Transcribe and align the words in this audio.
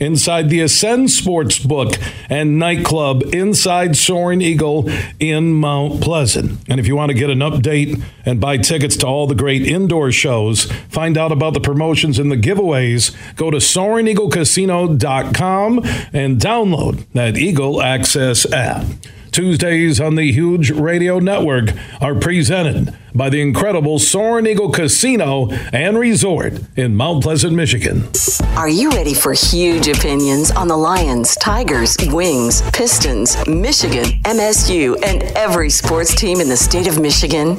inside 0.00 0.48
the 0.48 0.60
Ascend 0.60 1.10
Sports 1.10 1.58
Book 1.58 1.94
and 2.28 2.58
Nightclub 2.58 3.22
inside 3.34 3.96
Soaring 3.96 4.40
Eagle 4.40 4.88
in 5.20 5.52
Mount 5.52 6.00
Pleasant. 6.00 6.58
And 6.68 6.80
if 6.80 6.86
you 6.86 6.96
want 6.96 7.10
to 7.10 7.18
get 7.18 7.28
an 7.30 7.40
update 7.40 8.02
and 8.24 8.40
buy 8.40 8.56
tickets 8.56 8.96
to 8.98 9.06
all 9.06 9.26
the 9.26 9.34
great 9.34 9.66
indoor 9.66 10.10
shows, 10.10 10.64
find 10.88 11.18
out 11.18 11.32
about 11.32 11.52
the 11.54 11.60
promotions 11.60 12.18
and 12.18 12.32
the 12.32 12.36
giveaways, 12.36 13.14
go 13.36 13.50
to 13.50 13.58
SoaringEagleCasino.com 13.58 15.78
and 16.12 16.40
download 16.40 17.04
that 17.12 17.36
Eagle 17.36 17.82
Access 17.82 18.50
app. 18.52 18.86
Tuesdays 19.32 20.00
on 20.00 20.16
the 20.16 20.32
Huge 20.32 20.70
Radio 20.70 21.18
Network 21.18 21.70
are 22.00 22.14
presented 22.14 22.96
by 23.14 23.30
the 23.30 23.40
incredible 23.40 23.98
Soaring 23.98 24.46
Eagle 24.46 24.70
Casino 24.70 25.50
and 25.72 25.98
Resort 25.98 26.54
in 26.76 26.96
Mount 26.96 27.22
Pleasant, 27.22 27.54
Michigan. 27.54 28.08
Are 28.56 28.68
you 28.68 28.90
ready 28.90 29.14
for 29.14 29.32
huge 29.32 29.88
opinions 29.88 30.50
on 30.50 30.68
the 30.68 30.76
Lions, 30.76 31.36
Tigers, 31.36 31.96
Wings, 32.08 32.62
Pistons, 32.72 33.36
Michigan, 33.46 34.04
MSU, 34.24 34.96
and 35.04 35.22
every 35.36 35.70
sports 35.70 36.14
team 36.14 36.40
in 36.40 36.48
the 36.48 36.56
state 36.56 36.86
of 36.86 37.00
Michigan? 37.00 37.58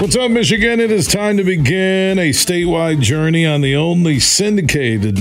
What's 0.00 0.16
up, 0.16 0.30
Michigan? 0.30 0.80
It 0.80 0.90
is 0.90 1.06
time 1.06 1.36
to 1.36 1.44
begin 1.44 2.18
a 2.18 2.30
statewide 2.30 3.02
journey 3.02 3.44
on 3.44 3.60
the 3.60 3.76
only 3.76 4.18
syndicated 4.18 5.16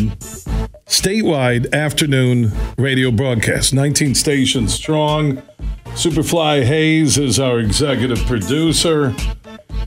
statewide 0.86 1.74
afternoon 1.74 2.54
radio 2.78 3.12
broadcast. 3.12 3.74
19 3.74 4.16
stations 4.16 4.74
strong. 4.74 5.42
Superfly 5.88 6.64
Hayes 6.64 7.18
is 7.18 7.42
our 7.42 7.60
executive 7.60 8.20
producer. 8.20 9.14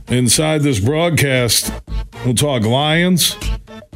Inside 0.08 0.60
this 0.60 0.78
broadcast, 0.78 1.72
we'll 2.26 2.34
talk 2.34 2.64
Lions. 2.64 3.38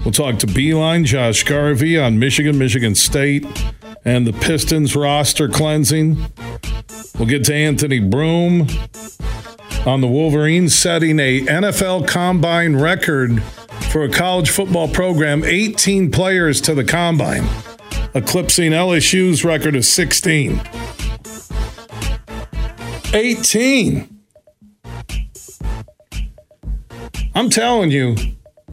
We'll 0.03 0.13
talk 0.13 0.39
to 0.39 0.47
Beilein, 0.47 1.05
Josh 1.05 1.45
Garvey 1.45 1.99
on 1.99 2.19
Michigan, 2.19 2.57
Michigan 2.57 2.95
State, 2.95 3.45
and 4.07 4.27
the 4.27 4.33
Pistons 4.33 4.97
roster 4.97 5.47
cleansing. 5.47 6.17
We'll 7.19 7.29
get 7.29 7.45
to 7.45 7.55
Anthony 7.55 8.01
Broome 8.01 8.69
on 9.87 10.01
the 10.01 10.09
Wolverines 10.09 10.75
setting 10.75 11.21
a 11.21 11.43
NFL 11.43 12.09
combine 12.09 12.77
record 12.77 13.43
for 13.93 14.03
a 14.03 14.11
college 14.11 14.51
football 14.51 14.89
program 14.89 15.45
18 15.45 16.11
players 16.11 16.61
to 16.63 16.75
the 16.75 16.85
combine, 16.85 17.45
eclipsing 18.15 18.73
LSU's 18.73 19.45
record 19.45 19.77
of 19.77 19.85
16. 19.85 20.61
18. 23.15 24.21
I'm 27.35 27.51
telling 27.51 27.91
you, 27.91 28.17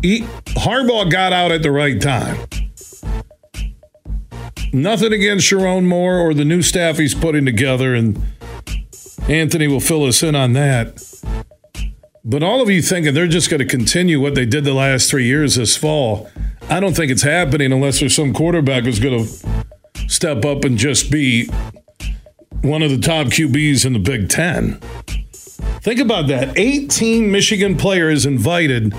he, 0.01 0.21
Harbaugh 0.55 1.11
got 1.11 1.31
out 1.31 1.51
at 1.51 1.61
the 1.61 1.71
right 1.71 2.01
time. 2.01 2.37
Nothing 4.71 5.13
against 5.13 5.47
Sherrone 5.47 5.85
Moore 5.85 6.17
or 6.17 6.33
the 6.33 6.45
new 6.45 6.63
staff 6.63 6.97
he's 6.97 7.13
putting 7.13 7.45
together, 7.45 7.93
and 7.93 8.19
Anthony 9.27 9.67
will 9.67 9.79
fill 9.79 10.05
us 10.05 10.23
in 10.23 10.33
on 10.33 10.53
that. 10.53 11.02
But 12.25 12.41
all 12.41 12.61
of 12.61 12.69
you 12.69 12.81
thinking 12.81 13.13
they're 13.13 13.27
just 13.27 13.49
going 13.49 13.59
to 13.59 13.65
continue 13.65 14.21
what 14.21 14.33
they 14.33 14.45
did 14.45 14.63
the 14.63 14.73
last 14.73 15.09
three 15.09 15.25
years 15.25 15.55
this 15.55 15.75
fall, 15.75 16.29
I 16.69 16.79
don't 16.79 16.95
think 16.95 17.11
it's 17.11 17.23
happening 17.23 17.73
unless 17.73 17.99
there's 17.99 18.15
some 18.15 18.33
quarterback 18.33 18.85
who's 18.85 18.99
going 18.99 19.25
to 19.25 20.07
step 20.07 20.45
up 20.45 20.63
and 20.63 20.77
just 20.77 21.11
be 21.11 21.47
one 22.61 22.81
of 22.81 22.91
the 22.91 22.97
top 22.97 23.27
QBs 23.27 23.85
in 23.85 23.91
the 23.91 23.99
Big 23.99 24.29
Ten. 24.29 24.79
Think 25.81 25.99
about 25.99 26.27
that 26.27 26.57
18 26.57 27.29
Michigan 27.29 27.75
players 27.75 28.25
invited 28.25 28.93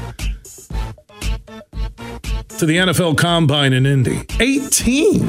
to 2.59 2.67
the 2.67 2.77
NFL 2.77 3.17
Combine 3.17 3.73
in 3.73 3.87
Indy. 3.87 4.27
18. 4.39 5.21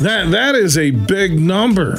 That 0.00 0.30
that 0.30 0.54
is 0.56 0.76
a 0.76 0.90
big 0.90 1.38
number. 1.38 1.98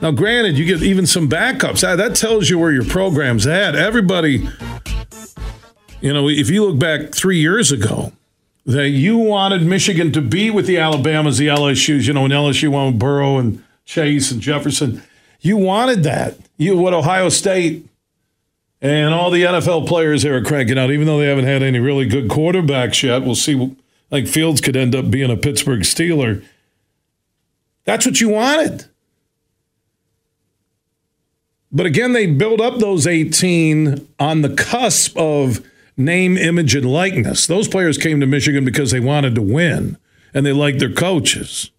Now, 0.00 0.10
granted, 0.10 0.56
you 0.56 0.64
get 0.64 0.82
even 0.82 1.06
some 1.06 1.28
backups. 1.28 1.82
That, 1.82 1.96
that 1.96 2.16
tells 2.16 2.48
you 2.48 2.58
where 2.58 2.72
your 2.72 2.84
program's 2.84 3.46
at. 3.46 3.74
Everybody, 3.74 4.48
you 6.00 6.12
know, 6.12 6.28
if 6.28 6.48
you 6.48 6.64
look 6.64 6.78
back 6.78 7.14
three 7.14 7.38
years 7.38 7.70
ago, 7.70 8.12
that 8.64 8.88
you 8.90 9.18
wanted 9.18 9.62
Michigan 9.62 10.12
to 10.12 10.20
be 10.20 10.50
with 10.50 10.66
the 10.66 10.78
Alabamas, 10.78 11.38
the 11.38 11.48
LSU's, 11.48 12.06
you 12.06 12.12
know, 12.12 12.22
when 12.22 12.30
LSU 12.30 12.68
won 12.68 12.92
with 12.92 12.98
Burrow 12.98 13.38
and 13.38 13.62
Chase 13.84 14.30
and 14.30 14.40
Jefferson. 14.40 15.02
You 15.40 15.56
wanted 15.56 16.02
that. 16.04 16.36
You 16.56 16.76
what 16.76 16.94
Ohio 16.94 17.28
State 17.28 17.86
and 18.80 19.12
all 19.12 19.30
the 19.30 19.42
NFL 19.42 19.86
players 19.86 20.22
there 20.22 20.36
are 20.36 20.44
cranking 20.44 20.78
out, 20.78 20.90
even 20.90 21.06
though 21.06 21.18
they 21.18 21.26
haven't 21.26 21.46
had 21.46 21.62
any 21.62 21.78
really 21.78 22.06
good 22.06 22.28
quarterbacks 22.28 23.02
yet. 23.02 23.22
We'll 23.22 23.34
see. 23.34 23.76
Like 24.10 24.26
Fields 24.26 24.60
could 24.60 24.76
end 24.76 24.94
up 24.94 25.10
being 25.10 25.30
a 25.30 25.36
Pittsburgh 25.36 25.80
Steeler. 25.80 26.44
That's 27.84 28.06
what 28.06 28.20
you 28.20 28.28
wanted. 28.28 28.86
But 31.72 31.86
again, 31.86 32.12
they 32.12 32.26
build 32.26 32.60
up 32.60 32.78
those 32.78 33.06
18 33.06 34.08
on 34.18 34.42
the 34.42 34.54
cusp 34.54 35.16
of 35.16 35.64
name, 35.96 36.36
image, 36.36 36.74
and 36.74 36.90
likeness. 36.90 37.46
Those 37.46 37.68
players 37.68 37.96
came 37.98 38.20
to 38.20 38.26
Michigan 38.26 38.64
because 38.64 38.90
they 38.90 39.00
wanted 39.00 39.34
to 39.36 39.42
win 39.42 39.96
and 40.34 40.44
they 40.44 40.52
liked 40.52 40.78
their 40.80 40.92
coaches. 40.92 41.70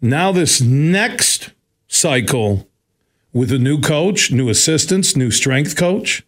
Now, 0.00 0.32
this 0.32 0.60
next 0.60 1.50
cycle 1.88 2.68
with 3.32 3.50
a 3.50 3.58
new 3.58 3.80
coach, 3.80 4.30
new 4.30 4.48
assistants, 4.48 5.16
new 5.16 5.30
strength 5.30 5.76
coach, 5.76 6.24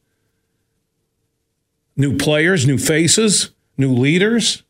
new 1.97 2.17
players, 2.17 2.67
new 2.67 2.79
faces, 2.79 3.51
new 3.79 3.93
leaders. 3.93 4.63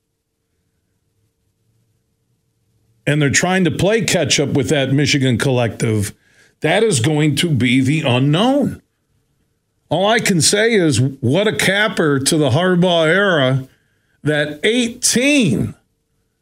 And 3.06 3.22
they're 3.22 3.30
trying 3.30 3.64
to 3.64 3.70
play 3.70 4.02
catch 4.02 4.38
up 4.38 4.50
with 4.50 4.68
that 4.68 4.92
Michigan 4.92 5.38
collective 5.38 6.14
that 6.60 6.82
is 6.82 7.00
going 7.00 7.36
to 7.36 7.50
be 7.50 7.80
the 7.80 8.02
unknown. 8.02 8.82
All 9.88 10.06
I 10.06 10.18
can 10.18 10.40
say 10.40 10.74
is 10.74 11.00
what 11.00 11.46
a 11.46 11.54
capper 11.54 12.18
to 12.18 12.36
the 12.36 12.50
Harbaugh 12.50 13.06
era 13.06 13.68
that 14.22 14.58
18 14.64 15.74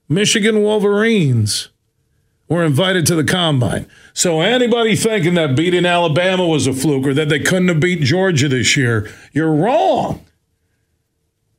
Michigan 0.09 0.63
Wolverines 0.63 1.69
were 2.49 2.65
invited 2.65 3.07
to 3.07 3.15
the 3.15 3.25
combine. 3.25 3.87
So 4.13 4.41
anybody 4.41 4.97
thinking 4.97 5.35
that 5.35 5.57
beating 5.57 5.85
Alabama 5.85 6.47
was 6.47 6.67
a 6.67 6.73
fluke 6.73 7.07
or 7.07 7.15
that 7.15 7.29
they 7.29 7.41
couldn't 7.41 7.69
have 7.69 7.81
beat 7.81 8.01
Georgia 8.01 8.49
this 8.49 8.77
year, 8.77 9.11
you're 9.33 9.53
wrong. 9.53 10.25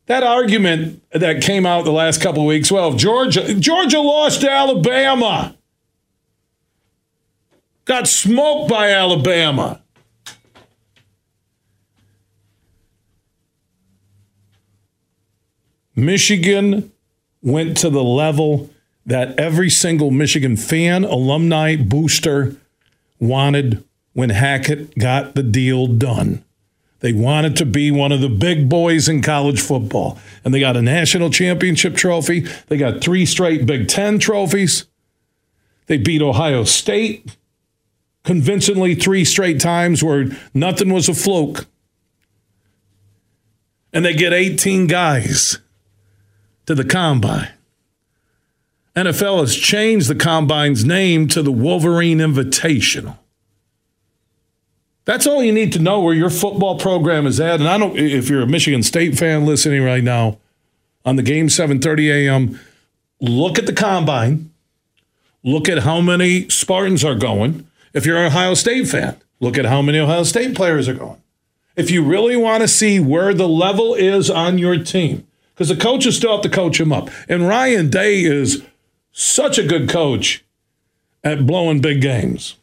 That 0.07 0.23
argument 0.23 1.03
that 1.11 1.41
came 1.41 1.65
out 1.65 1.83
the 1.83 1.91
last 1.91 2.21
couple 2.21 2.43
of 2.43 2.47
weeks, 2.47 2.71
well, 2.71 2.93
Georgia 2.93 3.55
Georgia 3.55 3.99
lost 3.99 4.41
to 4.41 4.51
Alabama 4.51 5.55
got 7.85 8.07
smoked 8.07 8.69
by 8.69 8.91
Alabama. 8.91 9.81
Michigan 15.95 16.91
went 17.41 17.77
to 17.77 17.89
the 17.89 18.03
level 18.03 18.69
that 19.05 19.39
every 19.39 19.69
single 19.69 20.11
Michigan 20.11 20.57
fan, 20.57 21.03
alumni, 21.03 21.75
booster 21.75 22.55
wanted 23.19 23.83
when 24.13 24.31
Hackett 24.31 24.97
got 24.97 25.35
the 25.35 25.43
deal 25.43 25.87
done. 25.87 26.43
They 26.99 27.13
wanted 27.13 27.55
to 27.57 27.65
be 27.65 27.91
one 27.91 28.11
of 28.11 28.21
the 28.21 28.29
big 28.29 28.67
boys 28.67 29.07
in 29.07 29.21
college 29.21 29.61
football. 29.61 30.17
And 30.43 30.53
they 30.53 30.59
got 30.59 30.75
a 30.75 30.81
national 30.81 31.29
championship 31.29 31.95
trophy. 31.95 32.41
They 32.67 32.77
got 32.77 33.01
three 33.01 33.25
straight 33.25 33.65
Big 33.65 33.87
Ten 33.87 34.17
trophies. 34.17 34.85
They 35.85 35.97
beat 35.97 36.21
Ohio 36.21 36.63
State 36.63 37.37
convincingly 38.25 38.95
three 38.95 39.23
straight 39.23 39.61
times 39.61 40.03
where 40.03 40.25
nothing 40.53 40.91
was 40.91 41.07
a 41.07 41.13
fluke. 41.13 41.67
And 43.93 44.03
they 44.03 44.13
get 44.13 44.33
18 44.33 44.87
guys 44.87 45.59
to 46.65 46.75
the 46.75 46.83
combine. 46.83 47.49
NFL 48.95 49.41
has 49.41 49.55
changed 49.55 50.09
the 50.09 50.15
combine's 50.15 50.83
name 50.83 51.27
to 51.29 51.41
the 51.41 51.51
Wolverine 51.51 52.19
Invitational. 52.19 53.17
That's 55.05 55.27
all 55.27 55.43
you 55.43 55.51
need 55.51 55.71
to 55.73 55.79
know 55.79 56.01
where 56.01 56.15
your 56.15 56.31
football 56.31 56.79
program 56.79 57.27
is 57.27 57.39
at. 57.39 57.59
And 57.59 57.69
I 57.69 57.77
don't 57.77 57.95
if 57.97 58.27
you're 58.27 58.41
a 58.41 58.47
Michigan 58.47 58.81
State 58.81 59.17
fan 59.17 59.45
listening 59.45 59.83
right 59.83 60.03
now 60.03 60.39
on 61.05 61.15
the 61.15 61.21
game 61.21 61.47
7:30 61.47 62.25
a.m., 62.25 62.59
look 63.21 63.59
at 63.59 63.67
the 63.67 63.73
combine. 63.73 64.49
Look 65.43 65.69
at 65.69 65.79
how 65.79 66.01
many 66.01 66.49
Spartans 66.49 67.03
are 67.03 67.13
going. 67.13 67.67
If 67.95 68.05
you're 68.05 68.17
an 68.17 68.25
Ohio 68.25 68.53
State 68.55 68.89
fan, 68.89 69.15
look 69.39 69.57
at 69.57 69.65
how 69.65 69.81
many 69.81 69.99
Ohio 69.99 70.23
State 70.23 70.53
players 70.53 70.89
are 70.89 70.93
going. 70.93 71.21
If 71.77 71.89
you 71.89 72.03
really 72.03 72.35
want 72.35 72.61
to 72.61 72.67
see 72.67 72.99
where 72.99 73.33
the 73.33 73.47
level 73.47 73.95
is 73.95 74.29
on 74.29 74.57
your 74.57 74.77
team, 74.77 75.25
because 75.53 75.69
the 75.69 75.77
coaches 75.77 76.17
still 76.17 76.33
have 76.33 76.41
to 76.41 76.49
coach 76.49 76.77
them 76.77 76.91
up. 76.91 77.09
And 77.29 77.47
Ryan 77.47 77.89
Day 77.89 78.21
is 78.23 78.63
such 79.13 79.57
a 79.57 79.65
good 79.65 79.87
coach 79.87 80.43
at 81.23 81.47
blowing 81.47 81.79
big 81.79 82.01
games. 82.01 82.57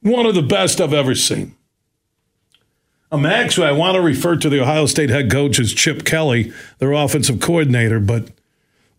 One 0.00 0.26
of 0.26 0.36
the 0.36 0.42
best 0.42 0.80
I've 0.80 0.94
ever 0.94 1.16
seen. 1.16 1.56
Um, 3.10 3.26
actually, 3.26 3.66
I 3.66 3.72
want 3.72 3.96
to 3.96 4.00
refer 4.00 4.36
to 4.36 4.48
the 4.48 4.60
Ohio 4.60 4.86
State 4.86 5.10
head 5.10 5.28
coach 5.28 5.58
as 5.58 5.72
Chip 5.72 6.04
Kelly, 6.04 6.52
their 6.78 6.92
offensive 6.92 7.40
coordinator, 7.40 7.98
but 7.98 8.28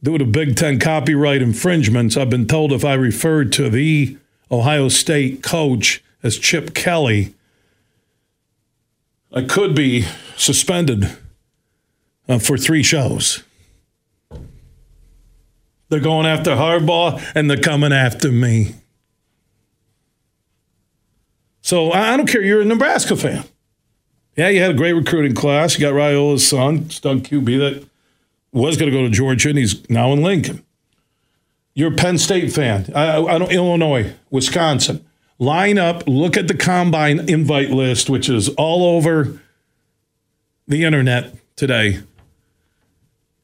due 0.03 0.17
to 0.17 0.25
Big 0.25 0.57
Ten 0.57 0.77
copyright 0.77 1.41
infringements, 1.41 2.17
I've 2.17 2.29
been 2.29 2.47
told 2.47 2.73
if 2.73 2.83
I 2.83 2.95
refer 2.95 3.45
to 3.45 3.69
the 3.69 4.17
Ohio 4.51 4.89
State 4.89 5.43
coach 5.43 6.03
as 6.23 6.37
Chip 6.37 6.73
Kelly, 6.73 7.33
I 9.33 9.43
could 9.43 9.75
be 9.75 10.05
suspended 10.37 11.17
uh, 12.27 12.39
for 12.39 12.57
three 12.57 12.83
shows. 12.83 13.43
They're 15.89 15.99
going 15.99 16.25
after 16.25 16.51
Harbaugh 16.51 17.21
and 17.35 17.49
they're 17.49 17.57
coming 17.57 17.93
after 17.93 18.31
me. 18.31 18.75
So 21.61 21.91
I 21.91 22.17
don't 22.17 22.27
care. 22.27 22.41
You're 22.41 22.61
a 22.61 22.65
Nebraska 22.65 23.15
fan. 23.15 23.43
Yeah, 24.35 24.49
you 24.49 24.61
had 24.61 24.71
a 24.71 24.75
great 24.75 24.93
recruiting 24.93 25.33
class. 25.33 25.77
You 25.77 25.81
got 25.81 25.93
Raiola's 25.93 26.47
son, 26.47 26.89
stud 26.89 27.23
QB 27.23 27.45
that 27.59 27.87
was 28.51 28.77
going 28.77 28.91
to 28.91 28.97
go 28.97 29.03
to 29.03 29.09
Georgia, 29.09 29.49
and 29.49 29.57
he's 29.57 29.89
now 29.89 30.11
in 30.11 30.21
Lincoln. 30.21 30.64
You're 31.75 31.91
a 31.91 31.95
Penn 31.95 32.17
State 32.17 32.53
fan. 32.53 32.89
I, 32.95 33.21
I 33.21 33.37
don't 33.37 33.51
Illinois, 33.51 34.13
Wisconsin. 34.31 35.05
Line 35.37 35.77
up, 35.77 36.07
look 36.07 36.37
at 36.37 36.47
the 36.47 36.53
combine 36.53 37.29
invite 37.29 37.69
list, 37.69 38.09
which 38.09 38.29
is 38.29 38.47
all 38.49 38.95
over 38.95 39.37
the 40.65 40.85
internet 40.85 41.35
today, 41.57 41.99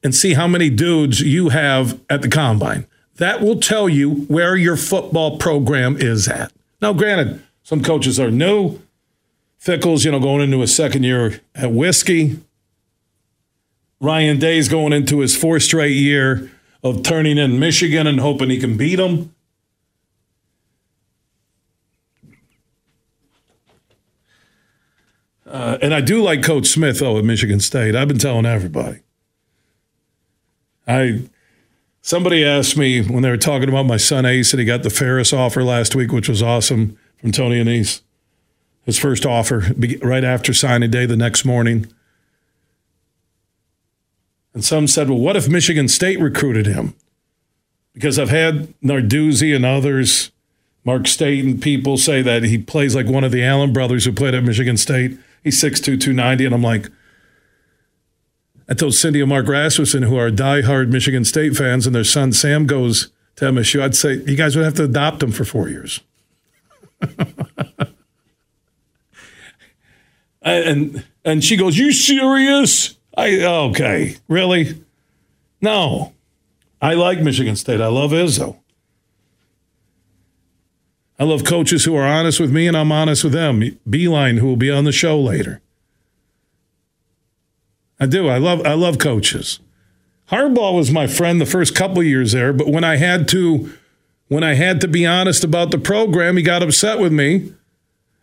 and 0.01 0.15
see 0.15 0.33
how 0.33 0.47
many 0.47 0.69
dudes 0.69 1.19
you 1.19 1.49
have 1.49 1.99
at 2.09 2.21
the 2.21 2.29
combine. 2.29 2.87
That 3.15 3.41
will 3.41 3.59
tell 3.59 3.89
you 3.89 4.11
where 4.29 4.55
your 4.55 4.77
football 4.77 5.37
program 5.37 5.97
is 5.97 6.29
at. 6.29 6.53
Now, 6.81 6.93
granted, 6.93 7.43
some 7.63 7.83
coaches 7.83 8.17
are 8.17 8.31
new. 8.31 8.79
Fickell's, 9.57 10.05
you 10.05 10.11
know, 10.11 10.19
going 10.21 10.41
into 10.41 10.61
his 10.61 10.73
second 10.73 11.03
year 11.03 11.41
at 11.53 11.73
whiskey. 11.73 12.39
Ryan 13.99 14.39
Day's 14.39 14.69
going 14.69 14.93
into 14.93 15.19
his 15.19 15.35
fourth 15.35 15.63
straight 15.63 15.95
year 15.95 16.49
of 16.83 17.03
turning 17.03 17.37
in 17.37 17.59
Michigan 17.59 18.07
and 18.07 18.19
hoping 18.19 18.49
he 18.49 18.57
can 18.57 18.77
beat 18.77 18.95
them. 18.95 19.33
Uh, 25.45 25.77
and 25.81 25.93
I 25.93 25.99
do 25.99 26.23
like 26.23 26.43
Coach 26.43 26.67
Smith, 26.67 26.99
though, 26.99 27.17
at 27.17 27.25
Michigan 27.25 27.59
State. 27.59 27.93
I've 27.93 28.07
been 28.07 28.17
telling 28.17 28.45
everybody. 28.45 29.01
I 30.87 31.23
somebody 32.01 32.45
asked 32.45 32.77
me 32.77 33.01
when 33.03 33.21
they 33.21 33.29
were 33.29 33.37
talking 33.37 33.67
about 33.67 33.85
my 33.85 33.97
son 33.97 34.25
Ace, 34.25 34.53
and 34.53 34.59
he 34.59 34.65
got 34.65 34.83
the 34.83 34.89
Ferris 34.89 35.33
offer 35.33 35.63
last 35.63 35.93
week, 35.93 36.11
which 36.11 36.29
was 36.29 36.41
awesome 36.41 36.97
from 37.17 37.31
Tony 37.31 37.61
Annese. 37.61 38.01
His 38.85 38.97
first 38.97 39.25
offer 39.25 39.73
right 40.01 40.23
after 40.23 40.53
signing 40.53 40.89
day 40.89 41.05
the 41.05 41.17
next 41.17 41.45
morning. 41.45 41.91
And 44.53 44.63
some 44.63 44.87
said, 44.87 45.09
well, 45.09 45.19
what 45.19 45.35
if 45.35 45.47
Michigan 45.47 45.87
State 45.87 46.19
recruited 46.19 46.65
him? 46.65 46.93
Because 47.93 48.19
I've 48.19 48.29
had 48.29 48.73
Narduzzi 48.81 49.55
and 49.55 49.65
others, 49.65 50.31
Mark 50.83 51.07
State 51.07 51.43
and 51.45 51.61
people 51.61 51.97
say 51.97 52.21
that 52.21 52.43
he 52.43 52.57
plays 52.57 52.95
like 52.95 53.07
one 53.07 53.23
of 53.23 53.31
the 53.31 53.43
Allen 53.43 53.71
brothers 53.73 54.05
who 54.05 54.11
played 54.11 54.33
at 54.33 54.43
Michigan 54.43 54.77
State. 54.77 55.17
He's 55.43 55.61
6'2, 55.61 55.99
290. 55.99 56.45
And 56.45 56.55
I'm 56.55 56.61
like, 56.63 56.89
I 58.69 58.73
told 58.73 58.93
Cindy 58.93 59.19
and 59.21 59.29
Mark 59.29 59.47
Rasmussen, 59.47 60.03
who 60.03 60.17
are 60.17 60.29
diehard 60.31 60.89
Michigan 60.89 61.25
State 61.25 61.55
fans, 61.55 61.85
and 61.85 61.95
their 61.95 62.03
son 62.03 62.31
Sam 62.31 62.65
goes 62.65 63.11
to 63.35 63.45
MSU, 63.45 63.81
I'd 63.81 63.95
say, 63.95 64.15
you 64.25 64.35
guys 64.35 64.55
would 64.55 64.65
have 64.65 64.75
to 64.75 64.83
adopt 64.85 65.23
him 65.23 65.31
for 65.31 65.43
four 65.43 65.67
years. 65.67 66.01
and 70.41 71.03
and 71.25 71.43
she 71.43 71.57
goes, 71.57 71.77
"You 71.77 71.91
serious?" 71.91 72.95
I 73.17 73.43
okay, 73.43 74.17
really? 74.27 74.83
No, 75.61 76.13
I 76.81 76.93
like 76.93 77.19
Michigan 77.19 77.55
State. 77.55 77.81
I 77.81 77.87
love 77.87 78.11
Izzo. 78.11 78.57
I 81.19 81.23
love 81.23 81.43
coaches 81.43 81.85
who 81.85 81.95
are 81.95 82.07
honest 82.07 82.39
with 82.39 82.51
me, 82.51 82.67
and 82.67 82.75
I'm 82.75 82.91
honest 82.91 83.23
with 83.23 83.33
them. 83.33 83.61
Beilein, 83.87 84.39
who 84.39 84.47
will 84.47 84.55
be 84.55 84.71
on 84.71 84.85
the 84.85 84.91
show 84.91 85.19
later. 85.19 85.61
I 87.99 88.07
do. 88.07 88.27
I 88.27 88.37
love. 88.37 88.65
I 88.65 88.73
love 88.73 88.97
coaches. 88.97 89.59
Harbaugh 90.31 90.75
was 90.75 90.89
my 90.89 91.07
friend 91.07 91.39
the 91.39 91.45
first 91.45 91.75
couple 91.75 92.01
years 92.01 92.31
there, 92.31 92.53
but 92.53 92.67
when 92.67 92.85
I 92.85 92.95
had 92.95 93.27
to, 93.29 93.71
when 94.29 94.43
I 94.43 94.53
had 94.53 94.79
to 94.81 94.87
be 94.87 95.05
honest 95.05 95.43
about 95.43 95.71
the 95.71 95.77
program, 95.77 96.37
he 96.37 96.43
got 96.43 96.63
upset 96.63 96.99
with 96.99 97.11
me 97.11 97.53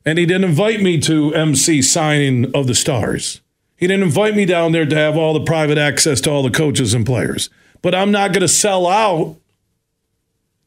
and 0.07 0.19
he 0.19 0.25
didn't 0.25 0.49
invite 0.49 0.81
me 0.81 0.99
to 1.01 1.35
MC 1.35 1.83
signing 1.83 2.51
of 2.55 2.67
the 2.67 2.75
stars. 2.75 3.43
He 3.79 3.87
didn't 3.87 4.03
invite 4.03 4.35
me 4.35 4.45
down 4.45 4.73
there 4.73 4.85
to 4.85 4.97
have 4.97 5.17
all 5.17 5.33
the 5.33 5.45
private 5.45 5.79
access 5.79 6.21
to 6.23 6.31
all 6.31 6.43
the 6.43 6.51
coaches 6.51 6.95
and 6.95 7.07
players. 7.07 7.49
But 7.81 7.95
I'm 7.95 8.11
not 8.11 8.33
going 8.33 8.41
to 8.41 8.49
sell 8.49 8.89
out 8.89 9.37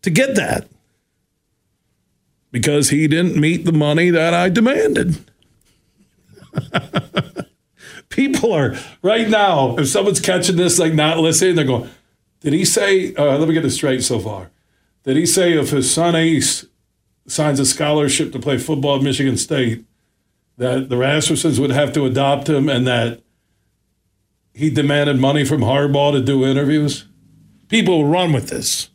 to 0.02 0.10
get 0.10 0.36
that 0.36 0.70
because 2.52 2.90
he 2.90 3.10
didn't 3.10 3.36
meet 3.36 3.66
the 3.66 3.74
money 3.74 4.12
that 4.12 4.34
I 4.34 4.48
demanded. 4.48 5.26
People 8.10 8.54
are 8.54 8.78
right 9.02 9.28
now, 9.28 9.76
if 9.78 9.90
someone's 9.90 10.22
catching 10.22 10.56
this, 10.56 10.80
like 10.80 10.94
not 10.94 11.18
listening, 11.18 11.56
they're 11.56 11.66
going, 11.66 11.90
Did 12.40 12.54
he 12.54 12.64
say, 12.64 13.14
uh, 13.16 13.38
let 13.38 13.46
me 13.46 13.54
get 13.54 13.64
this 13.64 13.76
straight 13.76 14.04
so 14.04 14.20
far. 14.20 14.52
Did 15.04 15.18
he 15.18 15.26
say 15.26 15.52
if 15.54 15.72
his 15.72 15.94
son 15.94 16.16
Ace 16.16 16.66
signs 17.28 17.60
a 17.60 17.66
scholarship 17.66 18.32
to 18.32 18.40
play 18.40 18.58
football 18.58 18.96
at 18.96 19.04
Michigan 19.04 19.36
State, 19.36 19.84
that 20.58 20.90
the 20.90 20.96
Rasmussens 20.96 21.60
would 21.60 21.72
have 21.72 21.94
to 21.94 22.06
adopt 22.06 22.50
him 22.50 22.70
and 22.70 22.86
that 22.88 23.22
he 24.54 24.70
demanded 24.70 25.20
money 25.20 25.46
from 25.46 25.62
Harbaugh 25.62 26.12
to 26.12 26.22
do 26.22 26.46
interviews? 26.46 27.06
People 27.68 28.06
run 28.06 28.34
with 28.34 28.50
this. 28.50 28.90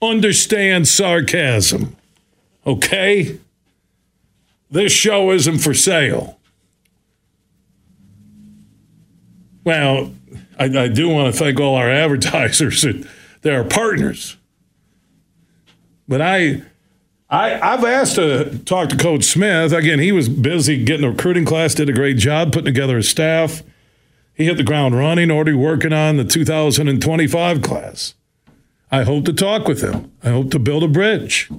Understand 0.00 0.86
sarcasm, 0.86 1.96
okay? 2.66 3.38
This 4.70 4.92
show 4.92 5.30
isn't 5.32 5.58
for 5.58 5.74
sale. 5.74 6.38
Well, 9.64 10.14
I, 10.58 10.64
I 10.64 10.88
do 10.88 11.08
want 11.08 11.32
to 11.32 11.38
thank 11.38 11.58
all 11.58 11.74
our 11.74 11.90
advertisers 11.90 12.84
and 12.84 13.08
they're 13.42 13.64
partners. 13.64 14.36
But 16.06 16.20
I 16.20 16.62
I, 17.30 17.60
I've 17.60 17.84
asked 17.84 18.14
to 18.14 18.58
talk 18.64 18.88
to 18.88 18.96
Coach 18.96 19.24
Smith. 19.24 19.72
Again, 19.72 19.98
he 19.98 20.12
was 20.12 20.28
busy 20.28 20.82
getting 20.82 21.04
a 21.04 21.10
recruiting 21.10 21.44
class, 21.44 21.74
did 21.74 21.88
a 21.88 21.92
great 21.92 22.16
job 22.16 22.52
putting 22.52 22.66
together 22.66 22.96
his 22.96 23.08
staff. 23.08 23.62
He 24.34 24.44
hit 24.44 24.56
the 24.56 24.62
ground 24.62 24.96
running, 24.96 25.30
already 25.30 25.52
working 25.52 25.92
on 25.92 26.16
the 26.16 26.24
2025 26.24 27.60
class. 27.60 28.14
I 28.90 29.02
hope 29.02 29.26
to 29.26 29.32
talk 29.32 29.68
with 29.68 29.82
him. 29.82 30.10
I 30.22 30.30
hope 30.30 30.50
to 30.52 30.58
build 30.58 30.82
a 30.82 30.88
bridge. 30.88 31.50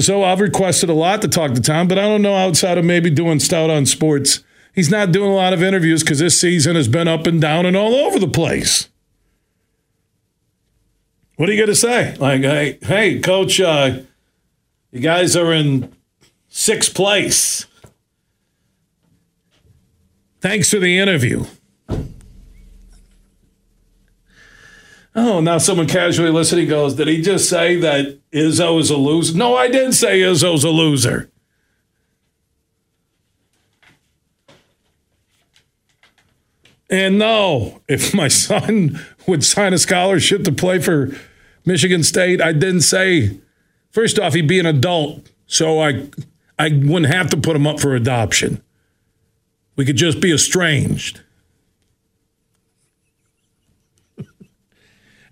So 0.00 0.24
I've 0.24 0.40
requested 0.40 0.88
a 0.88 0.94
lot 0.94 1.22
to 1.22 1.28
talk 1.28 1.54
to 1.54 1.60
Tom, 1.60 1.86
but 1.86 1.98
I 1.98 2.02
don't 2.02 2.22
know 2.22 2.34
outside 2.34 2.78
of 2.78 2.84
maybe 2.84 3.10
doing 3.10 3.38
stout 3.38 3.70
on 3.70 3.86
sports. 3.86 4.42
He's 4.74 4.90
not 4.90 5.12
doing 5.12 5.30
a 5.30 5.34
lot 5.34 5.52
of 5.52 5.62
interviews 5.62 6.02
because 6.02 6.18
this 6.18 6.40
season 6.40 6.74
has 6.74 6.88
been 6.88 7.06
up 7.06 7.26
and 7.26 7.40
down 7.40 7.64
and 7.64 7.76
all 7.76 7.94
over 7.94 8.18
the 8.18 8.26
place. 8.26 8.88
What 11.36 11.48
are 11.48 11.52
you 11.52 11.58
going 11.58 11.68
to 11.68 11.76
say? 11.76 12.16
Like, 12.16 12.40
hey, 12.40 12.78
hey, 12.82 13.20
coach, 13.20 13.60
uh, 13.60 14.00
you 14.90 15.00
guys 15.00 15.36
are 15.36 15.52
in 15.52 15.94
sixth 16.48 16.94
place. 16.94 17.66
Thanks 20.40 20.70
for 20.70 20.78
the 20.78 20.98
interview. 20.98 21.44
Oh, 25.18 25.40
now 25.40 25.56
someone 25.56 25.86
casually 25.86 26.30
listening 26.30 26.68
goes, 26.68 26.94
Did 26.94 27.08
he 27.08 27.22
just 27.22 27.48
say 27.48 27.76
that 27.80 28.20
Izzo 28.32 28.78
is 28.78 28.90
a 28.90 28.98
loser? 28.98 29.36
No, 29.36 29.56
I 29.56 29.68
didn't 29.68 29.94
say 29.94 30.20
Izzo's 30.20 30.62
a 30.62 30.68
loser. 30.68 31.30
And 36.88 37.18
no, 37.18 37.80
if 37.88 38.14
my 38.14 38.28
son 38.28 39.00
would 39.26 39.42
sign 39.42 39.72
a 39.72 39.78
scholarship 39.78 40.44
to 40.44 40.52
play 40.52 40.78
for 40.80 41.10
Michigan 41.64 42.02
State, 42.02 42.40
I 42.40 42.52
didn't 42.52 42.82
say, 42.82 43.40
first 43.96 44.18
off, 44.18 44.34
he'd 44.34 44.46
be 44.46 44.60
an 44.60 44.66
adult, 44.66 45.26
so 45.46 45.80
I, 45.80 46.06
I 46.58 46.68
wouldn't 46.68 47.06
have 47.06 47.30
to 47.30 47.36
put 47.38 47.56
him 47.56 47.66
up 47.66 47.80
for 47.80 47.94
adoption. 47.94 48.62
We 49.74 49.86
could 49.86 49.96
just 49.96 50.20
be 50.20 50.34
estranged. 50.34 51.22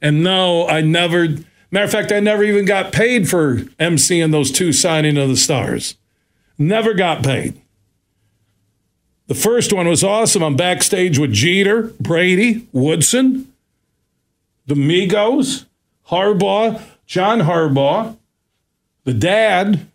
and 0.00 0.24
no, 0.24 0.66
I 0.66 0.80
never, 0.80 1.28
matter 1.70 1.84
of 1.84 1.90
fact, 1.90 2.10
I 2.10 2.20
never 2.20 2.42
even 2.42 2.64
got 2.64 2.90
paid 2.90 3.28
for 3.28 3.56
emceeing 3.78 4.32
those 4.32 4.50
two 4.50 4.72
signing 4.72 5.18
of 5.18 5.28
the 5.28 5.36
stars. 5.36 5.96
Never 6.56 6.94
got 6.94 7.22
paid. 7.22 7.60
The 9.26 9.34
first 9.34 9.74
one 9.74 9.86
was 9.86 10.02
awesome. 10.02 10.42
I'm 10.42 10.56
backstage 10.56 11.18
with 11.18 11.34
Jeter, 11.34 11.92
Brady, 12.00 12.66
Woodson, 12.72 13.52
the 14.64 14.74
Migos, 14.74 15.66
Harbaugh, 16.08 16.80
John 17.04 17.40
Harbaugh, 17.40 18.16
the 19.04 19.14
dad, 19.14 19.86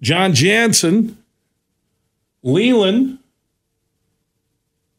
John 0.00 0.34
Jansen, 0.34 1.16
Leland, 2.42 3.18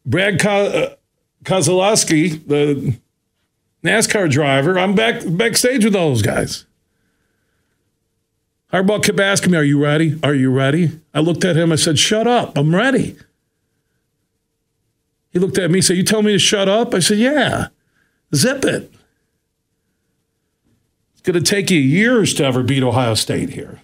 Brad 0.05 0.43
uh, 0.45 0.95
Keselowski, 1.43 2.47
the 2.47 2.97
NASCAR 3.83 4.29
driver. 4.29 4.79
I'm 4.79 4.95
back 4.95 5.21
backstage 5.25 5.85
with 5.85 5.95
all 5.95 6.09
those 6.09 6.21
guys. 6.21 6.65
Harbaugh 8.73 9.03
kept 9.03 9.19
asking 9.19 9.51
me, 9.51 9.57
Are 9.57 9.63
you 9.63 9.81
ready? 9.81 10.19
Are 10.23 10.33
you 10.33 10.51
ready? 10.51 10.99
I 11.13 11.19
looked 11.19 11.43
at 11.43 11.55
him. 11.55 11.71
I 11.71 11.75
said, 11.75 11.97
Shut 11.97 12.27
up. 12.27 12.57
I'm 12.57 12.75
ready. 12.75 13.17
He 15.31 15.39
looked 15.39 15.57
at 15.57 15.71
me 15.71 15.79
and 15.79 15.85
said, 15.85 15.97
You 15.97 16.03
tell 16.03 16.21
me 16.21 16.33
to 16.33 16.39
shut 16.39 16.69
up? 16.69 16.93
I 16.93 16.99
said, 16.99 17.17
Yeah. 17.17 17.67
Zip 18.33 18.63
it. 18.65 18.91
It's 21.19 21.25
going 21.25 21.43
to 21.43 21.49
take 21.51 21.69
you 21.69 21.79
years 21.79 22.33
to 22.35 22.45
ever 22.45 22.63
beat 22.63 22.81
Ohio 22.81 23.13
State 23.13 23.49
here. 23.49 23.81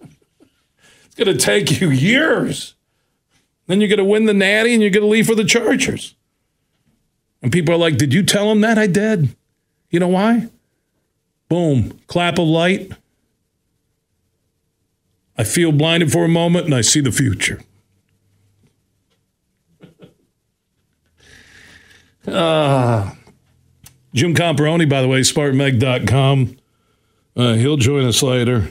it's 0.00 1.14
going 1.14 1.28
to 1.32 1.38
take 1.38 1.80
you 1.80 1.90
years. 1.90 2.74
Then 3.68 3.80
you're 3.80 3.88
going 3.88 3.98
to 3.98 4.04
win 4.04 4.24
the 4.24 4.34
natty 4.34 4.72
and 4.72 4.82
you're 4.82 4.90
going 4.90 5.04
to 5.04 5.08
leave 5.08 5.28
for 5.28 5.36
the 5.36 5.44
Chargers. 5.44 6.16
And 7.40 7.52
people 7.52 7.72
are 7.72 7.78
like, 7.78 7.98
Did 7.98 8.12
you 8.12 8.24
tell 8.24 8.50
him 8.50 8.62
that? 8.62 8.78
I 8.78 8.88
did. 8.88 9.36
You 9.90 10.00
know 10.00 10.08
why? 10.08 10.48
Boom, 11.48 12.00
clap 12.08 12.36
of 12.36 12.48
light. 12.48 12.90
I 15.38 15.44
feel 15.44 15.70
blinded 15.70 16.10
for 16.10 16.24
a 16.24 16.28
moment 16.28 16.64
and 16.64 16.74
I 16.74 16.80
see 16.80 17.00
the 17.00 17.12
future. 17.12 17.60
Uh, 22.26 23.12
Jim 24.14 24.34
Comparoni, 24.34 24.88
by 24.88 25.00
the 25.00 25.08
way, 25.08 25.20
SpartanMag.com. 25.20 26.56
Uh, 27.34 27.54
he'll 27.54 27.78
join 27.78 28.04
us 28.04 28.22
later. 28.22 28.68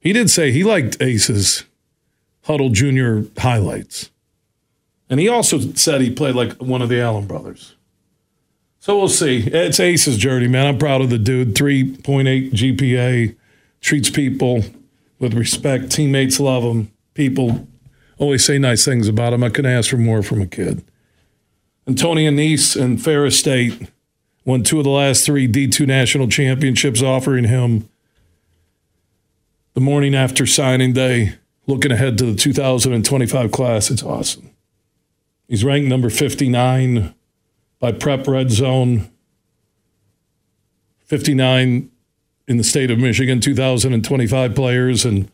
He 0.00 0.12
did 0.12 0.30
say 0.30 0.50
he 0.50 0.64
liked 0.64 1.00
Ace's 1.00 1.64
Hudl 2.46 2.72
Jr. 2.72 3.30
highlights. 3.40 4.10
And 5.10 5.20
he 5.20 5.28
also 5.28 5.58
said 5.58 6.00
he 6.00 6.10
played 6.10 6.34
like 6.34 6.52
one 6.54 6.82
of 6.82 6.88
the 6.88 7.00
Allen 7.00 7.26
brothers. 7.26 7.74
So 8.80 8.98
we'll 8.98 9.08
see. 9.08 9.38
It's 9.46 9.80
Ace's 9.80 10.18
journey, 10.18 10.48
man. 10.48 10.66
I'm 10.66 10.78
proud 10.78 11.00
of 11.00 11.10
the 11.10 11.18
dude. 11.18 11.54
3.8 11.54 12.52
GPA, 12.52 13.34
treats 13.80 14.10
people 14.10 14.64
with 15.18 15.34
respect. 15.34 15.90
Teammates 15.90 16.38
love 16.40 16.64
him. 16.64 16.90
People 17.14 17.66
always 18.18 18.44
say 18.44 18.58
nice 18.58 18.84
things 18.84 19.08
about 19.08 19.32
him. 19.32 19.42
I 19.42 19.48
couldn't 19.48 19.70
ask 19.70 19.90
for 19.90 19.96
more 19.96 20.22
from 20.22 20.42
a 20.42 20.46
kid. 20.46 20.84
Tony 21.96 22.26
Annese 22.26 22.80
and 22.80 23.02
Ferris 23.02 23.38
State 23.38 23.90
won 24.44 24.62
two 24.62 24.78
of 24.78 24.84
the 24.84 24.90
last 24.90 25.24
three 25.24 25.48
D2 25.48 25.86
national 25.86 26.28
championships, 26.28 27.02
offering 27.02 27.44
him 27.44 27.88
the 29.74 29.80
morning 29.80 30.14
after 30.14 30.46
signing 30.46 30.92
day, 30.92 31.34
looking 31.66 31.90
ahead 31.92 32.18
to 32.18 32.26
the 32.26 32.36
2025 32.36 33.50
class. 33.50 33.90
It's 33.90 34.02
awesome. 34.02 34.50
He's 35.48 35.64
ranked 35.64 35.88
number 35.88 36.10
59 36.10 37.14
by 37.78 37.92
Prep 37.92 38.26
Red 38.26 38.50
Zone, 38.50 39.10
59 41.04 41.90
in 42.46 42.56
the 42.56 42.64
state 42.64 42.90
of 42.90 42.98
Michigan, 42.98 43.40
2,025 43.40 44.54
players, 44.54 45.04
and 45.04 45.30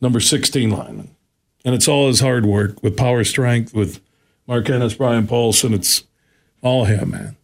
number 0.00 0.20
16 0.20 0.70
lineman. 0.70 1.14
And 1.64 1.74
it's 1.74 1.88
all 1.88 2.08
his 2.08 2.20
hard 2.20 2.46
work 2.46 2.82
with 2.82 2.96
power 2.96 3.24
strength, 3.24 3.74
with 3.74 4.00
Mark 4.46 4.68
Ennis, 4.70 4.94
Brian 4.94 5.26
Paulson. 5.26 5.74
It's 5.74 6.04
all 6.62 6.84
him, 6.84 7.10
man. 7.10 7.36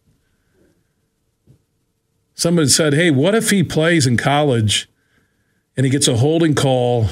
Somebody 2.37 2.67
said, 2.67 2.93
hey, 2.93 3.09
what 3.09 3.33
if 3.33 3.49
he 3.49 3.63
plays 3.63 4.05
in 4.05 4.15
college 4.15 4.87
and 5.75 5.87
he 5.87 5.89
gets 5.89 6.07
a 6.07 6.17
holding 6.17 6.53
call 6.53 7.09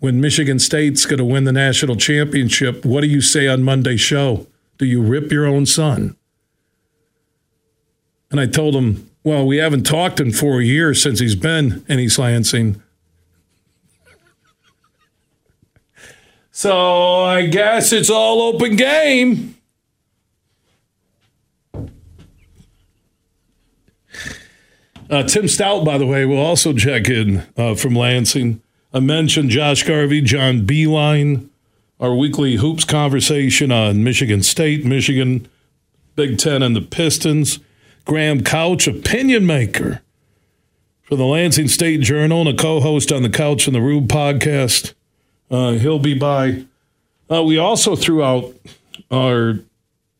when 0.00 0.20
Michigan 0.20 0.58
State's 0.58 1.06
going 1.06 1.18
to 1.18 1.24
win 1.24 1.44
the 1.44 1.52
national 1.52 1.94
championship? 1.94 2.84
What 2.84 3.02
do 3.02 3.06
you 3.06 3.20
say 3.20 3.46
on 3.46 3.62
Monday's 3.62 4.00
show? 4.00 4.48
Do 4.78 4.84
you 4.84 5.00
rip 5.00 5.30
your 5.30 5.46
own 5.46 5.64
son? 5.64 6.16
And 8.32 8.40
I 8.40 8.46
told 8.46 8.74
him, 8.74 9.08
well, 9.22 9.46
we 9.46 9.58
haven't 9.58 9.84
talked 9.84 10.18
in 10.18 10.32
four 10.32 10.60
years 10.60 11.00
since 11.00 11.20
he's 11.20 11.36
been 11.36 11.84
in 11.88 12.00
East 12.00 12.18
Lansing. 12.18 12.82
So 16.50 17.22
I 17.22 17.46
guess 17.46 17.92
it's 17.92 18.10
all 18.10 18.42
open 18.42 18.74
game. 18.74 19.53
Uh, 25.10 25.22
Tim 25.22 25.48
Stout, 25.48 25.84
by 25.84 25.98
the 25.98 26.06
way, 26.06 26.24
will 26.24 26.38
also 26.38 26.72
check 26.72 27.08
in 27.08 27.46
uh, 27.56 27.74
from 27.74 27.94
Lansing. 27.94 28.62
I 28.92 29.00
mentioned 29.00 29.50
Josh 29.50 29.82
Garvey, 29.82 30.20
John 30.20 30.66
Beilein, 30.66 31.48
our 32.00 32.14
weekly 32.14 32.56
hoops 32.56 32.84
conversation 32.84 33.70
on 33.70 34.02
Michigan 34.02 34.42
State, 34.42 34.84
Michigan, 34.84 35.48
Big 36.16 36.38
Ten, 36.38 36.62
and 36.62 36.74
the 36.74 36.80
Pistons. 36.80 37.58
Graham 38.04 38.42
Couch, 38.44 38.86
opinion 38.86 39.46
maker 39.46 40.02
for 41.02 41.16
the 41.16 41.24
Lansing 41.24 41.68
State 41.68 42.02
Journal 42.02 42.40
and 42.40 42.50
a 42.50 42.62
co 42.62 42.80
host 42.80 43.10
on 43.10 43.22
the 43.22 43.30
Couch 43.30 43.66
and 43.66 43.74
the 43.74 43.80
Rube 43.80 44.08
podcast. 44.08 44.94
Uh, 45.50 45.72
he'll 45.72 45.98
be 45.98 46.14
by. 46.14 46.64
Uh, 47.30 47.42
we 47.42 47.56
also 47.56 47.96
threw 47.96 48.22
out 48.22 48.54
our 49.10 49.60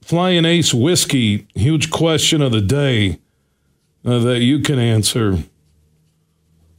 Flying 0.01 0.45
Ace 0.45 0.73
whiskey 0.73 1.47
huge 1.55 1.91
question 1.91 2.41
of 2.41 2.53
the 2.53 2.61
day 2.61 3.19
uh, 4.05 4.19
that 4.19 4.41
you 4.41 4.61
can 4.61 4.79
answer. 4.79 5.39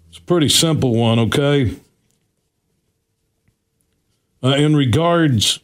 It's 0.10 0.17
a 0.17 0.22
pretty 0.22 0.50
simple 0.50 0.96
one, 0.96 1.20
okay? 1.20 1.75
Uh, 4.44 4.55
in 4.55 4.75
regards 4.75 5.60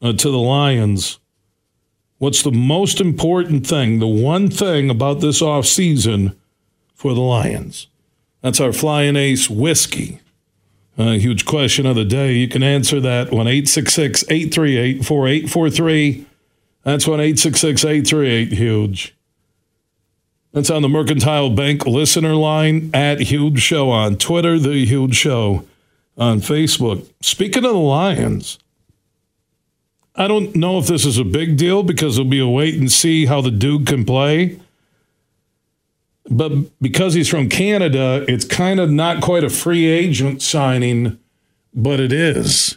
uh, 0.00 0.12
to 0.12 0.30
the 0.30 0.38
Lions, 0.38 1.18
What's 2.22 2.44
the 2.44 2.52
most 2.52 3.00
important 3.00 3.66
thing, 3.66 3.98
the 3.98 4.06
one 4.06 4.48
thing 4.48 4.90
about 4.90 5.20
this 5.20 5.42
off 5.42 5.66
season 5.66 6.38
for 6.94 7.14
the 7.14 7.20
Lions? 7.20 7.88
That's 8.42 8.60
our 8.60 8.72
Flying 8.72 9.16
Ace 9.16 9.50
whiskey. 9.50 10.20
A 10.96 11.18
huge 11.18 11.44
question 11.44 11.84
of 11.84 11.96
the 11.96 12.04
day. 12.04 12.34
You 12.34 12.46
can 12.46 12.62
answer 12.62 13.00
that 13.00 13.32
1 13.32 13.48
866 13.48 14.22
838 14.30 15.04
4843. 15.04 16.26
That's 16.84 17.08
1 17.08 17.18
866 17.18 17.84
838 17.84 18.52
Huge. 18.52 19.16
That's 20.52 20.70
on 20.70 20.82
the 20.82 20.88
Mercantile 20.88 21.50
Bank 21.50 21.86
listener 21.86 22.34
line 22.34 22.90
at 22.92 23.20
Huge 23.20 23.60
Show 23.60 23.90
on 23.90 24.16
Twitter, 24.16 24.58
The 24.58 24.84
Huge 24.84 25.14
Show 25.14 25.66
on 26.18 26.40
Facebook. 26.40 27.08
Speaking 27.22 27.64
of 27.64 27.72
the 27.72 27.78
Lions, 27.78 28.58
I 30.14 30.28
don't 30.28 30.54
know 30.54 30.78
if 30.78 30.86
this 30.86 31.06
is 31.06 31.16
a 31.16 31.24
big 31.24 31.56
deal 31.56 31.82
because 31.82 32.18
it'll 32.18 32.30
be 32.30 32.38
a 32.38 32.46
wait 32.46 32.74
and 32.74 32.92
see 32.92 33.24
how 33.24 33.40
the 33.40 33.50
dude 33.50 33.86
can 33.86 34.04
play. 34.04 34.60
But 36.30 36.52
because 36.82 37.14
he's 37.14 37.30
from 37.30 37.48
Canada, 37.48 38.24
it's 38.28 38.44
kind 38.44 38.78
of 38.78 38.90
not 38.90 39.22
quite 39.22 39.44
a 39.44 39.50
free 39.50 39.86
agent 39.86 40.42
signing, 40.42 41.18
but 41.74 41.98
it 41.98 42.12
is. 42.12 42.76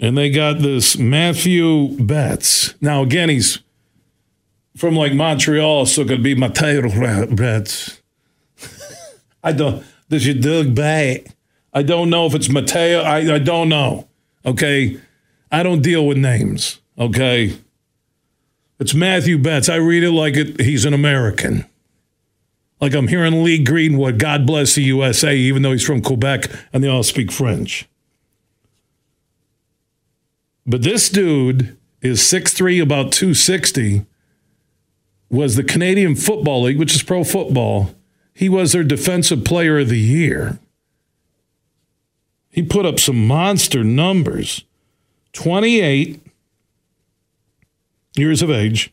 And 0.00 0.18
they 0.18 0.30
got 0.30 0.58
this 0.58 0.98
Matthew 0.98 1.96
Betts. 2.02 2.74
Now, 2.80 3.02
again, 3.02 3.28
he's 3.28 3.60
from 4.76 4.96
like 4.96 5.14
Montreal, 5.14 5.86
so 5.86 6.02
it 6.02 6.08
could 6.08 6.22
be 6.22 6.34
Mateo 6.34 7.26
Betts. 7.34 8.00
I 9.44 9.52
don't, 9.52 9.84
this 10.08 10.26
is 10.26 10.36
Doug 10.36 10.74
Bay. 10.74 11.24
I 11.72 11.82
don't 11.82 12.10
know 12.10 12.26
if 12.26 12.34
it's 12.34 12.48
Mateo. 12.48 13.00
I, 13.00 13.34
I 13.34 13.38
don't 13.38 13.68
know. 13.68 14.08
Okay 14.44 15.00
I 15.52 15.62
don't 15.62 15.82
deal 15.82 16.06
with 16.06 16.16
names, 16.16 16.78
okay? 16.98 17.58
It's 18.78 18.94
Matthew 18.94 19.36
Betts. 19.36 19.68
I 19.68 19.76
read 19.76 20.04
it 20.04 20.12
like 20.12 20.36
it, 20.36 20.60
he's 20.60 20.84
an 20.84 20.94
American. 20.94 21.66
Like 22.80 22.94
I'm 22.94 23.08
hearing 23.08 23.42
Lee 23.42 23.62
Greenwood, 23.62 24.18
God 24.18 24.46
bless 24.46 24.74
the 24.74 24.82
USA, 24.84 25.36
even 25.36 25.62
though 25.62 25.72
he's 25.72 25.84
from 25.84 26.02
Quebec 26.02 26.44
and 26.72 26.82
they 26.82 26.88
all 26.88 27.02
speak 27.02 27.32
French. 27.32 27.88
But 30.64 30.82
this 30.82 31.10
dude 31.10 31.76
is 32.00 32.20
6'3, 32.20 32.80
about 32.80 33.12
260, 33.12 34.06
was 35.30 35.56
the 35.56 35.64
Canadian 35.64 36.16
Football 36.16 36.62
League, 36.64 36.78
which 36.78 36.94
is 36.94 37.02
pro 37.02 37.24
football. 37.24 37.94
He 38.34 38.48
was 38.48 38.72
their 38.72 38.84
defensive 38.84 39.44
player 39.44 39.78
of 39.78 39.88
the 39.88 39.98
year. 39.98 40.58
He 42.50 42.62
put 42.62 42.84
up 42.84 42.98
some 42.98 43.26
monster 43.26 43.84
numbers 43.84 44.64
28 45.32 46.20
years 48.16 48.42
of 48.42 48.50
age. 48.50 48.92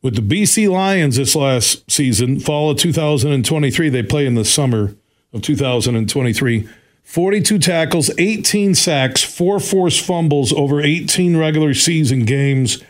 With 0.00 0.16
the 0.16 0.22
BC 0.22 0.68
Lions 0.68 1.16
this 1.16 1.36
last 1.36 1.88
season, 1.90 2.40
fall 2.40 2.70
of 2.70 2.78
2023, 2.78 3.88
they 3.88 4.02
play 4.02 4.26
in 4.26 4.34
the 4.34 4.44
summer 4.44 4.96
of 5.32 5.42
2023. 5.42 6.68
42 7.04 7.58
tackles, 7.58 8.10
18 8.18 8.74
sacks, 8.74 9.22
four 9.22 9.60
forced 9.60 10.04
fumbles 10.04 10.52
over 10.52 10.80
18 10.80 11.36
regular 11.36 11.74
season 11.74 12.24
games. 12.24 12.82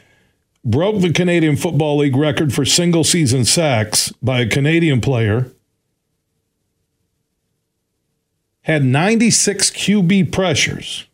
Broke 0.64 1.00
the 1.00 1.12
Canadian 1.12 1.57
Football 1.57 1.99
League 1.99 2.16
record 2.16 2.54
for 2.54 2.64
single 2.64 3.02
season 3.02 3.45
sacks 3.45 4.12
by 4.23 4.40
a 4.40 4.49
Canadian 4.49 5.00
player. 5.00 5.50
Had 8.62 8.85
96 8.85 9.71
QB 9.73 10.31
pressures 10.31 11.07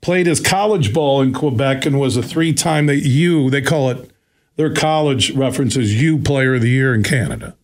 played 0.00 0.26
his 0.26 0.40
college 0.40 0.92
ball 0.92 1.22
in 1.22 1.32
Quebec 1.32 1.86
and 1.86 1.98
was 1.98 2.16
a 2.16 2.22
three-time 2.22 2.86
that 2.86 2.98
U, 2.98 3.48
they 3.48 3.62
call 3.62 3.90
it 3.90 4.10
their 4.56 4.72
college 4.72 5.30
references 5.32 6.00
U 6.00 6.18
player 6.18 6.54
of 6.54 6.62
the 6.62 6.68
year 6.68 6.94
in 6.94 7.02
Canada. 7.02 7.56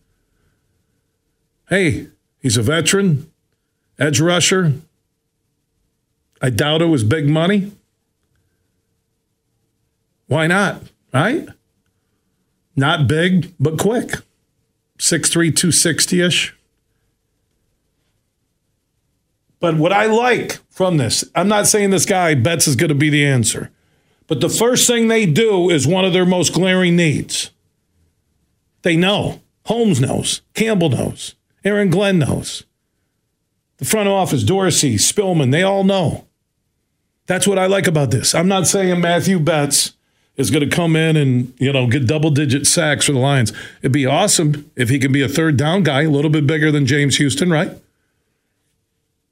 Hey, 1.69 2.07
he's 2.39 2.57
a 2.57 2.63
veteran, 2.63 3.31
edge 3.99 4.19
rusher. 4.19 4.73
I 6.41 6.49
doubt 6.49 6.81
it 6.81 6.85
was 6.85 7.03
big 7.03 7.29
money. 7.29 7.71
Why 10.31 10.47
not? 10.47 10.83
Right? 11.13 11.45
Not 12.73 13.05
big, 13.05 13.53
but 13.59 13.77
quick. 13.77 14.11
6'3, 14.97 15.53
260 15.53 16.21
ish. 16.21 16.55
But 19.59 19.75
what 19.75 19.91
I 19.91 20.05
like 20.05 20.59
from 20.69 20.95
this, 20.95 21.25
I'm 21.35 21.49
not 21.49 21.67
saying 21.67 21.89
this 21.89 22.05
guy 22.05 22.33
Betts 22.35 22.65
is 22.65 22.77
going 22.77 22.87
to 22.87 22.95
be 22.95 23.09
the 23.09 23.25
answer, 23.25 23.71
but 24.27 24.39
the 24.39 24.47
first 24.47 24.87
thing 24.87 25.09
they 25.09 25.25
do 25.25 25.69
is 25.69 25.85
one 25.85 26.05
of 26.05 26.13
their 26.13 26.25
most 26.25 26.53
glaring 26.53 26.95
needs. 26.95 27.51
They 28.83 28.95
know. 28.95 29.41
Holmes 29.65 29.99
knows. 29.99 30.43
Campbell 30.53 30.91
knows. 30.91 31.35
Aaron 31.65 31.89
Glenn 31.89 32.19
knows. 32.19 32.63
The 33.79 33.85
front 33.85 34.07
office, 34.07 34.43
Dorsey, 34.43 34.95
Spillman, 34.95 35.51
they 35.51 35.63
all 35.63 35.83
know. 35.83 36.25
That's 37.25 37.45
what 37.45 37.59
I 37.59 37.65
like 37.65 37.85
about 37.85 38.11
this. 38.11 38.33
I'm 38.33 38.47
not 38.47 38.65
saying 38.65 39.01
Matthew 39.01 39.37
Betts 39.37 39.91
is 40.37 40.49
going 40.49 40.67
to 40.67 40.75
come 40.75 40.95
in 40.95 41.17
and, 41.17 41.53
you 41.59 41.71
know, 41.71 41.87
get 41.87 42.07
double 42.07 42.31
digit 42.31 42.65
sacks 42.65 43.05
for 43.05 43.11
the 43.11 43.19
Lions. 43.19 43.51
It'd 43.81 43.91
be 43.91 44.05
awesome 44.05 44.71
if 44.75 44.89
he 44.89 44.97
can 44.99 45.11
be 45.11 45.21
a 45.21 45.27
third 45.27 45.57
down 45.57 45.83
guy, 45.83 46.03
a 46.03 46.09
little 46.09 46.31
bit 46.31 46.47
bigger 46.47 46.71
than 46.71 46.85
James 46.85 47.17
Houston, 47.17 47.49
right? 47.49 47.71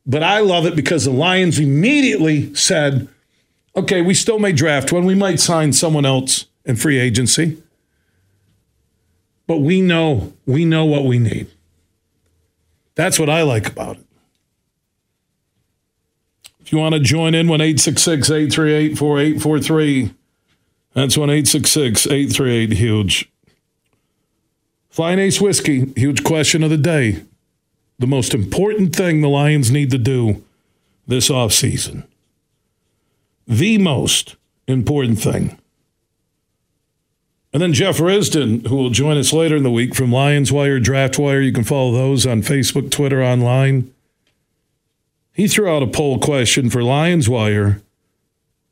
But 0.05 0.23
I 0.23 0.39
love 0.39 0.65
it 0.65 0.75
because 0.75 1.05
the 1.05 1.11
Lions 1.11 1.59
immediately 1.59 2.53
said, 2.55 3.07
okay, 3.75 4.01
we 4.01 4.13
still 4.13 4.39
may 4.39 4.51
draft 4.51 4.91
one. 4.91 5.05
We 5.05 5.15
might 5.15 5.39
sign 5.39 5.73
someone 5.73 6.05
else 6.05 6.45
in 6.65 6.75
free 6.75 6.99
agency. 6.99 7.61
But 9.47 9.57
we 9.57 9.81
know, 9.81 10.33
we 10.45 10.65
know 10.65 10.85
what 10.85 11.05
we 11.05 11.17
need. 11.17 11.47
That's 12.95 13.17
what 13.17 13.29
I 13.29 13.43
like 13.43 13.67
about 13.67 13.97
it. 13.97 14.05
If 16.59 16.71
you 16.71 16.77
want 16.77 16.93
to 16.93 16.99
join 16.99 17.33
in, 17.33 17.47
1 17.47 17.61
838 17.61 18.97
4843. 18.97 20.13
That's 20.93 21.17
1 21.17 21.29
838 21.29 22.73
Huge. 22.73 23.31
Flying 24.89 25.19
Ace 25.19 25.39
Whiskey, 25.39 25.93
huge 25.95 26.23
question 26.23 26.63
of 26.63 26.69
the 26.69 26.77
day 26.77 27.23
the 27.99 28.07
most 28.07 28.33
important 28.33 28.95
thing 28.95 29.21
the 29.21 29.27
Lions 29.27 29.69
need 29.69 29.91
to 29.91 29.97
do 29.97 30.43
this 31.05 31.29
offseason. 31.29 32.05
The 33.45 33.77
most 33.77 34.37
important 34.67 35.19
thing. 35.19 35.59
And 37.51 37.61
then 37.61 37.73
Jeff 37.73 37.97
Risdon, 37.97 38.67
who 38.67 38.75
will 38.75 38.91
join 38.91 39.17
us 39.17 39.33
later 39.33 39.57
in 39.57 39.63
the 39.63 39.71
week 39.71 39.95
from 39.95 40.11
Lions 40.11 40.51
Wire, 40.51 40.79
Draft 40.79 41.19
Wire. 41.19 41.41
You 41.41 41.51
can 41.51 41.63
follow 41.63 41.91
those 41.91 42.25
on 42.25 42.41
Facebook, 42.41 42.89
Twitter, 42.91 43.23
online. 43.23 43.91
He 45.33 45.47
threw 45.47 45.67
out 45.67 45.83
a 45.83 45.87
poll 45.87 46.19
question 46.19 46.69
for 46.69 46.83
Lions 46.83 47.27
Wire. 47.27 47.81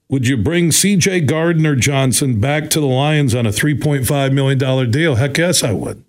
Would 0.10 0.28
you 0.28 0.38
bring 0.38 0.70
CJ 0.70 1.28
Gardner 1.28 1.76
Johnson 1.76 2.40
back 2.40 2.70
to 2.70 2.80
the 2.80 2.86
Lions 2.86 3.36
on 3.36 3.46
a 3.46 3.50
$3.5 3.50 4.32
million 4.32 4.92
deal? 4.92 5.16
Heck 5.16 5.38
yes, 5.38 5.64
I 5.64 5.74
would. 5.74 6.04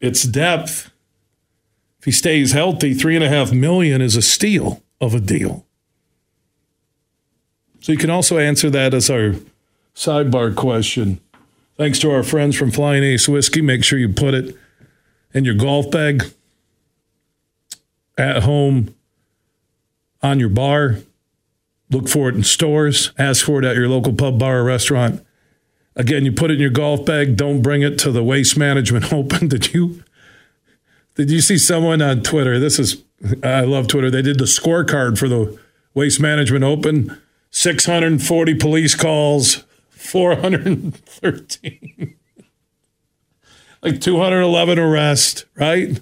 Its 0.00 0.24
depth. 0.24 0.90
If 2.00 2.06
he 2.06 2.10
stays 2.10 2.52
healthy, 2.52 2.92
three 2.92 3.14
and 3.14 3.24
a 3.24 3.28
half 3.28 3.52
million 3.52 4.02
is 4.02 4.16
a 4.16 4.22
steal 4.22 4.82
of 5.00 5.14
a 5.14 5.20
deal. 5.20 5.64
So 7.80 7.92
you 7.92 7.98
can 7.98 8.10
also 8.10 8.38
answer 8.38 8.68
that 8.70 8.92
as 8.92 9.08
our 9.08 9.34
sidebar 9.94 10.54
question. 10.54 11.20
Thanks 11.76 11.98
to 12.00 12.10
our 12.10 12.22
friends 12.22 12.56
from 12.56 12.70
Flying 12.70 13.02
Ace 13.02 13.28
Whiskey. 13.28 13.62
Make 13.62 13.84
sure 13.84 13.98
you 13.98 14.08
put 14.08 14.34
it 14.34 14.56
in 15.32 15.44
your 15.44 15.54
golf 15.54 15.90
bag, 15.90 16.24
at 18.16 18.42
home, 18.42 18.94
on 20.22 20.38
your 20.40 20.48
bar. 20.48 20.98
Look 21.90 22.08
for 22.08 22.28
it 22.28 22.34
in 22.34 22.42
stores. 22.42 23.12
Ask 23.18 23.44
for 23.44 23.60
it 23.60 23.64
at 23.64 23.76
your 23.76 23.88
local 23.88 24.12
pub, 24.12 24.38
bar, 24.38 24.58
or 24.58 24.64
restaurant. 24.64 25.24
Again, 25.96 26.24
you 26.24 26.32
put 26.32 26.50
it 26.50 26.54
in 26.54 26.60
your 26.60 26.70
golf 26.70 27.04
bag. 27.04 27.36
Don't 27.36 27.62
bring 27.62 27.82
it 27.82 27.98
to 28.00 28.10
the 28.10 28.24
Waste 28.24 28.56
Management 28.56 29.12
Open. 29.12 29.48
Did 29.48 29.72
you? 29.72 30.02
Did 31.14 31.30
you 31.30 31.40
see 31.40 31.58
someone 31.58 32.02
on 32.02 32.22
Twitter? 32.22 32.58
This 32.58 32.78
is 32.78 33.02
I 33.42 33.62
love 33.62 33.88
Twitter. 33.88 34.10
They 34.10 34.22
did 34.22 34.38
the 34.38 34.44
scorecard 34.44 35.18
for 35.18 35.28
the 35.28 35.58
Waste 35.94 36.20
Management 36.20 36.64
Open. 36.64 37.20
640 37.50 38.54
police 38.54 38.94
calls, 38.96 39.64
413. 39.90 42.16
like 43.82 44.00
211 44.00 44.78
arrests, 44.78 45.44
right? 45.54 46.00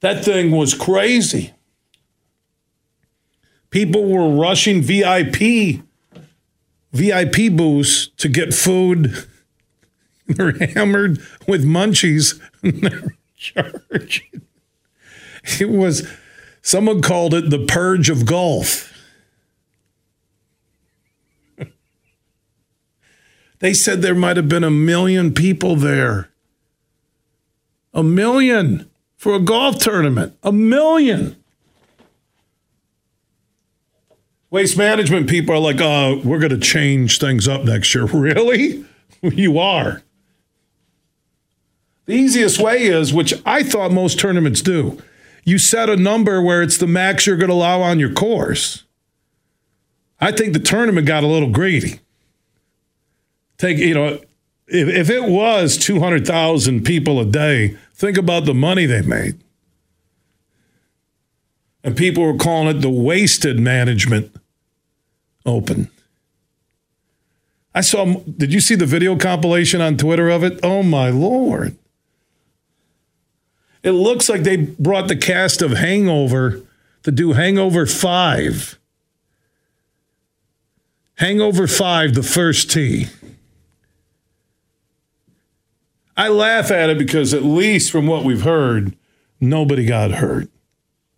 That 0.00 0.24
thing 0.24 0.52
was 0.52 0.74
crazy. 0.74 1.52
People 3.70 4.06
were 4.06 4.28
rushing 4.28 4.80
VIP 4.82 5.82
VIP 6.92 7.52
booths 7.52 8.08
to 8.16 8.28
get 8.28 8.52
food. 8.54 9.26
They're 10.26 10.52
hammered 10.74 11.18
with 11.46 11.64
munchies. 11.64 12.40
charging. 13.36 14.42
It 15.60 15.70
was, 15.70 16.08
someone 16.60 17.00
called 17.00 17.32
it 17.34 17.50
the 17.50 17.64
purge 17.64 18.10
of 18.10 18.26
golf. 18.26 18.92
they 23.60 23.72
said 23.72 24.02
there 24.02 24.14
might 24.14 24.36
have 24.36 24.48
been 24.48 24.64
a 24.64 24.70
million 24.70 25.32
people 25.32 25.76
there. 25.76 26.30
A 27.94 28.02
million 28.02 28.90
for 29.16 29.34
a 29.34 29.40
golf 29.40 29.78
tournament. 29.78 30.36
A 30.42 30.52
million. 30.52 31.42
Waste 34.50 34.78
management 34.78 35.28
people 35.28 35.54
are 35.54 35.58
like, 35.58 35.80
oh, 35.80 36.20
we're 36.24 36.38
going 36.38 36.50
to 36.50 36.58
change 36.58 37.18
things 37.18 37.46
up 37.46 37.64
next 37.64 37.94
year. 37.94 38.06
Really? 38.12 38.84
you 39.20 39.58
are. 39.58 40.02
The 42.06 42.14
easiest 42.14 42.60
way 42.60 42.84
is, 42.84 43.12
which 43.12 43.34
I 43.44 43.62
thought 43.62 43.90
most 43.90 44.18
tournaments 44.18 44.62
do, 44.62 45.02
you 45.44 45.58
set 45.58 45.90
a 45.90 45.96
number 45.96 46.40
where 46.40 46.62
it's 46.62 46.78
the 46.78 46.86
max 46.86 47.26
you're 47.26 47.36
going 47.36 47.48
to 47.48 47.54
allow 47.54 47.82
on 47.82 47.98
your 47.98 48.12
course. 48.12 48.84
I 50.20 50.32
think 50.32 50.52
the 50.52 50.58
tournament 50.60 51.06
got 51.06 51.24
a 51.24 51.26
little 51.26 51.50
greedy. 51.50 52.00
Take, 53.58 53.78
you 53.78 53.94
know, 53.94 54.20
if, 54.68 54.88
if 54.88 55.10
it 55.10 55.24
was 55.24 55.76
200,000 55.76 56.84
people 56.84 57.20
a 57.20 57.24
day, 57.24 57.76
think 57.94 58.16
about 58.16 58.44
the 58.44 58.54
money 58.54 58.86
they 58.86 59.02
made. 59.02 59.42
And 61.84 61.96
people 61.96 62.24
were 62.24 62.36
calling 62.36 62.76
it 62.76 62.80
the 62.80 62.90
wasted 62.90 63.58
management 63.58 64.34
open. 65.46 65.90
I 67.74 67.80
saw, 67.80 68.04
did 68.14 68.52
you 68.52 68.60
see 68.60 68.74
the 68.74 68.86
video 68.86 69.16
compilation 69.16 69.80
on 69.80 69.96
Twitter 69.96 70.28
of 70.28 70.42
it? 70.42 70.58
Oh 70.62 70.82
my 70.82 71.10
Lord. 71.10 71.76
It 73.82 73.92
looks 73.92 74.28
like 74.28 74.42
they 74.42 74.56
brought 74.56 75.08
the 75.08 75.16
cast 75.16 75.62
of 75.62 75.72
Hangover 75.72 76.62
to 77.04 77.12
do 77.12 77.34
Hangover 77.34 77.86
5. 77.86 78.78
Hangover 81.14 81.66
5, 81.66 82.14
the 82.14 82.22
first 82.22 82.70
tee. 82.70 83.06
I 86.16 86.28
laugh 86.28 86.72
at 86.72 86.90
it 86.90 86.98
because, 86.98 87.32
at 87.32 87.44
least 87.44 87.92
from 87.92 88.08
what 88.08 88.24
we've 88.24 88.42
heard, 88.42 88.96
nobody 89.40 89.86
got 89.86 90.10
hurt. 90.10 90.48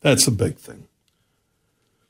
That's 0.01 0.25
the 0.25 0.31
big 0.31 0.57
thing. 0.57 0.87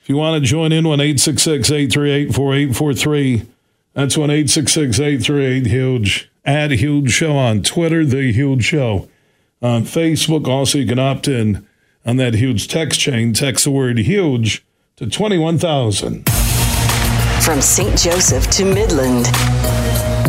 If 0.00 0.08
you 0.08 0.16
want 0.16 0.42
to 0.42 0.48
join 0.48 0.72
in, 0.72 0.86
1 0.86 1.00
866 1.00 1.70
838 1.70 2.34
4843. 2.34 3.46
That's 3.92 4.16
1 4.16 4.30
866 4.30 5.00
838 5.00 5.66
Huge. 5.66 6.30
Add 6.44 6.70
Huge 6.72 7.10
Show 7.10 7.36
on 7.36 7.62
Twitter, 7.62 8.04
The 8.04 8.32
Huge 8.32 8.64
Show. 8.64 9.08
On 9.60 9.82
Facebook, 9.82 10.48
also, 10.48 10.78
you 10.78 10.86
can 10.86 10.98
opt 10.98 11.28
in 11.28 11.66
on 12.06 12.16
that 12.16 12.34
huge 12.34 12.66
text 12.66 12.98
chain. 12.98 13.34
Text 13.34 13.64
the 13.64 13.70
word 13.70 13.98
huge 13.98 14.64
to 14.96 15.06
21,000. 15.06 16.28
From 17.42 17.60
St. 17.60 17.98
Joseph 17.98 18.48
to 18.50 18.64
Midland, 18.64 19.26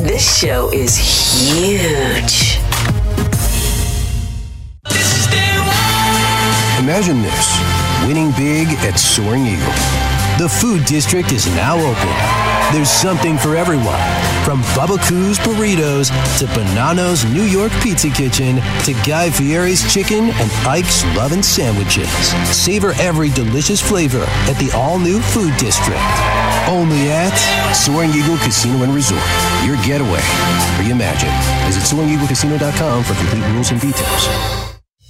this 0.06 0.40
show 0.40 0.70
is 0.74 0.98
huge. 0.98 2.61
Imagine 6.82 7.22
this 7.22 7.60
winning 8.08 8.32
big 8.32 8.68
at 8.82 8.98
Soaring 8.98 9.46
Eagle. 9.46 9.68
The 10.40 10.50
food 10.50 10.84
district 10.86 11.32
is 11.32 11.46
now 11.56 11.78
open. 11.78 12.74
There's 12.74 12.90
something 12.90 13.38
for 13.38 13.56
everyone, 13.56 14.02
from 14.44 14.62
Bubba 14.74 14.98
Coos 15.08 15.38
burritos 15.38 16.10
to 16.40 16.48
Bonanno's 16.48 17.24
New 17.26 17.44
York 17.44 17.72
Pizza 17.84 18.10
Kitchen 18.10 18.56
to 18.86 18.94
Guy 19.06 19.30
Fieri's 19.30 19.94
chicken 19.94 20.32
and 20.32 20.52
Ike's 20.66 21.06
Lovin' 21.16 21.44
Sandwiches. 21.44 22.10
Savor 22.50 22.94
every 22.94 23.30
delicious 23.30 23.80
flavor 23.80 24.24
at 24.50 24.58
the 24.58 24.72
all-new 24.76 25.20
Food 25.20 25.56
District. 25.58 26.02
Only 26.68 27.12
at 27.12 27.36
Soaring 27.76 28.10
Eagle 28.10 28.38
Casino 28.38 28.82
and 28.82 28.96
Resort. 28.96 29.22
Your 29.66 29.76
getaway. 29.86 30.22
Reimagine. 30.82 31.38
Visit 31.68 31.84
SoaringEagleCasino.com 31.84 33.04
for 33.04 33.14
complete 33.14 33.46
rules 33.54 33.70
and 33.70 33.80
details. 33.80 34.61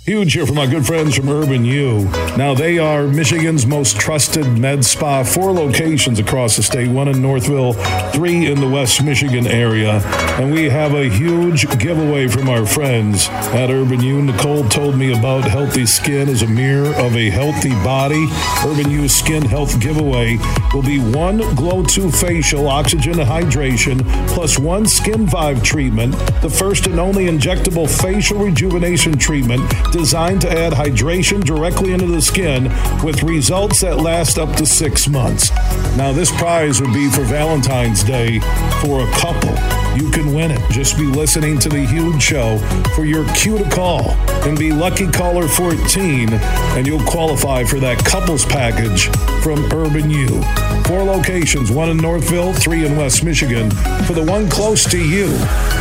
Huge 0.05 0.33
here 0.33 0.47
for 0.47 0.53
my 0.53 0.65
good 0.65 0.83
friends 0.83 1.15
from 1.15 1.29
Urban 1.29 1.63
U. 1.63 2.05
Now, 2.35 2.55
they 2.55 2.79
are 2.79 3.05
Michigan's 3.05 3.67
most 3.67 3.99
trusted 3.99 4.57
med 4.57 4.83
spa. 4.83 5.23
Four 5.23 5.51
locations 5.51 6.17
across 6.17 6.55
the 6.55 6.63
state, 6.63 6.89
one 6.89 7.07
in 7.07 7.21
Northville, 7.21 7.73
three 8.11 8.51
in 8.51 8.59
the 8.59 8.67
West 8.67 9.03
Michigan 9.03 9.45
area. 9.45 10.01
And 10.39 10.51
we 10.51 10.69
have 10.69 10.95
a 10.95 11.07
huge 11.07 11.69
giveaway 11.77 12.27
from 12.27 12.49
our 12.49 12.65
friends 12.65 13.29
at 13.29 13.69
Urban 13.69 14.01
U. 14.01 14.23
Nicole 14.23 14.67
told 14.69 14.97
me 14.97 15.15
about 15.15 15.43
healthy 15.43 15.85
skin 15.85 16.29
as 16.29 16.41
a 16.41 16.47
mirror 16.47 16.95
of 16.95 17.15
a 17.15 17.29
healthy 17.29 17.75
body. 17.83 18.25
Urban 18.65 18.89
U 18.89 19.07
Skin 19.07 19.43
Health 19.43 19.79
Giveaway 19.79 20.37
will 20.73 20.81
be 20.81 20.97
one 20.97 21.37
Glow 21.53 21.83
2 21.83 22.09
facial, 22.09 22.67
oxygen 22.67 23.13
hydration, 23.13 24.01
plus 24.29 24.57
one 24.57 24.85
SkinVive 24.85 25.63
treatment, 25.63 26.13
the 26.41 26.49
first 26.49 26.87
and 26.87 26.99
only 26.99 27.25
injectable 27.25 27.87
facial 27.87 28.39
rejuvenation 28.39 29.15
treatment 29.15 29.61
designed 29.91 30.41
to 30.41 30.51
add 30.51 30.73
hydration 30.73 31.43
directly 31.43 31.93
into 31.93 32.07
the 32.07 32.21
skin 32.21 32.65
with 33.03 33.23
results 33.23 33.81
that 33.81 33.97
last 33.97 34.37
up 34.37 34.55
to 34.55 34.65
six 34.65 35.07
months. 35.07 35.51
Now, 35.97 36.11
this 36.11 36.31
prize 36.31 36.81
would 36.81 36.93
be 36.93 37.09
for 37.09 37.23
Valentine's 37.23 38.03
Day 38.03 38.39
for 38.81 39.01
a 39.01 39.11
couple. 39.13 39.55
You 39.95 40.09
can 40.09 40.33
win 40.33 40.51
it. 40.51 40.61
Just 40.71 40.97
be 40.97 41.05
listening 41.05 41.59
to 41.59 41.69
the 41.69 41.85
huge 41.85 42.21
show 42.21 42.57
for 42.95 43.03
your 43.03 43.25
cue 43.33 43.57
to 43.57 43.69
call 43.69 44.11
and 44.47 44.57
be 44.57 44.71
lucky 44.71 45.07
caller 45.07 45.47
14, 45.47 46.29
and 46.31 46.87
you'll 46.87 47.03
qualify 47.03 47.63
for 47.63 47.79
that 47.79 47.97
couples 48.05 48.45
package 48.45 49.07
from 49.43 49.65
Urban 49.73 50.09
U. 50.09 50.41
Four 50.85 51.03
locations, 51.03 51.71
one 51.71 51.89
in 51.89 51.97
Northville, 51.97 52.53
three 52.53 52.85
in 52.85 52.95
West 52.95 53.23
Michigan. 53.23 53.69
For 54.05 54.13
the 54.13 54.23
one 54.23 54.49
close 54.49 54.85
to 54.91 54.97
you, 54.97 55.27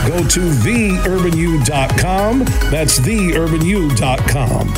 go 0.07 0.19
to 0.19 0.41
theurbanu.com. 0.65 2.45
That's 2.71 2.99
theurbanu.com. 2.99 4.75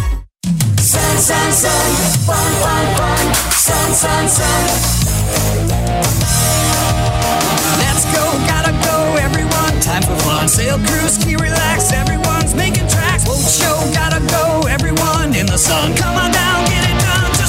Sun, 0.78 1.16
sun, 1.16 1.52
sun, 1.52 1.94
sun, 3.52 3.92
sun, 3.94 4.28
sun. 4.28 4.66
Let's 7.78 8.04
go, 8.14 8.24
gotta. 8.46 8.81
Time 9.82 10.02
for 10.02 10.14
fun. 10.22 10.46
Sail, 10.46 10.78
cruise, 10.78 11.14
ski, 11.14 11.34
relax. 11.34 11.92
Everyone's 11.92 12.54
making 12.54 12.86
tracks. 12.86 13.24
Boat 13.24 13.42
show, 13.42 13.74
gotta 13.92 14.20
go, 14.30 14.62
everyone. 14.68 15.34
In 15.34 15.46
the 15.46 15.58
sun, 15.58 15.96
come 15.96 16.14
on 16.14 16.30
down, 16.30 16.64
get 16.66 16.88
it 16.88 16.91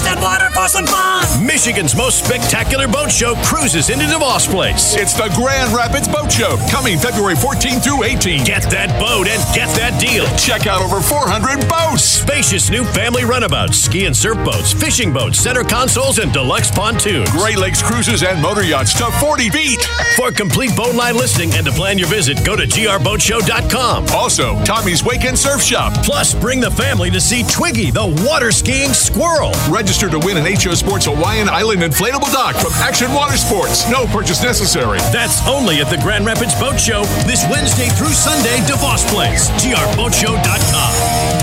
done. 0.04 0.20
Water 0.24 0.50
for 0.52 0.68
some 0.68 0.86
fun. 0.86 1.24
Michigan's 1.46 1.96
most 1.96 2.24
spectacular 2.24 2.88
boat 2.88 3.12
show 3.12 3.36
cruises 3.44 3.90
into 3.90 4.06
DeVos 4.06 4.50
Place. 4.50 4.96
It's 4.96 5.14
the 5.14 5.32
Grand 5.36 5.74
Rapids 5.74 6.08
Boat 6.08 6.32
Show, 6.32 6.58
coming 6.70 6.98
February 6.98 7.36
14 7.36 7.80
through 7.80 8.04
18. 8.04 8.44
Get 8.44 8.64
that 8.72 8.88
boat 9.00 9.28
and 9.28 9.42
get 9.56 9.68
that 9.76 10.00
deal. 10.00 10.26
Check 10.38 10.68
out 10.68 10.82
over 10.82 11.02
400 11.02 11.68
boats. 11.68 12.04
Spacious 12.04 12.70
new 12.70 12.84
family 12.86 13.26
runabouts, 13.26 13.78
ski 13.80 14.06
and 14.06 14.16
surf 14.16 14.38
boats, 14.46 14.74
fishing 14.74 15.12
boats, 15.12 15.40
center 15.40 15.64
consoles, 15.64 16.20
and 16.20 16.32
deluxe 16.32 16.72
pontoons. 16.72 17.30
Great 17.32 17.58
Lakes 17.58 17.82
cruises 17.82 18.24
and 18.24 18.42
motor 18.42 18.64
yachts 18.64 18.94
to 18.96 19.06
40 19.20 19.50
feet. 19.50 19.82
For 20.16 20.32
complete 20.32 20.76
boat 20.76 20.96
line 20.96 21.16
listing 21.16 21.54
and 21.54 21.66
to 21.66 21.72
plan 21.72 21.98
your 21.98 22.08
visit, 22.08 22.46
go 22.46 22.56
to 22.56 22.64
grboatshow.com. 22.68 24.06
Also, 24.14 24.56
Tommy's 24.64 25.04
Wake 25.04 25.26
and 25.26 25.38
Surf 25.38 25.62
Shop. 25.62 25.94
Plus, 26.04 26.34
bring 26.34 26.60
the 26.60 26.72
family 26.72 27.10
to 27.12 27.20
see 27.20 27.44
Twiggy, 27.44 27.92
the 27.92 28.08
water 28.26 28.52
skiing 28.52 28.94
squirrel. 28.94 29.52
Register 29.70 29.93
to 29.94 30.20
win 30.20 30.38
an 30.38 30.46
HO 30.46 30.74
Sports 30.74 31.06
Hawaiian 31.06 31.48
Island 31.48 31.82
inflatable 31.82 32.32
dock 32.34 32.56
from 32.56 32.74
Action 32.74 33.14
Water 33.14 33.38
Sports. 33.38 33.90
No 33.90 34.06
purchase 34.08 34.42
necessary. 34.42 34.98
That's 35.14 35.46
only 35.48 35.82
at 35.82 35.90
the 35.90 35.98
Grand 35.98 36.26
Rapids 36.26 36.56
Boat 36.60 36.80
Show 36.80 37.04
this 37.28 37.46
Wednesday 37.50 37.90
through 37.90 38.14
Sunday, 38.14 38.58
DeVos 38.66 39.08
Place. 39.10 39.50
grboatshow.com. 39.52 41.43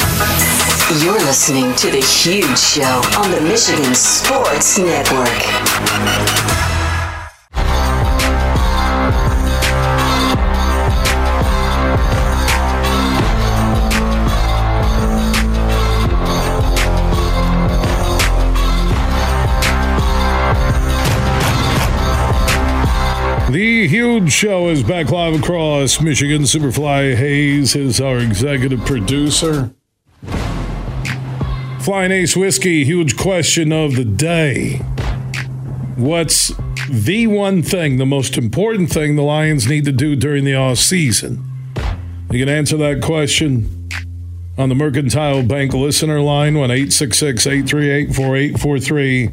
You're 0.99 1.13
listening 1.13 1.73
to 1.77 1.89
The 1.89 2.01
Huge 2.01 2.59
Show 2.59 3.01
on 3.17 3.31
the 3.31 3.39
Michigan 3.39 3.95
Sports 3.95 4.77
Network. 4.77 5.25
The 23.49 23.87
huge 23.87 24.29
show 24.29 24.67
is 24.67 24.83
back 24.83 25.09
live 25.09 25.39
across 25.39 26.01
Michigan. 26.01 26.41
Superfly 26.41 27.15
Hayes 27.15 27.77
is 27.77 28.01
our 28.01 28.17
executive 28.17 28.85
producer. 28.85 29.73
Flying 31.81 32.11
Ace 32.11 32.37
Whiskey, 32.37 32.85
huge 32.85 33.17
question 33.17 33.71
of 33.73 33.95
the 33.95 34.05
day. 34.05 34.75
What's 35.95 36.53
the 36.87 37.25
one 37.25 37.63
thing, 37.63 37.97
the 37.97 38.05
most 38.05 38.37
important 38.37 38.91
thing 38.91 39.15
the 39.15 39.23
Lions 39.23 39.67
need 39.67 39.85
to 39.85 39.91
do 39.91 40.15
during 40.15 40.45
the 40.45 40.53
off 40.53 40.77
season? 40.77 41.43
You 42.29 42.37
can 42.37 42.49
answer 42.49 42.77
that 42.77 43.01
question 43.01 43.89
on 44.59 44.69
the 44.69 44.75
Mercantile 44.75 45.41
Bank 45.41 45.73
listener 45.73 46.21
line, 46.21 46.55
1 46.55 46.69
866 46.69 47.47
838 47.47 48.15
4843. 48.15 49.29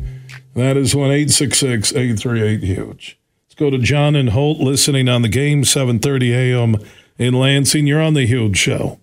That 0.54 0.78
is 0.78 0.94
1 0.96 1.04
866 1.11 1.92
838 1.92 2.62
huge. 2.62 3.18
Let's 3.44 3.54
go 3.56 3.68
to 3.68 3.78
John 3.78 4.16
and 4.16 4.30
Holt 4.30 4.58
listening 4.58 5.06
on 5.06 5.20
the 5.20 5.28
game, 5.28 5.64
7:30 5.64 6.32
a.m. 6.32 6.76
in 7.18 7.34
Lansing. 7.34 7.87
You're 7.87 8.00
on 8.00 8.14
the 8.14 8.24
huge 8.24 8.56
show. 8.56 8.97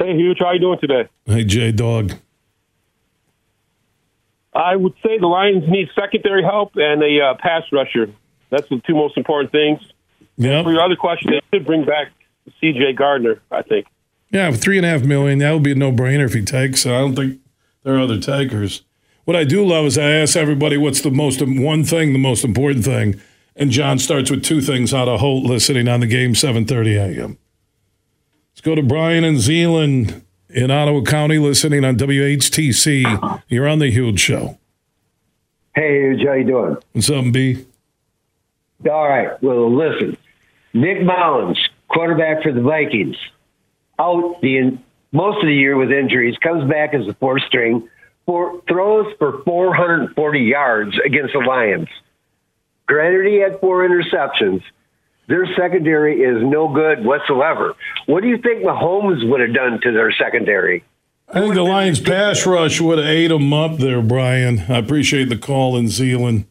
Hey, 0.00 0.16
Huge, 0.16 0.38
how 0.38 0.52
you 0.52 0.60
doing 0.60 0.78
today? 0.80 1.08
Hey, 1.26 1.44
J 1.44 1.72
Dog. 1.72 2.14
I 4.54 4.74
would 4.74 4.94
say 5.02 5.18
the 5.18 5.26
Lions 5.26 5.64
need 5.68 5.90
secondary 5.94 6.42
help 6.42 6.72
and 6.76 7.02
a 7.02 7.20
uh, 7.20 7.34
pass 7.38 7.64
rusher. 7.70 8.10
That's 8.48 8.66
the 8.70 8.80
two 8.86 8.94
most 8.94 9.18
important 9.18 9.52
things. 9.52 9.80
Yeah. 10.38 10.62
For 10.62 10.72
your 10.72 10.80
other 10.80 10.96
question, 10.96 11.32
they 11.32 11.40
should 11.58 11.66
bring 11.66 11.84
back 11.84 12.08
C.J. 12.60 12.94
Gardner. 12.94 13.42
I 13.50 13.60
think. 13.60 13.86
Yeah, 14.30 14.50
three 14.52 14.78
and 14.78 14.86
a 14.86 14.88
half 14.88 15.02
million, 15.02 15.38
that 15.40 15.52
would 15.52 15.62
be 15.62 15.72
a 15.72 15.74
no 15.74 15.92
brainer 15.92 16.24
if 16.24 16.32
he 16.32 16.42
takes. 16.42 16.86
I 16.86 16.90
don't 16.90 17.14
think 17.14 17.40
there 17.82 17.94
are 17.96 18.00
other 18.00 18.18
takers. 18.18 18.82
What 19.24 19.36
I 19.36 19.44
do 19.44 19.64
love 19.66 19.84
is 19.84 19.98
I 19.98 20.10
ask 20.10 20.34
everybody 20.34 20.78
what's 20.78 21.02
the 21.02 21.10
most 21.10 21.42
one 21.42 21.84
thing, 21.84 22.12
the 22.14 22.18
most 22.18 22.42
important 22.42 22.84
thing, 22.84 23.20
And 23.54 23.70
John 23.70 23.98
starts 23.98 24.30
with 24.30 24.42
two 24.42 24.62
things 24.62 24.94
out 24.94 25.08
of 25.08 25.20
Holt 25.20 25.44
listening 25.44 25.88
on 25.88 26.00
the 26.00 26.06
game, 26.06 26.32
7:30 26.32 27.18
a.m. 27.18 27.38
Let's 28.60 28.66
go 28.66 28.74
to 28.74 28.82
Brian 28.82 29.24
and 29.24 29.38
Zeeland 29.38 30.22
in 30.50 30.70
Ottawa 30.70 31.00
County 31.00 31.38
listening 31.38 31.82
on 31.82 31.96
WHTC. 31.96 33.42
You're 33.48 33.66
on 33.66 33.78
the 33.78 33.90
Huge 33.90 34.20
Show. 34.20 34.58
Hey, 35.74 36.22
how 36.22 36.34
you 36.34 36.44
doing? 36.44 36.76
What's 36.92 37.08
up, 37.08 37.32
B? 37.32 37.64
All 38.84 39.08
right. 39.08 39.42
Well, 39.42 39.74
listen. 39.74 40.14
Nick 40.74 41.02
Mullens, 41.02 41.58
quarterback 41.88 42.42
for 42.42 42.52
the 42.52 42.60
Vikings, 42.60 43.16
out 43.98 44.42
the 44.42 44.78
most 45.10 45.38
of 45.38 45.46
the 45.46 45.54
year 45.54 45.78
with 45.78 45.90
injuries, 45.90 46.36
comes 46.42 46.70
back 46.70 46.92
as 46.92 47.06
the 47.06 47.14
fourth 47.14 47.40
string, 47.44 47.88
for, 48.26 48.60
throws 48.68 49.06
for 49.18 49.42
440 49.42 50.38
yards 50.38 50.98
against 51.02 51.32
the 51.32 51.38
Lions. 51.38 51.88
Granted, 52.86 53.26
he 53.26 53.36
had 53.36 53.58
four 53.58 53.88
interceptions. 53.88 54.62
Their 55.30 55.46
secondary 55.56 56.22
is 56.22 56.42
no 56.42 56.66
good 56.66 57.04
whatsoever. 57.04 57.76
What 58.06 58.24
do 58.24 58.28
you 58.28 58.38
think 58.38 58.64
Mahomes 58.64 59.30
would 59.30 59.40
have 59.40 59.54
done 59.54 59.78
to 59.80 59.92
their 59.92 60.10
secondary? 60.10 60.82
I 61.28 61.38
think 61.40 61.54
the 61.54 61.62
Lions 61.62 62.00
pass 62.00 62.44
rush 62.44 62.80
would 62.80 62.98
have 62.98 63.06
ate 63.06 63.28
them 63.28 63.52
up 63.52 63.78
there, 63.78 64.02
Brian. 64.02 64.64
I 64.68 64.78
appreciate 64.78 65.28
the 65.28 65.36
call 65.36 65.76
in 65.76 65.86
Zeeland. 65.86 66.46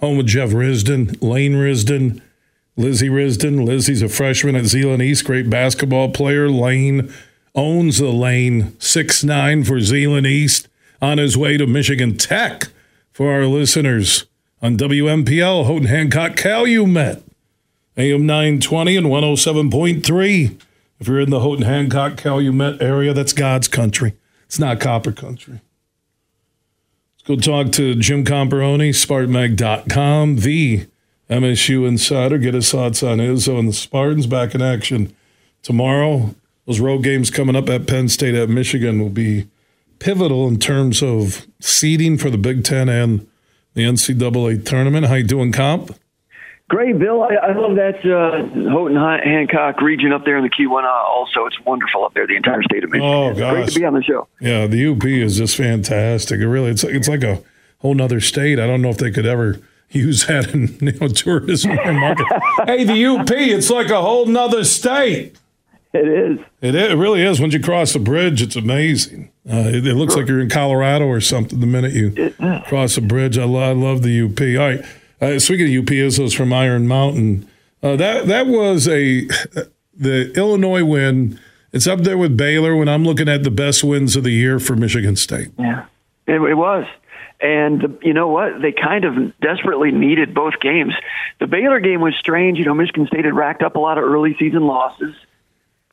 Home 0.00 0.16
with 0.16 0.28
Jeff 0.28 0.48
Risdon, 0.48 1.22
Lane 1.22 1.52
Risdon, 1.52 2.22
Lizzie 2.74 3.10
Risdon. 3.10 3.66
Lizzie's 3.66 4.00
a 4.00 4.08
freshman 4.08 4.56
at 4.56 4.64
Zeeland 4.64 5.02
East, 5.02 5.26
great 5.26 5.50
basketball 5.50 6.08
player. 6.08 6.48
Lane 6.48 7.12
owns 7.54 7.98
the 7.98 8.08
lane, 8.08 8.74
six 8.80 9.22
nine 9.22 9.62
for 9.62 9.78
Zeeland 9.78 10.26
East, 10.26 10.68
on 11.02 11.18
his 11.18 11.36
way 11.36 11.58
to 11.58 11.66
Michigan 11.66 12.16
Tech 12.16 12.68
for 13.12 13.30
our 13.30 13.44
listeners 13.44 14.24
on 14.62 14.78
WMPL, 14.78 15.66
Houghton 15.66 15.88
Hancock 15.88 16.34
Calumet, 16.34 17.22
AM 17.96 18.24
920 18.24 18.96
and 18.96 19.06
107.3. 19.08 20.60
If 20.98 21.08
you're 21.08 21.20
in 21.20 21.30
the 21.30 21.40
Houghton 21.40 21.64
Hancock 21.64 22.16
Calumet 22.16 22.80
area, 22.80 23.12
that's 23.12 23.32
God's 23.32 23.68
country. 23.68 24.14
It's 24.46 24.58
not 24.58 24.80
copper 24.80 25.12
country. 25.12 25.60
Let's 27.16 27.22
go 27.26 27.36
talk 27.36 27.72
to 27.72 27.94
Jim 27.94 28.24
Comparoni, 28.24 28.90
SpartanMag.com, 28.90 30.36
the 30.36 30.86
MSU 31.28 31.86
insider. 31.86 32.38
Get 32.38 32.54
his 32.54 32.70
thoughts 32.70 33.02
on 33.02 33.18
Izzo 33.18 33.58
and 33.58 33.68
the 33.68 33.72
Spartans 33.72 34.26
back 34.26 34.54
in 34.54 34.62
action 34.62 35.14
tomorrow. 35.62 36.34
Those 36.66 36.80
road 36.80 37.02
games 37.02 37.30
coming 37.30 37.56
up 37.56 37.68
at 37.68 37.86
Penn 37.86 38.08
State 38.08 38.34
at 38.34 38.48
Michigan 38.48 39.00
will 39.00 39.10
be 39.10 39.48
pivotal 39.98 40.48
in 40.48 40.58
terms 40.58 41.02
of 41.02 41.46
seeding 41.60 42.16
for 42.16 42.30
the 42.30 42.38
Big 42.38 42.64
Ten 42.64 42.88
and 42.88 43.26
the 43.74 43.82
NCAA 43.82 44.64
tournament. 44.64 45.06
How 45.06 45.14
you 45.14 45.24
doing, 45.24 45.52
Comp? 45.52 45.96
Great, 46.72 46.98
Bill. 46.98 47.22
I, 47.22 47.34
I 47.34 47.52
love 47.52 47.76
that 47.76 47.98
uh, 48.02 48.70
Houghton 48.70 48.96
Hancock 48.96 49.82
region 49.82 50.10
up 50.10 50.24
there 50.24 50.38
in 50.38 50.42
the 50.42 50.48
Keweenaw. 50.48 50.86
Also, 50.86 51.44
it's 51.44 51.60
wonderful 51.66 52.02
up 52.02 52.14
there. 52.14 52.26
The 52.26 52.34
entire 52.34 52.62
state 52.62 52.82
of 52.82 52.88
Michigan. 52.88 53.12
Oh 53.12 53.34
gosh, 53.34 53.52
great 53.52 53.68
to 53.68 53.78
be 53.78 53.84
on 53.84 53.92
the 53.92 54.02
show. 54.02 54.26
Yeah, 54.40 54.66
the 54.66 54.86
UP 54.86 55.04
is 55.04 55.36
just 55.36 55.54
fantastic. 55.54 56.40
It 56.40 56.48
really, 56.48 56.70
it's 56.70 56.82
it's 56.82 57.08
like 57.08 57.24
a 57.24 57.42
whole 57.80 57.92
nother 57.92 58.20
state. 58.20 58.58
I 58.58 58.66
don't 58.66 58.80
know 58.80 58.88
if 58.88 58.96
they 58.96 59.10
could 59.10 59.26
ever 59.26 59.60
use 59.90 60.24
that 60.28 60.54
in 60.54 60.78
you 60.80 60.98
know 60.98 61.08
tourism 61.08 61.72
or 61.72 61.92
market. 61.92 62.26
hey, 62.64 62.84
the 62.84 63.04
UP, 63.04 63.30
it's 63.30 63.68
like 63.68 63.90
a 63.90 64.00
whole 64.00 64.24
nother 64.24 64.64
state. 64.64 65.36
It 65.92 66.08
is. 66.08 66.38
It, 66.62 66.74
is, 66.74 66.92
it 66.92 66.96
really 66.96 67.20
is. 67.20 67.38
Once 67.38 67.52
you 67.52 67.60
cross 67.60 67.92
the 67.92 67.98
bridge, 67.98 68.40
it's 68.40 68.56
amazing. 68.56 69.30
Uh, 69.46 69.68
it, 69.68 69.86
it, 69.86 69.94
looks 69.94 70.16
like 70.16 70.26
you're 70.26 70.40
in 70.40 70.48
Colorado 70.48 71.04
or 71.04 71.20
something 71.20 71.60
the 71.60 71.66
minute 71.66 71.92
you 71.92 72.32
cross 72.66 72.94
the 72.94 73.02
bridge. 73.02 73.36
I, 73.36 73.44
lo- 73.44 73.60
I 73.60 73.72
love 73.74 74.02
the 74.02 74.22
UP. 74.22 74.40
All 74.40 74.68
right. 74.68 75.01
Uh, 75.22 75.38
speaking 75.38 75.66
of 75.66 75.84
UP, 75.84 75.88
Izzo's 75.88 76.34
from 76.34 76.52
Iron 76.52 76.88
Mountain. 76.88 77.48
Uh, 77.80 77.94
that 77.94 78.26
that 78.26 78.48
was 78.48 78.88
a 78.88 79.28
the 79.94 80.32
Illinois 80.36 80.84
win. 80.84 81.38
It's 81.72 81.86
up 81.86 82.00
there 82.00 82.18
with 82.18 82.36
Baylor 82.36 82.74
when 82.74 82.88
I'm 82.88 83.04
looking 83.04 83.28
at 83.28 83.44
the 83.44 83.50
best 83.50 83.84
wins 83.84 84.16
of 84.16 84.24
the 84.24 84.32
year 84.32 84.58
for 84.58 84.74
Michigan 84.74 85.14
State. 85.14 85.52
Yeah, 85.56 85.86
it, 86.26 86.40
it 86.40 86.54
was. 86.54 86.86
And 87.40 87.98
you 88.02 88.12
know 88.12 88.28
what? 88.28 88.60
They 88.60 88.72
kind 88.72 89.04
of 89.04 89.38
desperately 89.38 89.92
needed 89.92 90.34
both 90.34 90.60
games. 90.60 90.92
The 91.38 91.46
Baylor 91.46 91.78
game 91.78 92.00
was 92.00 92.14
strange. 92.16 92.58
You 92.58 92.64
know, 92.64 92.74
Michigan 92.74 93.06
State 93.06 93.24
had 93.24 93.34
racked 93.34 93.62
up 93.62 93.76
a 93.76 93.80
lot 93.80 93.98
of 93.98 94.04
early 94.04 94.36
season 94.38 94.66
losses. 94.66 95.14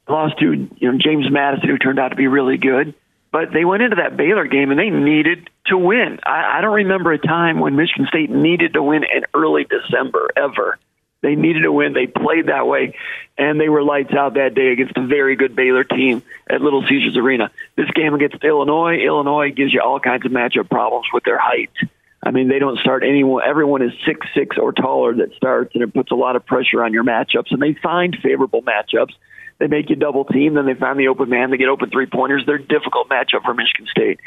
Lost 0.08 0.40
to 0.40 0.54
you 0.76 0.92
know 0.92 0.98
James 0.98 1.30
Madison, 1.30 1.70
who 1.70 1.78
turned 1.78 2.00
out 2.00 2.10
to 2.10 2.16
be 2.16 2.26
really 2.26 2.58
good. 2.58 2.96
But 3.32 3.52
they 3.54 3.64
went 3.64 3.84
into 3.84 3.98
that 3.98 4.18
Baylor 4.18 4.48
game 4.48 4.72
and 4.72 4.80
they 4.80 4.90
needed 4.90 5.50
to 5.68 5.78
win. 5.78 6.20
I, 6.26 6.58
I 6.58 6.62
don't 6.62 6.74
remember 6.74 7.12
a 7.12 7.20
time 7.20 7.60
when 7.60 7.76
Michigan 7.76 8.08
State 8.08 8.30
needed 8.30 8.74
to 8.74 8.84
win 8.84 9.04
in 9.04 9.24
early 9.34 9.66
December 9.66 10.30
ever. 10.36 10.80
They 11.22 11.36
needed 11.36 11.62
to 11.62 11.72
win. 11.72 11.94
They 11.94 12.08
played 12.08 12.48
that 12.48 12.66
way, 12.66 12.96
and 13.38 13.60
they 13.60 13.68
were 13.68 13.84
lights 13.84 14.14
out 14.14 14.36
that 14.36 14.56
day 14.56 14.72
against 14.72 14.96
a 14.96 15.06
very 15.06 15.36
good 15.36 15.54
Baylor 15.54 15.84
team 15.84 16.24
at 16.50 16.62
Little 16.62 16.82
Caesars 16.88 17.18
Arena. 17.18 17.52
This 17.76 17.92
game 17.92 18.14
against 18.14 18.42
Illinois, 18.42 19.00
Illinois 19.00 19.52
gives 19.52 19.74
you 19.74 19.82
all 19.82 20.00
kinds 20.00 20.26
of 20.26 20.32
matchup 20.32 20.70
problems 20.70 21.08
with 21.14 21.26
their 21.26 21.38
height. 21.38 21.72
I 22.24 22.32
mean, 22.32 22.48
they 22.48 22.60
don't 22.60 22.80
start 22.80 23.04
anyone. 23.04 23.44
Everyone 23.46 23.82
is 23.82 23.92
six 24.06 24.28
six 24.34 24.58
or 24.58 24.72
taller 24.72 25.16
that 25.16 25.34
starts, 25.36 25.74
and 25.74 25.84
it 25.84 25.94
puts 25.94 26.12
a 26.12 26.16
lot 26.16 26.36
of 26.36 26.46
pressure 26.46 26.84
on 26.84 26.94
your 26.94 27.04
matchups. 27.04 27.52
And 27.52 27.62
they 27.62 27.74
find 27.74 28.18
favorable 28.22 28.62
matchups. 28.62 29.14
They 29.60 29.68
make 29.68 29.90
you 29.90 29.96
double 29.96 30.24
team, 30.24 30.54
then 30.54 30.66
they 30.66 30.74
find 30.74 30.98
the 30.98 31.10
open 31.10 31.30
man. 31.30 31.52
They 31.52 31.58
get 31.58 31.68
open 31.68 31.90
three 31.90 32.06
pointers. 32.06 32.44
They're 32.46 32.56
a 32.56 32.64
difficult 32.64 33.10
matchup 33.10 33.44
for 33.44 33.54
Michigan 33.54 33.88
State. 33.92 34.20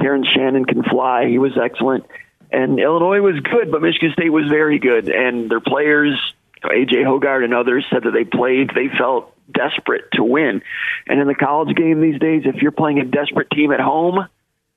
Terrence 0.00 0.26
Shannon 0.28 0.64
can 0.64 0.82
fly. 0.82 1.28
He 1.28 1.38
was 1.38 1.52
excellent. 1.56 2.04
And 2.50 2.78
Illinois 2.78 3.20
was 3.20 3.38
good, 3.40 3.70
but 3.70 3.80
Michigan 3.80 4.12
State 4.12 4.30
was 4.30 4.48
very 4.48 4.78
good. 4.78 5.08
And 5.08 5.48
their 5.48 5.60
players, 5.60 6.18
AJ 6.64 7.04
Hoggard 7.04 7.44
and 7.44 7.54
others, 7.54 7.86
said 7.90 8.02
that 8.04 8.10
they 8.10 8.24
played, 8.24 8.70
they 8.74 8.88
felt 8.98 9.32
desperate 9.52 10.04
to 10.14 10.24
win. 10.24 10.62
And 11.06 11.20
in 11.20 11.28
the 11.28 11.34
college 11.34 11.74
game 11.76 12.00
these 12.00 12.18
days, 12.18 12.42
if 12.44 12.60
you're 12.60 12.72
playing 12.72 12.98
a 12.98 13.04
desperate 13.04 13.50
team 13.50 13.72
at 13.72 13.80
home, 13.80 14.26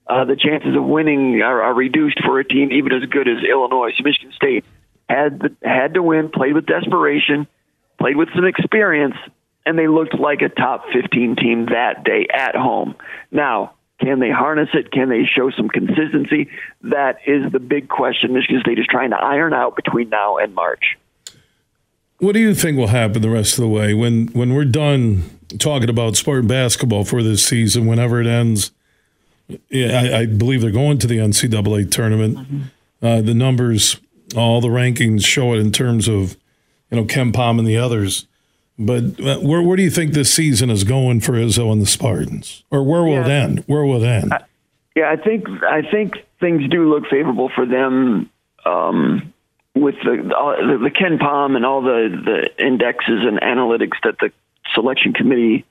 uh, 0.08 0.26
the 0.26 0.36
chances 0.36 0.76
of 0.76 0.84
winning 0.84 1.42
are, 1.42 1.64
are 1.64 1.74
reduced 1.74 2.20
for 2.24 2.40
a 2.40 2.46
team 2.46 2.72
even 2.72 2.94
as 2.94 3.10
good 3.10 3.28
as 3.28 3.44
Illinois. 3.44 3.92
So 3.98 4.04
Michigan 4.04 4.32
State 4.36 4.66
had 5.10 5.40
the, 5.40 5.56
had 5.68 5.96
to 5.96 6.04
win, 6.04 6.30
played 6.30 6.54
with 6.54 6.66
desperation, 6.66 7.48
played 7.98 8.16
with 8.16 8.30
some 8.36 8.46
experience, 8.46 9.16
and 9.66 9.78
they 9.78 9.88
looked 9.88 10.16
like 10.20 10.42
a 10.42 10.50
top 10.50 10.86
15 10.94 11.36
team 11.36 11.66
that 11.68 12.04
day 12.04 12.28
at 12.32 12.56
home. 12.56 12.96
Now, 13.32 13.74
can 14.00 14.20
they 14.20 14.30
harness 14.30 14.70
it? 14.74 14.92
Can 14.92 15.10
they 15.10 15.24
show 15.24 15.50
some 15.52 15.70
consistency? 15.70 16.50
That 16.84 17.20
is 17.26 17.52
the 17.52 17.60
big 17.60 17.88
question 17.88 18.34
Michigan 18.34 18.62
State 18.62 18.78
is 18.78 18.86
trying 18.88 19.12
to 19.12 19.18
iron 19.18 19.54
out 19.54 19.76
between 19.76 20.10
now 20.10 20.38
and 20.38 20.54
March. 20.54 20.98
What 22.20 22.34
do 22.34 22.40
you 22.40 22.54
think 22.54 22.78
will 22.78 22.88
happen 22.88 23.22
the 23.22 23.30
rest 23.30 23.58
of 23.58 23.62
the 23.62 23.68
way 23.68 23.94
when 23.94 24.28
when 24.28 24.54
we're 24.54 24.66
done 24.66 25.24
talking 25.60 25.90
about 25.90 26.16
Spartan 26.16 26.48
basketball 26.48 27.04
for 27.04 27.22
this 27.24 27.44
season? 27.44 27.88
Whenever 27.88 28.22
it 28.22 28.28
ends, 28.28 28.72
yeah, 29.70 30.00
I, 30.00 30.20
I 30.20 30.26
believe 30.26 30.62
they're 30.62 30.72
going 30.72 30.98
to 31.00 31.08
the 31.08 31.18
NCAA 31.18 31.92
tournament. 31.92 32.38
Mm-hmm. 32.38 32.62
Uh, 33.02 33.22
the 33.22 33.34
numbers, 33.34 34.00
all 34.36 34.62
the 34.62 34.70
rankings 34.70 35.26
show 35.26 35.54
it 35.54 35.60
in 35.60 35.72
terms 35.72 36.08
of 36.08 36.38
you 36.90 36.98
know 36.98 37.06
KenPom 37.06 37.60
and 37.60 37.68
the 37.68 37.78
others. 37.78 38.28
But 38.78 39.20
uh, 39.20 39.40
where 39.40 39.62
where 39.62 39.78
do 39.78 39.84
you 39.84 39.90
think 39.90 40.14
this 40.14 40.34
season 40.34 40.70
is 40.70 40.84
going 40.84 41.22
for 41.22 41.34
Izzo 41.34 41.72
and 41.72 41.82
the 41.82 41.86
Spartans, 41.86 42.64
or 42.72 42.84
where 42.84 43.04
will 43.04 43.14
yeah. 43.14 43.26
it 43.26 43.30
end? 43.30 43.64
Where 43.68 43.86
will 43.86 44.04
it 44.04 44.08
end? 44.08 44.34
I, 44.34 44.44
yeah, 44.96 45.10
I 45.10 45.16
think 45.16 45.48
I 45.64 45.82
think 45.90 46.16
things 46.40 46.70
do 46.70 46.90
look 46.90 47.04
favorable 47.10 47.50
for 47.56 47.66
them 47.66 48.30
um, 48.66 49.34
with 49.76 49.96
the, 50.04 50.18
the 50.18 50.78
the 50.84 50.92
KenPom 50.92 51.56
and 51.56 51.66
all 51.66 51.82
the 51.82 52.10
the 52.10 52.66
indexes 52.66 53.26
and 53.26 53.40
analytics 53.40 53.98
that 54.04 54.18
the 54.20 54.32
selection 54.74 55.14
committee 55.14 55.66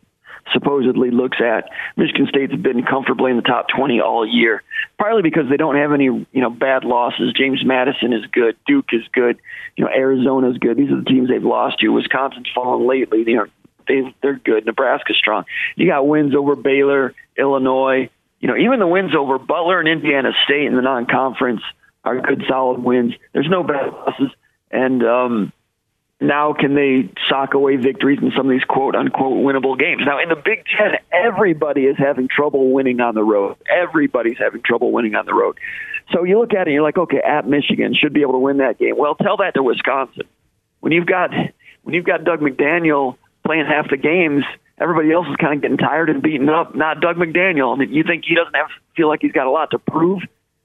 supposedly 0.53 1.11
looks 1.11 1.39
at. 1.41 1.71
Michigan 1.97 2.27
State's 2.29 2.55
been 2.55 2.85
comfortably 2.85 3.31
in 3.31 3.37
the 3.37 3.43
top 3.43 3.67
20 3.69 4.01
all 4.01 4.27
year, 4.27 4.63
partly 4.99 5.23
because 5.23 5.49
they 5.49 5.57
don't 5.57 5.77
have 5.77 5.93
any, 5.93 6.05
you 6.05 6.27
know, 6.33 6.51
bad 6.51 6.85
losses. 6.85 7.33
James 7.33 7.65
Madison 7.65 8.13
is 8.13 8.27
good, 8.27 8.57
Duke 8.67 8.91
is 8.93 9.03
good, 9.13 9.39
you 9.77 9.85
know, 9.85 9.91
Arizona's 9.91 10.59
good. 10.59 10.77
These 10.77 10.91
are 10.91 10.99
the 10.99 11.05
teams 11.05 11.29
they've 11.29 11.43
lost 11.43 11.79
to. 11.81 11.89
Wisconsin's 11.89 12.49
fallen 12.55 12.87
lately. 12.87 13.25
You 13.27 13.37
know, 13.37 13.47
they 13.87 14.15
they're 14.23 14.39
good. 14.39 14.67
Nebraska's 14.67 15.17
strong. 15.17 15.45
You 15.77 15.87
got 15.87 16.07
wins 16.07 16.35
over 16.35 16.57
Baylor, 16.57 17.15
Illinois. 17.37 18.11
You 18.41 18.49
know, 18.49 18.57
even 18.57 18.79
the 18.79 18.87
wins 18.87 19.15
over 19.15 19.39
Butler 19.39 19.81
and 19.81 19.89
Indiana 19.89 20.33
State 20.45 20.67
in 20.67 20.75
the 20.75 20.83
non-conference 20.83 21.63
are 22.05 22.21
good, 22.21 22.45
solid 22.49 22.83
wins. 22.83 23.15
There's 23.33 23.49
no 23.49 23.63
bad 23.63 23.93
losses, 23.93 24.31
and 24.71 25.03
um, 25.03 25.53
now 26.27 26.53
can 26.53 26.75
they 26.75 27.11
sock 27.29 27.55
away 27.55 27.77
victories 27.77 28.19
in 28.21 28.33
some 28.37 28.47
of 28.47 28.53
these 28.53 28.65
quote 28.65 28.95
unquote 28.95 29.45
winnable 29.45 29.79
games? 29.79 30.03
Now 30.05 30.21
in 30.21 30.29
the 30.29 30.37
Big 30.37 30.65
Ten, 30.67 30.93
everybody 31.13 31.83
is 31.83 31.97
having 31.99 32.29
trouble 32.29 32.73
winning 32.73 33.01
on 33.01 33.15
the 33.15 33.25
road. 33.25 33.57
Everybody's 33.71 34.39
having 34.39 34.63
trouble 34.63 34.93
winning 34.93 35.15
on 35.15 35.27
the 35.27 35.35
road. 35.35 35.59
So 36.13 36.25
you 36.25 36.39
look 36.39 36.53
at 36.53 36.63
it, 36.63 36.67
and 36.69 36.75
you're 36.75 36.83
like, 36.83 36.99
okay, 36.99 37.21
at 37.21 37.49
Michigan 37.49 37.95
should 37.95 38.13
be 38.13 38.23
able 38.23 38.33
to 38.33 38.39
win 38.39 38.59
that 38.59 38.79
game. 38.79 38.97
Well, 38.97 39.15
tell 39.15 39.39
that 39.39 39.55
to 39.55 39.63
Wisconsin. 39.63 40.25
When 40.81 40.93
you've 40.93 41.07
got 41.07 41.31
when 41.83 41.95
you've 41.95 42.05
got 42.05 42.25
Dug 42.25 42.41
McDaniel 42.41 43.17
playing 43.45 43.67
half 43.67 43.89
the 43.91 43.97
games, 43.97 44.45
everybody 44.79 45.13
else 45.13 45.27
is 45.29 45.37
kind 45.37 45.55
of 45.55 45.63
getting 45.63 45.79
tired 45.79 46.11
and 46.11 46.23
beaten 46.23 46.49
up. 46.49 46.75
Not 46.75 47.01
Dug 47.01 47.17
McDaniel. 47.17 47.75
I 47.75 47.79
mean, 47.79 47.93
you 47.93 48.05
think 48.05 48.25
he 48.27 48.35
doesn't 48.35 48.55
have 48.55 48.69
feel 48.97 49.09
like 49.09 49.21
he's 49.23 49.33
got 49.33 49.47
a 49.47 49.51
lot 49.51 49.71
to 49.71 49.79
prove 49.79 50.21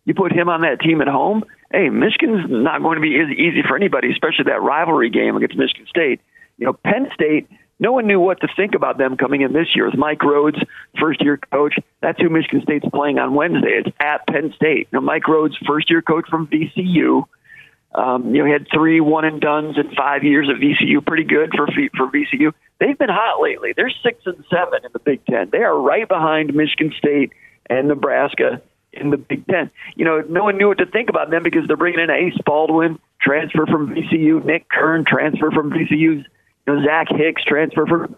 You 0.06 0.14
put 0.14 0.32
him 0.32 0.50
on 0.50 0.62
that 0.62 0.80
team 0.80 1.02
at 1.02 1.08
home. 1.08 1.44
Hey, 1.72 1.90
Michigan's 1.90 2.46
not 2.50 2.82
going 2.82 2.96
to 2.96 3.02
be 3.02 3.10
easy 3.10 3.62
for 3.68 3.76
anybody, 3.76 4.12
especially 4.12 4.46
that 4.46 4.62
rivalry 4.62 5.10
game 5.10 5.36
against 5.36 5.56
Michigan 5.56 5.86
State. 5.88 6.20
You 6.58 6.68
know, 6.68 6.74
Penn 6.74 7.10
State. 7.14 7.48
No 7.82 7.94
one 7.94 8.08
knew 8.08 8.20
what 8.20 8.42
to 8.42 8.48
think 8.58 8.76
about 8.76 8.98
them 8.98 9.16
coming 9.16 9.42
in 9.42 9.54
this 9.54 9.68
year. 9.74 9.86
With 9.86 9.98
Mike 9.98 10.20
Rhoades, 10.20 10.62
first 11.00 11.22
year 11.22 11.40
coach, 11.52 11.76
that's 12.02 12.20
who 12.20 12.30
Michigan 12.30 12.62
State's 12.64 12.86
playing 12.94 13.20
on 13.20 13.36
Wednesday. 13.36 13.82
It's 13.86 13.96
at 14.02 14.28
Penn 14.28 14.52
State. 14.56 14.92
Know, 14.92 15.00
Mike 15.00 15.24
Rhoades, 15.24 15.56
first 15.66 15.90
year 15.90 16.02
coach 16.02 16.26
from 16.30 16.48
VCU. 16.48 17.24
Um, 17.96 18.36
you 18.36 18.42
know, 18.42 18.46
he 18.46 18.52
had 18.52 18.68
three 18.74 19.00
one 19.00 19.26
and 19.26 19.40
duns 19.40 19.78
in 19.78 19.96
five 19.96 20.24
years 20.24 20.50
at 20.50 20.62
VCU. 20.62 21.06
Pretty 21.06 21.24
good 21.24 21.52
for 21.56 21.68
for 21.96 22.08
VCU. 22.08 22.52
They've 22.80 22.98
been 22.98 23.10
hot 23.10 23.42
lately. 23.42 23.74
They're 23.76 23.92
six 24.04 24.22
and 24.26 24.44
seven 24.50 24.86
in 24.86 24.92
the 24.92 25.00
Big 25.00 25.26
Ten. 25.26 25.50
They 25.52 25.60
are 25.60 25.80
right 25.80 26.08
behind 26.08 26.54
Michigan 26.54 26.94
State 26.98 27.32
and 27.70 27.88
Nebraska 27.88 28.62
in 28.94 29.10
the 29.10 29.18
Big 29.18 29.46
Ten. 29.48 29.72
You 29.96 30.06
know, 30.06 30.24
no 30.28 30.44
one 30.44 30.58
knew 30.58 30.68
what 30.68 30.80
to 30.80 30.86
think 30.86 31.10
about 31.10 31.30
them 31.30 31.44
because 31.44 31.68
they're 31.68 31.78
bringing 31.78 32.00
in 32.00 32.10
Ace 32.10 32.38
Baldwin, 32.46 33.00
transfer 33.22 33.66
from 33.66 33.94
VCU, 33.94 34.44
Nick 34.44 34.70
Kern, 34.70 35.06
transfer 35.06 35.52
from 35.52 35.72
VCU, 35.72 35.92
you 35.92 36.26
know, 36.68 36.84
Zach 36.84 37.08
Hicks, 37.10 37.44
transfer 37.44 37.86
from 37.86 38.16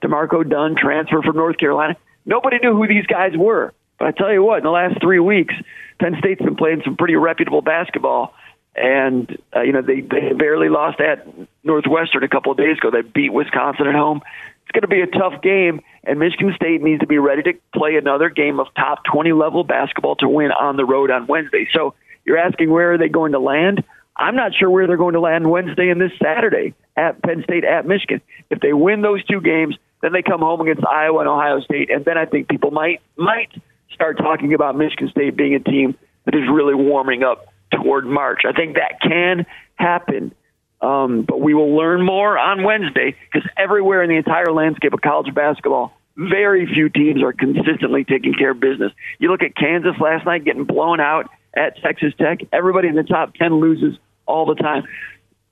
D'Marco 0.00 0.42
Dunn, 0.48 0.76
transfer 0.76 1.22
from 1.22 1.36
North 1.36 1.58
Carolina. 1.58 1.96
Nobody 2.26 2.58
knew 2.58 2.74
who 2.74 2.86
these 2.86 3.06
guys 3.06 3.32
were. 3.36 3.72
But 3.98 4.08
I 4.08 4.10
tell 4.12 4.32
you 4.32 4.42
what, 4.42 4.58
in 4.58 4.64
the 4.64 4.70
last 4.70 5.00
three 5.00 5.18
weeks, 5.18 5.54
Penn 5.98 6.16
State's 6.18 6.42
been 6.42 6.56
playing 6.56 6.82
some 6.84 6.96
pretty 6.96 7.16
reputable 7.16 7.62
basketball 7.62 8.34
and 8.78 9.36
uh, 9.54 9.62
you 9.62 9.72
know 9.72 9.82
they 9.82 10.00
they 10.00 10.32
barely 10.32 10.68
lost 10.68 11.00
at 11.00 11.26
Northwestern 11.64 12.22
a 12.22 12.28
couple 12.28 12.52
of 12.52 12.58
days 12.58 12.78
ago. 12.78 12.90
They 12.90 13.02
beat 13.02 13.32
Wisconsin 13.32 13.86
at 13.86 13.94
home. 13.94 14.22
It's 14.68 14.72
going 14.72 14.82
to 14.82 14.88
be 14.88 15.00
a 15.00 15.18
tough 15.18 15.40
game, 15.40 15.80
and 16.04 16.18
Michigan 16.18 16.52
State 16.54 16.82
needs 16.82 17.00
to 17.00 17.06
be 17.06 17.16
ready 17.16 17.42
to 17.44 17.54
play 17.74 17.96
another 17.96 18.28
game 18.28 18.60
of 18.60 18.66
top 18.76 19.02
20 19.10 19.32
level 19.32 19.64
basketball 19.64 20.16
to 20.16 20.28
win 20.28 20.50
on 20.50 20.76
the 20.76 20.84
road 20.84 21.10
on 21.10 21.26
Wednesday. 21.26 21.66
So 21.72 21.94
you're 22.26 22.36
asking 22.36 22.70
where 22.70 22.92
are 22.92 22.98
they 22.98 23.08
going 23.08 23.32
to 23.32 23.38
land? 23.38 23.82
I'm 24.14 24.36
not 24.36 24.52
sure 24.54 24.68
where 24.68 24.86
they're 24.86 24.98
going 24.98 25.14
to 25.14 25.20
land 25.20 25.48
Wednesday 25.48 25.88
and 25.88 25.98
this 25.98 26.12
Saturday 26.22 26.74
at 26.98 27.22
Penn 27.22 27.44
State 27.44 27.64
at 27.64 27.86
Michigan. 27.86 28.20
If 28.50 28.60
they 28.60 28.74
win 28.74 29.00
those 29.00 29.24
two 29.24 29.40
games, 29.40 29.76
then 30.02 30.12
they 30.12 30.22
come 30.22 30.40
home 30.40 30.60
against 30.60 30.86
Iowa 30.86 31.20
and 31.20 31.28
Ohio 31.28 31.60
State, 31.60 31.90
and 31.90 32.04
then 32.04 32.18
I 32.18 32.26
think 32.26 32.48
people 32.48 32.70
might 32.70 33.00
might 33.16 33.50
start 33.94 34.18
talking 34.18 34.52
about 34.52 34.76
Michigan 34.76 35.08
State 35.08 35.34
being 35.34 35.54
a 35.54 35.60
team 35.60 35.96
that 36.26 36.34
is 36.34 36.42
really 36.52 36.74
warming 36.74 37.22
up 37.22 37.46
toward 37.72 38.04
March. 38.04 38.42
I 38.46 38.52
think 38.52 38.74
that 38.74 39.00
can 39.00 39.46
happen. 39.76 40.34
Um, 40.80 41.22
but 41.22 41.40
we 41.40 41.54
will 41.54 41.76
learn 41.76 42.04
more 42.04 42.38
on 42.38 42.62
Wednesday 42.62 43.16
because 43.32 43.48
everywhere 43.56 44.02
in 44.02 44.10
the 44.10 44.16
entire 44.16 44.52
landscape 44.52 44.92
of 44.92 45.00
college 45.00 45.34
basketball, 45.34 45.92
very 46.16 46.66
few 46.66 46.88
teams 46.88 47.22
are 47.22 47.32
consistently 47.32 48.04
taking 48.04 48.34
care 48.34 48.50
of 48.50 48.60
business. 48.60 48.92
You 49.18 49.30
look 49.30 49.42
at 49.42 49.56
Kansas 49.56 49.94
last 50.00 50.24
night 50.24 50.44
getting 50.44 50.64
blown 50.64 51.00
out 51.00 51.28
at 51.56 51.80
Texas 51.82 52.12
Tech. 52.18 52.40
Everybody 52.52 52.88
in 52.88 52.94
the 52.94 53.02
top 53.02 53.34
10 53.34 53.60
loses 53.60 53.98
all 54.26 54.46
the 54.46 54.54
time. 54.54 54.84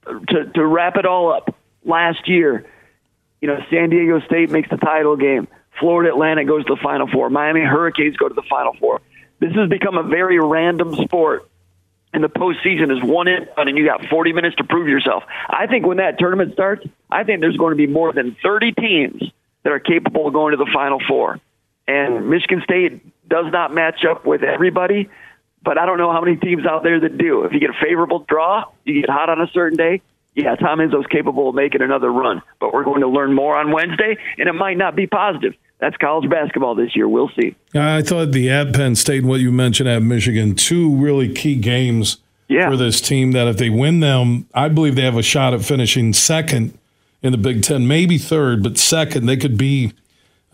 To, 0.06 0.44
to 0.54 0.64
wrap 0.64 0.96
it 0.96 1.06
all 1.06 1.32
up, 1.32 1.56
last 1.84 2.28
year, 2.28 2.64
you 3.40 3.48
know, 3.48 3.58
San 3.70 3.90
Diego 3.90 4.20
State 4.20 4.50
makes 4.50 4.70
the 4.70 4.76
title 4.76 5.16
game. 5.16 5.48
Florida 5.80 6.12
Atlantic 6.12 6.46
goes 6.46 6.64
to 6.66 6.74
the 6.74 6.80
Final 6.80 7.08
Four. 7.08 7.30
Miami 7.30 7.60
Hurricanes 7.60 8.16
go 8.16 8.28
to 8.28 8.34
the 8.34 8.44
Final 8.48 8.74
Four. 8.78 9.00
This 9.40 9.52
has 9.54 9.68
become 9.68 9.98
a 9.98 10.02
very 10.02 10.38
random 10.40 10.94
sport 10.94 11.48
and 12.12 12.24
the 12.24 12.28
postseason 12.28 12.96
is 12.96 13.02
one 13.02 13.28
in 13.28 13.46
and 13.56 13.76
you 13.76 13.84
got 13.84 14.06
40 14.06 14.32
minutes 14.32 14.56
to 14.56 14.64
prove 14.64 14.88
yourself. 14.88 15.24
I 15.48 15.66
think 15.66 15.86
when 15.86 15.98
that 15.98 16.18
tournament 16.18 16.52
starts, 16.52 16.86
I 17.10 17.24
think 17.24 17.40
there's 17.40 17.56
going 17.56 17.72
to 17.72 17.76
be 17.76 17.86
more 17.86 18.12
than 18.12 18.36
30 18.42 18.72
teams 18.72 19.22
that 19.62 19.72
are 19.72 19.80
capable 19.80 20.26
of 20.26 20.32
going 20.32 20.52
to 20.52 20.56
the 20.56 20.70
Final 20.72 21.00
Four. 21.06 21.40
And 21.88 22.30
Michigan 22.30 22.62
State 22.64 23.02
does 23.28 23.52
not 23.52 23.72
match 23.74 24.04
up 24.04 24.24
with 24.24 24.42
everybody, 24.42 25.08
but 25.62 25.78
I 25.78 25.86
don't 25.86 25.98
know 25.98 26.12
how 26.12 26.20
many 26.20 26.36
teams 26.36 26.64
out 26.64 26.82
there 26.82 27.00
that 27.00 27.18
do. 27.18 27.44
If 27.44 27.52
you 27.52 27.60
get 27.60 27.70
a 27.70 27.78
favorable 27.80 28.20
draw, 28.28 28.64
you 28.84 29.00
get 29.00 29.10
hot 29.10 29.28
on 29.28 29.40
a 29.40 29.48
certain 29.48 29.76
day, 29.76 30.02
yeah, 30.34 30.54
Tom 30.54 30.80
Izzo's 30.80 31.06
capable 31.06 31.48
of 31.48 31.54
making 31.54 31.80
another 31.80 32.12
run. 32.12 32.42
But 32.60 32.72
we're 32.72 32.84
going 32.84 33.00
to 33.00 33.08
learn 33.08 33.32
more 33.32 33.56
on 33.56 33.72
Wednesday, 33.72 34.18
and 34.38 34.48
it 34.48 34.52
might 34.52 34.76
not 34.76 34.94
be 34.94 35.06
positive 35.06 35.54
that's 35.78 35.96
college 35.96 36.28
basketball 36.30 36.74
this 36.74 36.96
year. 36.96 37.08
We'll 37.08 37.30
see. 37.38 37.54
I 37.74 38.02
thought 38.02 38.32
the 38.32 38.50
at 38.50 38.72
Penn 38.72 38.96
State, 38.96 39.20
and 39.20 39.28
what 39.28 39.40
you 39.40 39.52
mentioned 39.52 39.88
at 39.88 40.02
Michigan, 40.02 40.54
two 40.54 40.94
really 40.94 41.32
key 41.32 41.56
games 41.56 42.18
yeah. 42.48 42.70
for 42.70 42.76
this 42.76 43.00
team 43.00 43.32
that 43.32 43.46
if 43.48 43.58
they 43.58 43.70
win 43.70 44.00
them, 44.00 44.48
I 44.54 44.68
believe 44.68 44.96
they 44.96 45.02
have 45.02 45.16
a 45.16 45.22
shot 45.22 45.54
at 45.54 45.62
finishing 45.62 46.12
second 46.12 46.78
in 47.22 47.32
the 47.32 47.38
Big 47.38 47.62
Ten, 47.62 47.86
maybe 47.86 48.18
third, 48.18 48.62
but 48.62 48.78
second. 48.78 49.26
They 49.26 49.36
could 49.36 49.58
be 49.58 49.92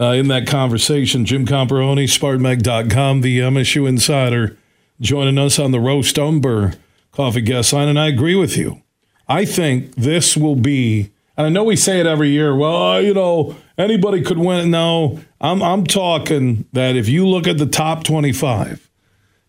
uh, 0.00 0.12
in 0.12 0.28
that 0.28 0.46
conversation. 0.46 1.24
Jim 1.24 1.46
Comparoni, 1.46 2.04
SpartanMag.com, 2.04 3.20
the 3.20 3.40
MSU 3.40 3.88
insider, 3.88 4.56
joining 5.00 5.38
us 5.38 5.58
on 5.58 5.70
the 5.70 5.80
Roast 5.80 6.18
Umber 6.18 6.74
coffee 7.12 7.42
guest 7.42 7.72
line, 7.72 7.88
and 7.88 8.00
I 8.00 8.08
agree 8.08 8.34
with 8.34 8.56
you. 8.56 8.82
I 9.28 9.44
think 9.44 9.94
this 9.94 10.36
will 10.36 10.56
be, 10.56 11.10
and 11.36 11.46
I 11.46 11.50
know 11.50 11.64
we 11.64 11.76
say 11.76 12.00
it 12.00 12.06
every 12.06 12.28
year, 12.28 12.54
well, 12.54 13.00
you 13.00 13.14
know, 13.14 13.56
anybody 13.78 14.22
could 14.22 14.38
win. 14.38 14.70
No, 14.70 15.20
I'm 15.40 15.62
I'm 15.62 15.84
talking 15.84 16.66
that 16.72 16.96
if 16.96 17.08
you 17.08 17.26
look 17.26 17.46
at 17.46 17.58
the 17.58 17.66
top 17.66 18.04
25, 18.04 18.90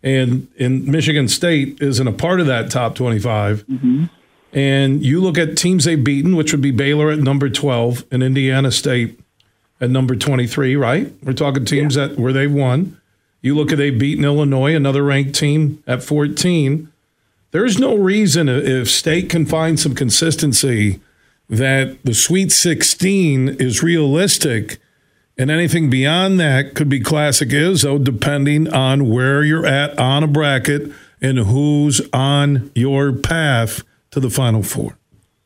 and 0.04 0.48
in 0.58 0.90
Michigan 0.90 1.28
State 1.28 1.82
isn't 1.82 2.08
a 2.08 2.12
part 2.12 2.40
of 2.40 2.48
that 2.48 2.70
top 2.70 2.96
25. 2.96 3.66
Mm-hmm. 3.68 4.06
And 4.52 5.04
you 5.04 5.20
look 5.20 5.38
at 5.38 5.58
teams 5.58 5.86
they've 5.86 6.04
beaten, 6.04 6.36
which 6.36 6.52
would 6.52 6.62
be 6.62 6.72
Baylor 6.72 7.10
at 7.10 7.20
number 7.20 7.50
12 7.50 8.06
and 8.12 8.22
Indiana 8.22 8.72
State 8.72 9.20
at 9.82 9.90
number 9.90 10.16
23, 10.16 10.76
right? 10.76 11.12
We're 11.24 11.34
talking 11.34 11.66
teams 11.66 11.96
yeah. 11.96 12.08
that 12.08 12.20
where 12.20 12.34
they've 12.34 12.54
won. 12.54 13.00
You 13.42 13.56
look 13.56 13.72
at 13.72 13.78
they've 13.78 13.98
beaten 13.98 14.24
Illinois, 14.24 14.76
another 14.76 15.04
ranked 15.04 15.36
team 15.36 15.84
at 15.88 16.04
14. 16.04 16.90
There's 17.52 17.80
no 17.80 17.96
reason 17.96 18.48
if 18.48 18.90
State 18.90 19.30
can 19.30 19.46
find 19.46 19.80
some 19.80 19.96
consistency 19.96 21.00
that 21.50 21.98
the 22.04 22.14
Sweet 22.14 22.52
16 22.52 23.50
is 23.60 23.84
realistic, 23.84 24.80
and 25.38 25.52
anything 25.52 25.90
beyond 25.90 26.40
that 26.40 26.76
could 26.76 26.90
be 26.90 27.00
classic 27.00 27.50
Izzo, 27.50 28.04
depending 28.04 28.72
on 28.74 29.10
where 29.10 29.44
you're 29.44 29.66
at 29.66 29.98
on 30.00 30.24
a 30.24 30.28
bracket 30.28 30.92
and 31.22 31.40
who's 31.40 32.02
on 32.12 32.72
your 32.76 33.14
path 33.14 33.84
to 34.12 34.20
the 34.20 34.30
Final 34.30 34.64
Four. 34.64 34.98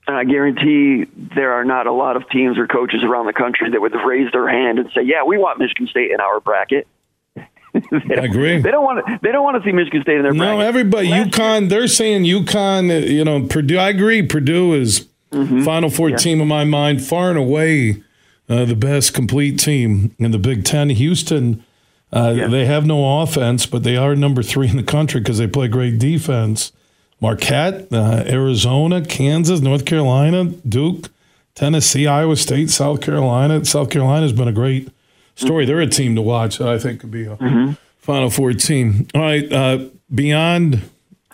I 0.08 0.24
guarantee 0.24 1.06
there 1.36 1.52
are 1.54 1.66
not 1.66 1.86
a 1.86 1.92
lot 1.92 2.16
of 2.16 2.30
teams 2.30 2.58
or 2.58 2.66
coaches 2.66 3.04
around 3.04 3.26
the 3.26 3.34
country 3.34 3.70
that 3.72 3.82
would 3.82 3.94
raise 4.06 4.32
their 4.32 4.48
hand 4.48 4.80
and 4.80 4.90
say, 4.96 5.02
"Yeah, 5.04 5.24
we 5.24 5.38
want 5.38 5.60
Michigan 5.60 5.88
State 5.88 6.12
in 6.12 6.22
our 6.22 6.40
bracket." 6.40 6.88
I 7.36 8.24
agree. 8.24 8.62
They 8.62 8.72
don't 8.72 8.86
want 8.86 9.06
to. 9.06 9.20
They 9.22 9.32
don't 9.32 9.44
want 9.44 9.62
to 9.62 9.70
see 9.70 9.74
Michigan 9.74 10.02
State 10.04 10.16
in 10.16 10.24
their. 10.24 10.32
Bracket. 10.32 10.48
No, 10.48 10.56
bracket. 10.56 10.68
everybody. 10.68 11.10
Last 11.10 11.32
UConn. 11.32 11.60
Year. 11.62 11.70
They're 11.70 11.88
saying 11.88 12.24
UConn. 12.24 13.10
You 13.10 13.26
know, 13.26 13.46
Purdue. 13.48 13.78
I 13.78 13.90
agree. 13.90 14.26
Purdue 14.26 14.74
is 14.76 15.08
mm-hmm. 15.32 15.63
Final 15.63 15.90
Four 15.90 16.10
yeah. 16.10 16.18
team 16.18 16.42
in 16.42 16.48
my 16.48 16.66
mind, 16.66 17.04
far 17.04 17.30
and 17.30 17.38
away 17.38 18.04
uh, 18.50 18.66
the 18.66 18.76
best 18.76 19.13
complete 19.13 19.60
team 19.60 20.16
in 20.20 20.32
the 20.32 20.38
Big 20.38 20.63
Ten. 20.63 20.90
Houston, 20.90 21.63
uh, 22.12 22.34
yeah. 22.36 22.48
they 22.48 22.66
have 22.66 22.86
no 22.86 23.22
offense, 23.22 23.66
but 23.66 23.84
they 23.84 23.98
are 23.98 24.16
number 24.16 24.42
three 24.42 24.70
in 24.70 24.78
the 24.78 24.84
country 24.84 25.20
because 25.20 25.38
they 25.38 25.48
play 25.48 25.68
great 25.68 26.00
defense. 26.00 26.72
Marquette, 27.20 27.92
uh, 27.92 28.24
Arizona, 28.28 29.04
Kansas, 29.04 29.60
North 29.60 29.86
Carolina, 29.86 30.46
Duke, 30.46 31.10
Tennessee, 31.56 32.06
Iowa 32.06 32.36
State, 32.36 32.70
South 32.70 33.02
Carolina. 33.02 33.66
South 33.66 33.90
Carolina's 33.90 34.34
been 34.34 34.48
a 34.48 34.54
great 34.54 34.90
story. 35.36 35.63
Mm-hmm. 35.63 35.72
They're 35.72 35.82
a 35.82 35.88
team 35.88 36.16
to 36.16 36.22
watch. 36.22 36.62
I 36.62 36.78
think 36.78 37.02
could 37.02 37.12
be 37.12 37.26
a 37.26 37.36
mm-hmm. 37.36 37.72
Final 37.98 38.30
Four 38.30 38.54
team. 38.54 39.08
All 39.16 39.22
right, 39.22 39.52
uh, 39.52 39.86
beyond 40.13 40.76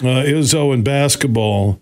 uh, 0.01 0.23
Izzo 0.23 0.73
and 0.73 0.83
basketball. 0.83 1.79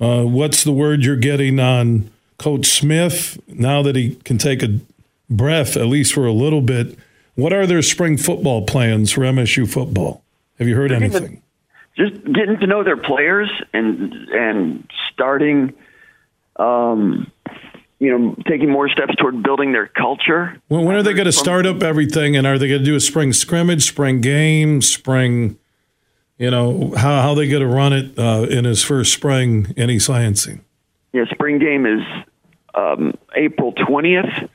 Uh, 0.00 0.22
what's 0.22 0.64
the 0.64 0.72
word 0.72 1.04
you're 1.04 1.16
getting 1.16 1.60
on 1.60 2.10
Coach 2.38 2.66
Smith 2.66 3.38
now 3.48 3.82
that 3.82 3.96
he 3.96 4.14
can 4.24 4.38
take 4.38 4.62
a 4.62 4.80
breath, 5.28 5.76
at 5.76 5.86
least 5.86 6.14
for 6.14 6.26
a 6.26 6.32
little 6.32 6.62
bit? 6.62 6.98
What 7.34 7.52
are 7.52 7.66
their 7.66 7.82
spring 7.82 8.16
football 8.16 8.64
plans 8.64 9.12
for 9.12 9.20
MSU 9.20 9.70
football? 9.70 10.22
Have 10.58 10.66
you 10.66 10.74
heard 10.74 10.90
anything? 10.90 11.42
Just 11.96 12.14
getting 12.24 12.58
to 12.60 12.66
know 12.66 12.82
their 12.82 12.96
players 12.96 13.50
and 13.74 14.12
and 14.30 14.90
starting, 15.12 15.74
um, 16.56 17.30
you 17.98 18.16
know, 18.16 18.34
taking 18.48 18.70
more 18.70 18.88
steps 18.88 19.14
toward 19.16 19.42
building 19.42 19.72
their 19.72 19.86
culture. 19.86 20.60
Well, 20.70 20.84
when 20.84 20.96
are 20.96 21.02
they 21.02 21.12
going 21.12 21.26
to 21.26 21.32
start 21.32 21.66
up 21.66 21.82
everything? 21.82 22.36
And 22.36 22.46
are 22.46 22.58
they 22.58 22.68
going 22.68 22.80
to 22.80 22.84
do 22.84 22.94
a 22.96 23.00
spring 23.00 23.34
scrimmage, 23.34 23.86
spring 23.86 24.22
game, 24.22 24.80
spring? 24.80 25.58
You 26.40 26.50
know, 26.50 26.94
how, 26.96 27.20
how 27.20 27.34
they 27.34 27.46
going 27.48 27.62
to 27.62 27.68
run 27.68 27.92
it 27.92 28.18
uh, 28.18 28.46
in 28.48 28.64
his 28.64 28.82
first 28.82 29.12
spring 29.12 29.74
any 29.76 29.98
Lansing. 29.98 30.64
Yeah, 31.12 31.26
spring 31.30 31.58
game 31.58 31.84
is 31.84 32.00
um, 32.74 33.12
April 33.36 33.74
20th, 33.74 34.48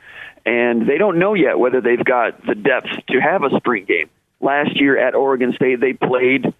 and 0.47 0.89
they 0.89 0.97
don't 0.97 1.19
know 1.19 1.35
yet 1.35 1.59
whether 1.59 1.81
they've 1.81 2.03
got 2.03 2.43
the 2.43 2.55
depth 2.55 2.87
to 3.09 3.21
have 3.21 3.43
a 3.43 3.55
spring 3.57 3.85
game. 3.85 4.09
Last 4.41 4.75
year 4.79 4.97
at 4.97 5.13
Oregon 5.13 5.53
State, 5.53 5.79
they 5.79 5.93
played 5.93 6.51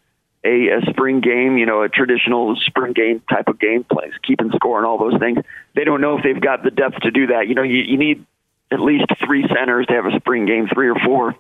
a, 0.44 0.68
a 0.68 0.82
spring 0.92 1.22
game, 1.22 1.58
you 1.58 1.66
know, 1.66 1.82
a 1.82 1.90
traditional 1.90 2.56
spring 2.58 2.94
game 2.94 3.24
type 3.28 3.48
of 3.48 3.60
game, 3.60 3.84
plays, 3.84 4.14
keeping 4.22 4.52
score 4.52 4.78
and 4.78 4.86
all 4.86 5.00
those 5.00 5.20
things. 5.20 5.40
They 5.74 5.86
don't 5.86 6.02
know 6.02 6.18
if 6.20 6.24
they've 6.24 6.40
got 6.40 6.64
the 6.64 6.72
depth 6.72 7.00
to 7.02 7.10
do 7.10 7.28
that. 7.28 7.48
You 7.48 7.56
know, 7.56 7.64
you, 7.64 7.80
you 7.80 7.98
need 7.98 8.24
at 8.72 8.80
least 8.80 9.06
three 9.26 9.48
centers 9.48 9.88
to 9.88 9.94
have 9.94 10.06
a 10.06 10.16
spring 10.18 10.46
game, 10.46 10.68
three 10.72 10.90
or 10.90 11.00
four 11.04 11.36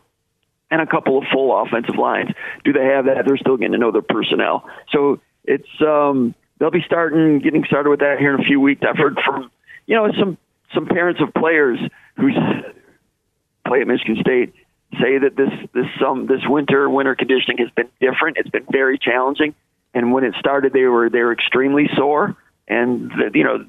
and 0.76 0.88
a 0.88 0.92
couple 0.92 1.18
of 1.18 1.24
full 1.32 1.58
offensive 1.58 1.96
lines. 1.96 2.32
Do 2.66 2.74
they 2.74 2.86
have 2.86 3.06
that? 3.06 3.26
They're 3.26 3.38
still 3.38 3.56
getting 3.56 3.72
to 3.72 3.78
know 3.78 3.92
their 3.92 4.02
personnel. 4.02 4.70
So 4.92 5.22
it's 5.46 5.70
um, 5.82 6.36
they'll 6.60 6.72
be 6.72 6.84
starting 6.86 7.40
getting 7.40 7.64
started 7.66 7.90
with 7.90 8.02
that 8.02 8.20
here 8.20 8.36
in 8.36 8.42
a 8.42 8.44
few 8.44 8.60
weeks. 8.60 8.82
I've 8.88 8.98
heard 8.98 9.18
from 9.26 9.52
you 9.86 9.96
know 9.96 10.12
some 10.20 10.38
some 10.74 10.86
parents 10.86 11.22
of 11.22 11.34
players 11.34 11.80
who 12.18 12.32
play 13.66 13.82
at 13.82 13.88
Michigan 13.88 14.18
State 14.20 14.54
say 15.00 15.18
that 15.18 15.36
this 15.38 15.50
this 15.74 15.88
um 16.06 16.28
this 16.28 16.42
winter 16.46 16.90
winter 16.90 17.16
conditioning 17.16 17.58
has 17.60 17.70
been 17.70 17.88
different. 18.02 18.38
It's 18.38 18.50
been 18.50 18.66
very 18.70 18.98
challenging, 18.98 19.56
and 19.94 20.12
when 20.12 20.26
it 20.26 20.36
started, 20.40 20.74
they 20.74 20.84
were 20.84 21.10
they 21.10 21.22
were 21.22 21.32
extremely 21.32 21.90
sore, 21.96 22.36
and 22.68 23.12
the, 23.12 23.32
you 23.34 23.46
know 23.46 23.66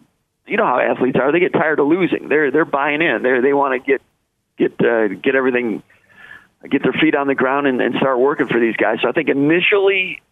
you 0.47 0.57
know 0.57 0.67
how 0.67 0.81
athletes 0.81 1.19
are. 1.21 1.31
They 1.31 1.41
get 1.41 1.53
tired 1.53 1.79
of 1.79 1.87
losing. 1.87 2.29
They're 2.29 2.51
they're 2.51 2.65
buying 2.65 3.01
in. 3.01 3.23
They 3.23 3.41
they 3.41 3.53
want 3.53 3.81
to 3.81 3.87
get 3.91 4.03
get 4.59 4.85
uh, 4.85 5.09
get 5.09 5.35
everything 5.35 5.83
get 6.71 6.83
their 6.83 6.93
feet 6.93 7.15
on 7.15 7.27
the 7.27 7.35
ground 7.35 7.67
and, 7.67 7.81
and 7.81 7.95
start 7.97 8.19
working 8.19 8.47
for 8.47 8.61
these 8.61 8.77
guys. 8.77 8.99
So 9.03 9.09
I 9.09 9.13
think 9.13 9.29
initially 9.29 10.23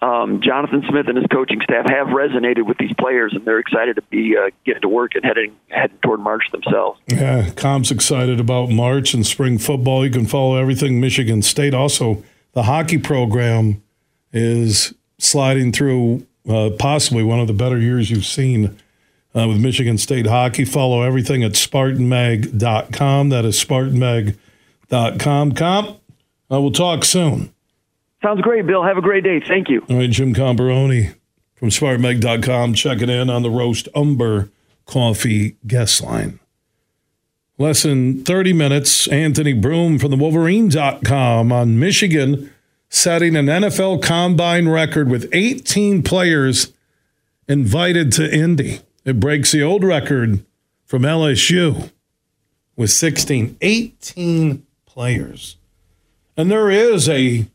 um, 0.00 0.40
Jonathan 0.42 0.84
Smith 0.88 1.08
and 1.08 1.16
his 1.16 1.26
coaching 1.26 1.60
staff 1.62 1.86
have 1.88 2.08
resonated 2.08 2.66
with 2.66 2.78
these 2.78 2.92
players, 2.98 3.32
and 3.34 3.44
they're 3.44 3.58
excited 3.58 3.96
to 3.96 4.02
be 4.02 4.36
uh, 4.36 4.50
getting 4.64 4.82
to 4.82 4.88
work 4.88 5.14
and 5.14 5.24
heading 5.24 5.56
heading 5.68 5.98
toward 5.98 6.20
March 6.20 6.44
themselves. 6.52 7.00
Yeah, 7.08 7.50
Com's 7.50 7.90
excited 7.90 8.38
about 8.38 8.70
March 8.70 9.12
and 9.12 9.26
spring 9.26 9.58
football. 9.58 10.04
You 10.04 10.12
can 10.12 10.26
follow 10.26 10.56
everything 10.56 11.00
Michigan 11.00 11.42
State. 11.42 11.74
Also, 11.74 12.22
the 12.52 12.64
hockey 12.64 12.98
program 12.98 13.82
is 14.32 14.94
sliding 15.18 15.72
through 15.72 16.26
uh, 16.48 16.70
possibly 16.78 17.24
one 17.24 17.40
of 17.40 17.48
the 17.48 17.52
better 17.52 17.78
years 17.78 18.10
you've 18.10 18.26
seen 18.26 18.78
uh, 19.34 19.48
with 19.48 19.60
Michigan 19.60 19.98
State 19.98 20.26
hockey. 20.26 20.64
Follow 20.64 21.02
everything 21.02 21.42
at 21.42 21.52
SpartanMag.com. 21.52 23.30
That 23.30 23.44
is 23.44 23.62
SpartanMag.com. 23.62 24.38
Comp, 24.90 25.60
uh, 26.50 26.60
we'll 26.60 26.70
talk 26.70 27.04
soon. 27.04 27.52
Sounds 28.22 28.40
great, 28.40 28.66
Bill. 28.66 28.82
Have 28.82 28.98
a 28.98 29.02
great 29.02 29.22
day. 29.22 29.40
Thank 29.40 29.68
you. 29.68 29.84
All 29.88 29.96
right, 29.96 30.10
Jim 30.10 30.34
Comparoni 30.34 31.14
from 31.54 31.68
SpartanMag.com 31.68 32.74
checking 32.74 33.08
in 33.08 33.30
on 33.30 33.42
the 33.42 33.50
Roast 33.50 33.88
Umber 33.94 34.50
Coffee 34.86 35.56
guest 35.66 36.02
line. 36.02 36.40
Less 37.58 37.82
than 37.82 38.24
30 38.24 38.52
minutes, 38.52 39.08
Anthony 39.08 39.52
Broome 39.52 39.98
from 39.98 40.10
the 40.10 40.16
Wolverine.com 40.16 41.52
on 41.52 41.78
Michigan 41.78 42.50
setting 42.88 43.36
an 43.36 43.46
NFL 43.46 44.02
combine 44.02 44.68
record 44.68 45.10
with 45.10 45.28
18 45.32 46.02
players 46.02 46.72
invited 47.46 48.12
to 48.12 48.32
Indy. 48.32 48.80
It 49.04 49.20
breaks 49.20 49.52
the 49.52 49.62
old 49.62 49.84
record 49.84 50.44
from 50.84 51.02
LSU 51.02 51.90
with 52.76 52.90
16, 52.90 53.56
18 53.60 54.66
players. 54.98 55.54
And 56.36 56.50
there 56.50 56.68
is 56.68 57.08
a 57.08 57.46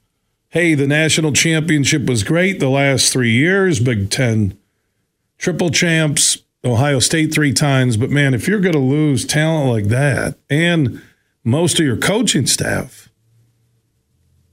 hey, 0.47 0.75
the 0.75 0.87
national 0.87 1.33
championship 1.33 2.05
was 2.05 2.23
great 2.23 2.61
the 2.61 2.69
last 2.69 3.11
three 3.11 3.33
years, 3.33 3.81
Big 3.81 4.09
Ten 4.09 4.57
triple 5.37 5.69
champs, 5.69 6.37
Ohio 6.63 6.99
State 6.99 7.33
three 7.33 7.51
times. 7.51 7.97
But 7.97 8.09
man, 8.11 8.33
if 8.33 8.47
you're 8.47 8.61
going 8.61 8.71
to 8.71 8.79
lose 8.79 9.25
talent 9.25 9.69
like 9.69 9.87
that 9.89 10.37
and 10.49 11.01
most 11.43 11.81
of 11.81 11.85
your 11.85 11.97
coaching 11.97 12.45
staff, 12.47 13.09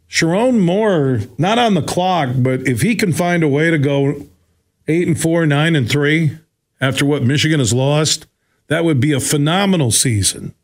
Sherrone 0.08 0.58
Moore, 0.58 1.20
not 1.38 1.60
on 1.60 1.74
the 1.74 1.82
clock, 1.82 2.30
but 2.38 2.66
if 2.66 2.82
he 2.82 2.96
can 2.96 3.12
find 3.12 3.44
a 3.44 3.48
way 3.48 3.70
to 3.70 3.78
go 3.78 4.26
eight 4.88 5.06
and 5.06 5.20
four, 5.20 5.46
nine 5.46 5.76
and 5.76 5.88
three 5.88 6.38
after 6.80 7.06
what 7.06 7.22
Michigan 7.22 7.60
has 7.60 7.72
lost, 7.72 8.26
that 8.66 8.84
would 8.84 8.98
be 8.98 9.12
a 9.12 9.20
phenomenal 9.20 9.92
season. 9.92 10.56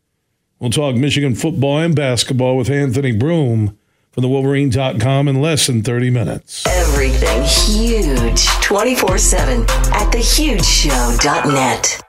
We'll 0.59 0.71
talk 0.71 0.97
Michigan 0.97 1.35
football 1.35 1.79
and 1.81 1.95
basketball 1.95 2.57
with 2.57 2.71
Anthony 2.71 3.13
Broome 3.13 3.77
from 4.11 4.23
the 4.23 4.29
Wolverine.com 4.29 5.29
in 5.29 5.43
less 5.43 5.67
than 5.67 5.83
30 5.83 6.09
minutes. 6.09 6.67
Everything 6.67 7.43
huge 7.43 8.47
24 8.63 9.19
7 9.19 9.61
at 9.61 10.11
thehugeshow.net. 10.13 12.01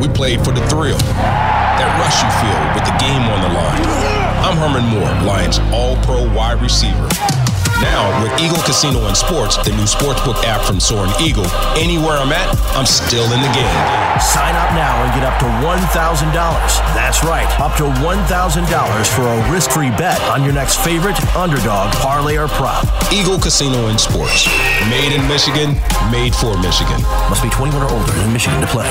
We 0.00 0.08
played 0.08 0.42
for 0.42 0.52
the 0.52 0.66
thrill, 0.68 0.96
that 0.96 2.00
rush 2.00 2.22
you 2.22 2.30
feel 2.40 2.58
with 2.74 2.86
the 2.86 2.96
game 2.98 3.22
on 3.28 3.42
the 3.42 3.52
line. 3.52 3.84
I'm 4.40 4.56
Herman 4.56 4.86
Moore, 4.88 5.12
Lions 5.26 5.58
All 5.70 5.96
Pro 6.04 6.24
wide 6.34 6.62
receiver. 6.62 7.08
Now, 7.82 8.10
with 8.24 8.34
Eagle 8.40 8.58
Casino 8.62 9.06
and 9.06 9.16
Sports, 9.16 9.56
the 9.58 9.70
new 9.70 9.86
sportsbook 9.86 10.42
app 10.42 10.62
from 10.66 10.80
Soaring 10.80 11.12
Eagle, 11.20 11.46
anywhere 11.78 12.18
I'm 12.18 12.32
at, 12.32 12.50
I'm 12.74 12.86
still 12.86 13.22
in 13.30 13.40
the 13.40 13.52
game. 13.54 13.78
Sign 14.18 14.56
up 14.58 14.74
now 14.74 14.98
and 15.04 15.14
get 15.14 15.22
up 15.22 15.38
to 15.38 15.46
$1,000. 15.62 16.34
That's 16.98 17.22
right, 17.22 17.46
up 17.60 17.76
to 17.76 17.84
$1,000 17.84 19.14
for 19.14 19.22
a 19.22 19.52
risk 19.52 19.70
free 19.70 19.90
bet 19.90 20.20
on 20.22 20.42
your 20.42 20.52
next 20.52 20.80
favorite 20.80 21.14
underdog, 21.36 21.92
parlay, 21.94 22.36
or 22.36 22.48
prop. 22.48 22.84
Eagle 23.12 23.38
Casino 23.38 23.86
and 23.86 24.00
Sports. 24.00 24.48
Made 24.90 25.14
in 25.14 25.26
Michigan, 25.28 25.74
made 26.10 26.34
for 26.34 26.58
Michigan. 26.58 27.00
Must 27.30 27.44
be 27.44 27.50
21 27.50 27.80
or 27.80 27.92
older 27.92 28.12
in 28.22 28.32
Michigan 28.32 28.60
to 28.60 28.66
play. 28.66 28.90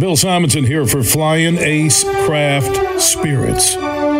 Bill 0.00 0.16
Simonson 0.16 0.64
here 0.64 0.84
for 0.84 1.04
Flying 1.04 1.58
Ace 1.58 2.02
Craft 2.26 3.00
Spirits. 3.00 3.76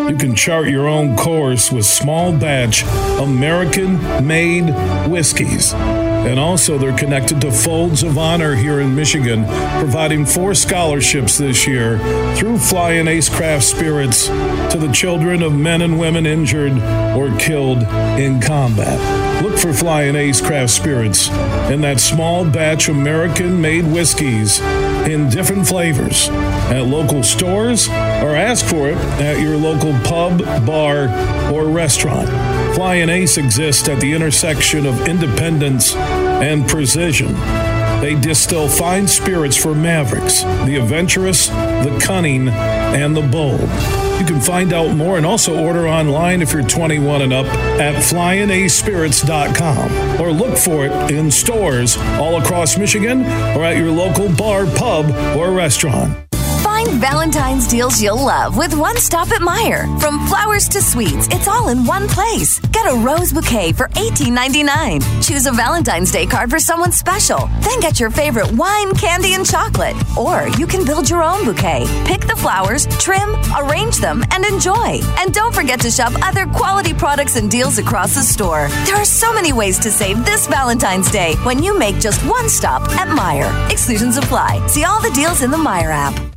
You 0.07 0.15
can 0.15 0.35
chart 0.35 0.69
your 0.69 0.87
own 0.87 1.17
course 1.17 1.69
with 1.69 1.85
small 1.85 2.31
batch 2.31 2.83
American 3.19 4.01
made 4.25 4.69
whiskeys. 5.09 5.73
And 5.73 6.39
also, 6.39 6.77
they're 6.77 6.97
connected 6.97 7.41
to 7.41 7.51
Folds 7.51 8.03
of 8.03 8.17
Honor 8.17 8.55
here 8.55 8.79
in 8.79 8.95
Michigan, 8.95 9.43
providing 9.79 10.25
four 10.25 10.55
scholarships 10.55 11.37
this 11.37 11.67
year 11.67 11.99
through 12.35 12.57
Flying 12.57 13.07
Ace 13.09 13.27
Craft 13.27 13.65
Spirits 13.65 14.27
to 14.27 14.77
the 14.79 14.91
children 14.93 15.43
of 15.43 15.53
men 15.53 15.81
and 15.81 15.99
women 15.99 16.25
injured 16.25 16.73
or 17.13 17.37
killed 17.37 17.83
in 18.17 18.39
combat. 18.39 19.43
Look 19.43 19.59
for 19.59 19.73
Flying 19.73 20.15
Ace 20.15 20.39
Craft 20.39 20.71
Spirits 20.71 21.29
and 21.29 21.83
that 21.83 21.99
small 21.99 22.49
batch 22.49 22.87
American 22.87 23.59
made 23.61 23.85
whiskeys 23.85 24.61
in 25.05 25.29
different 25.29 25.67
flavors 25.67 26.29
at 26.71 26.87
local 26.87 27.23
stores 27.23 27.87
or 27.87 28.35
ask 28.35 28.65
for 28.65 28.89
it 28.89 28.97
at 29.21 29.39
your 29.39 29.55
local 29.57 29.93
pub, 30.03 30.43
bar, 30.65 31.07
or 31.53 31.65
restaurant. 31.65 32.27
Flying 32.75 33.09
Ace 33.09 33.37
exists 33.37 33.87
at 33.89 33.99
the 33.99 34.13
intersection 34.13 34.85
of 34.85 35.07
independence 35.07 35.95
and 35.95 36.67
precision. 36.67 37.33
They 38.01 38.13
distill 38.13 38.67
fine 38.67 39.07
spirits 39.07 39.57
for 39.57 39.73
mavericks, 39.73 40.43
the 40.43 40.75
adventurous, 40.75 41.47
the 41.47 41.99
cunning, 42.03 42.49
and 42.49 43.17
the 43.17 43.23
bold. 43.23 43.67
You 44.19 44.25
can 44.25 44.41
find 44.41 44.73
out 44.73 44.95
more 44.95 45.17
and 45.17 45.25
also 45.25 45.63
order 45.63 45.87
online 45.87 46.41
if 46.41 46.51
you're 46.51 46.63
21 46.63 47.21
and 47.23 47.33
up 47.33 47.45
at 47.79 47.95
flyingacespirits.com 47.95 50.21
or 50.21 50.31
look 50.31 50.57
for 50.57 50.85
it 50.85 51.11
in 51.11 51.31
stores 51.31 51.97
all 51.97 52.41
across 52.41 52.77
Michigan 52.77 53.21
or 53.21 53.63
at 53.63 53.77
your 53.77 53.91
local 53.91 54.29
bar, 54.35 54.65
pub, 54.65 55.05
or 55.37 55.51
restaurant. 55.51 56.26
Find 56.87 57.01
Valentine's 57.01 57.67
deals 57.67 58.01
you'll 58.01 58.23
love 58.23 58.55
with 58.55 58.73
One 58.73 58.95
Stop 58.95 59.31
at 59.31 59.41
Meijer. 59.41 59.99
From 59.99 60.25
flowers 60.27 60.69
to 60.69 60.81
sweets, 60.81 61.27
it's 61.31 61.47
all 61.47 61.67
in 61.67 61.85
one 61.85 62.07
place. 62.07 62.59
Get 62.71 62.89
a 62.89 62.95
rose 62.95 63.33
bouquet 63.33 63.73
for 63.73 63.89
$18.99. 63.89 65.27
Choose 65.27 65.47
a 65.47 65.51
Valentine's 65.51 66.11
Day 66.13 66.25
card 66.25 66.49
for 66.49 66.59
someone 66.59 66.93
special. 66.93 67.49
Then 67.59 67.81
get 67.81 67.99
your 67.99 68.09
favorite 68.09 68.49
wine, 68.53 68.93
candy, 68.95 69.33
and 69.33 69.45
chocolate. 69.45 69.97
Or 70.17 70.47
you 70.57 70.65
can 70.65 70.85
build 70.85 71.09
your 71.09 71.23
own 71.23 71.43
bouquet. 71.43 71.85
Pick 72.05 72.21
the 72.21 72.37
flowers, 72.37 72.87
trim, 72.99 73.35
arrange 73.57 73.97
them, 73.97 74.23
and 74.31 74.45
enjoy. 74.45 75.01
And 75.19 75.33
don't 75.33 75.53
forget 75.53 75.81
to 75.81 75.91
shop 75.91 76.13
other 76.23 76.45
quality 76.45 76.93
products 76.93 77.35
and 77.35 77.51
deals 77.51 77.79
across 77.79 78.15
the 78.15 78.21
store. 78.21 78.69
There 78.85 78.95
are 78.95 79.05
so 79.05 79.33
many 79.33 79.51
ways 79.51 79.77
to 79.79 79.91
save 79.91 80.23
this 80.25 80.47
Valentine's 80.47 81.11
Day 81.11 81.35
when 81.43 81.61
you 81.61 81.77
make 81.77 81.99
just 81.99 82.25
one 82.25 82.47
stop 82.47 82.83
at 82.91 83.09
Meijer. 83.09 83.71
Exclusions 83.71 84.15
apply. 84.15 84.65
See 84.67 84.85
all 84.85 85.01
the 85.01 85.11
deals 85.11 85.41
in 85.41 85.51
the 85.51 85.57
Meijer 85.57 85.91
app. 85.91 86.36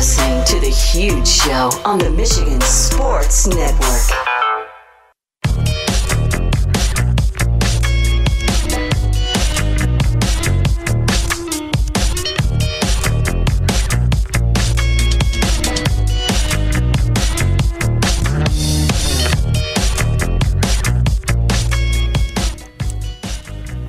Listening 0.00 0.42
to 0.46 0.60
The 0.60 0.70
Huge 0.70 1.28
Show 1.28 1.68
on 1.84 1.98
the 1.98 2.08
Michigan 2.08 2.58
Sports 2.62 3.46
Network. 3.46 4.00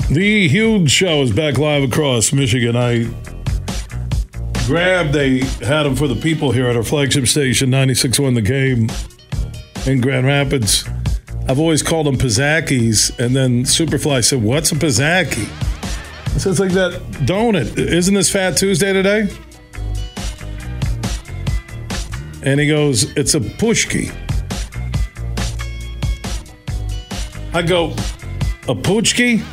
The 0.10 0.50
huge 0.50 0.92
show 0.92 1.22
is 1.22 1.32
back 1.32 1.58
live 1.58 1.84
across 1.84 2.34
Michigan. 2.34 2.76
I 2.76 3.10
grabbed 4.66 5.14
They 5.14 5.40
had 5.66 5.84
them 5.84 5.96
for 5.96 6.08
the 6.08 6.16
people 6.16 6.52
here 6.52 6.68
at 6.68 6.76
our 6.76 6.84
flagship 6.84 7.28
station, 7.28 7.70
96.1 7.70 8.36
The 8.36 8.42
Game 8.42 8.90
in 9.92 10.02
Grand 10.02 10.26
Rapids. 10.26 10.88
I've 11.48 11.60
always 11.60 11.84
called 11.84 12.08
them 12.08 12.18
Pizzakis, 12.18 13.18
and 13.20 13.36
then 13.36 13.64
Superfly 13.64 14.24
said, 14.24 14.42
"What's 14.42 14.72
a 14.72 14.76
Pizzaki?" 14.76 15.48
I 16.34 16.38
said, 16.38 16.52
"It's 16.52 16.60
like 16.60 16.72
that 16.72 16.94
donut. 17.26 17.78
Isn't 17.78 18.14
this 18.14 18.30
Fat 18.30 18.58
Tuesday 18.58 18.94
today?" 18.94 19.28
And 22.44 22.60
he 22.60 22.68
goes, 22.68 23.12
"It's 23.16 23.36
a 23.36 23.40
pushki." 23.40 24.12
I 27.54 27.62
go, 27.62 27.92
"A 28.68 28.76
puchki?" 28.76 29.44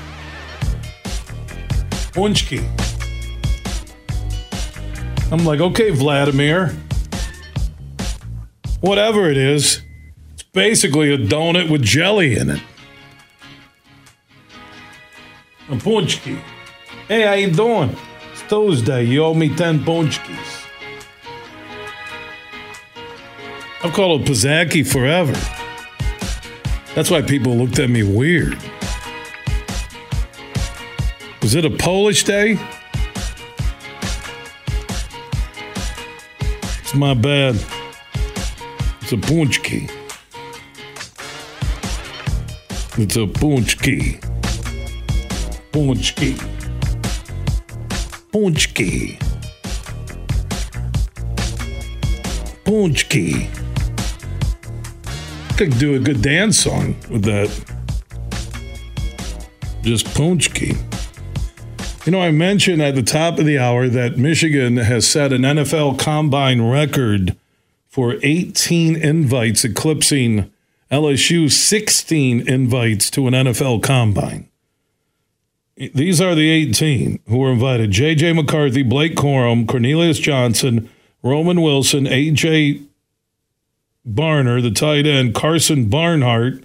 Punchki. 2.13 2.88
I'm 5.31 5.45
like, 5.45 5.61
okay, 5.61 5.91
Vladimir. 5.91 6.75
Whatever 8.81 9.31
it 9.31 9.37
is, 9.37 9.83
it's 10.33 10.43
basically 10.43 11.13
a 11.13 11.19
donut 11.19 11.69
with 11.69 11.83
jelly 11.83 12.39
in 12.39 12.49
it. 12.49 12.63
A 15.69 15.73
punchki. 15.73 16.41
Hey, 17.09 17.23
how 17.27 17.35
you 17.35 17.51
doing? 17.51 17.95
It's 18.33 18.43
Tuesday. 18.49 19.05
You 19.05 19.25
owe 19.25 19.35
me 19.35 19.55
10 19.55 19.81
punchkis. 19.81 20.65
I've 23.85 23.93
called 23.93 24.23
it 24.23 24.31
Pizzaki 24.31 24.87
forever. 24.87 25.35
That's 26.95 27.11
why 27.11 27.21
people 27.21 27.55
looked 27.55 27.79
at 27.79 27.91
me 27.91 28.03
weird. 28.03 28.57
Was 31.43 31.55
it 31.55 31.67
a 31.67 31.71
Polish 31.71 32.25
day? 32.25 32.59
It's 36.89 36.97
my 36.97 37.13
bad. 37.13 37.55
It's 39.03 39.13
a 39.13 39.17
punchki. 39.17 39.91
It's 42.97 43.17
a 43.17 43.27
punchki. 43.27 44.19
Punchki. 45.71 46.33
Punchki. 48.33 49.19
Punchki. 52.65 53.49
Could 55.59 55.79
do 55.79 55.95
a 55.97 55.99
good 55.99 56.23
dance 56.23 56.59
song 56.59 56.97
with 57.11 57.23
that. 57.25 57.51
Just 59.83 60.07
punchki. 60.07 60.88
You 62.09 62.13
know, 62.13 62.23
I 62.23 62.31
mentioned 62.31 62.81
at 62.81 62.95
the 62.95 63.03
top 63.03 63.39
of 63.39 63.45
the 63.45 63.59
hour 63.59 63.87
that 63.87 64.17
Michigan 64.17 64.79
has 64.79 65.07
set 65.07 65.31
an 65.31 65.43
NFL 65.43 65.99
combine 65.99 66.63
record 66.63 67.37
for 67.87 68.17
18 68.23 68.97
invites, 68.97 69.63
eclipsing 69.63 70.51
LSU's 70.91 71.55
16 71.55 72.49
invites 72.49 73.11
to 73.11 73.27
an 73.27 73.35
NFL 73.35 73.83
combine. 73.83 74.49
These 75.77 76.19
are 76.23 76.35
the 76.35 76.49
18 76.49 77.19
who 77.29 77.37
were 77.37 77.53
invited 77.53 77.91
J.J. 77.91 78.33
McCarthy, 78.33 78.83
Blake 78.83 79.15
Corum, 79.15 79.69
Cornelius 79.69 80.19
Johnson, 80.19 80.89
Roman 81.23 81.61
Wilson, 81.61 82.07
A.J. 82.07 82.81
Barner, 84.09 84.63
the 84.63 84.71
tight 84.71 85.07
end, 85.07 85.35
Karsen 85.35 85.91
Barnhart, 85.91 86.65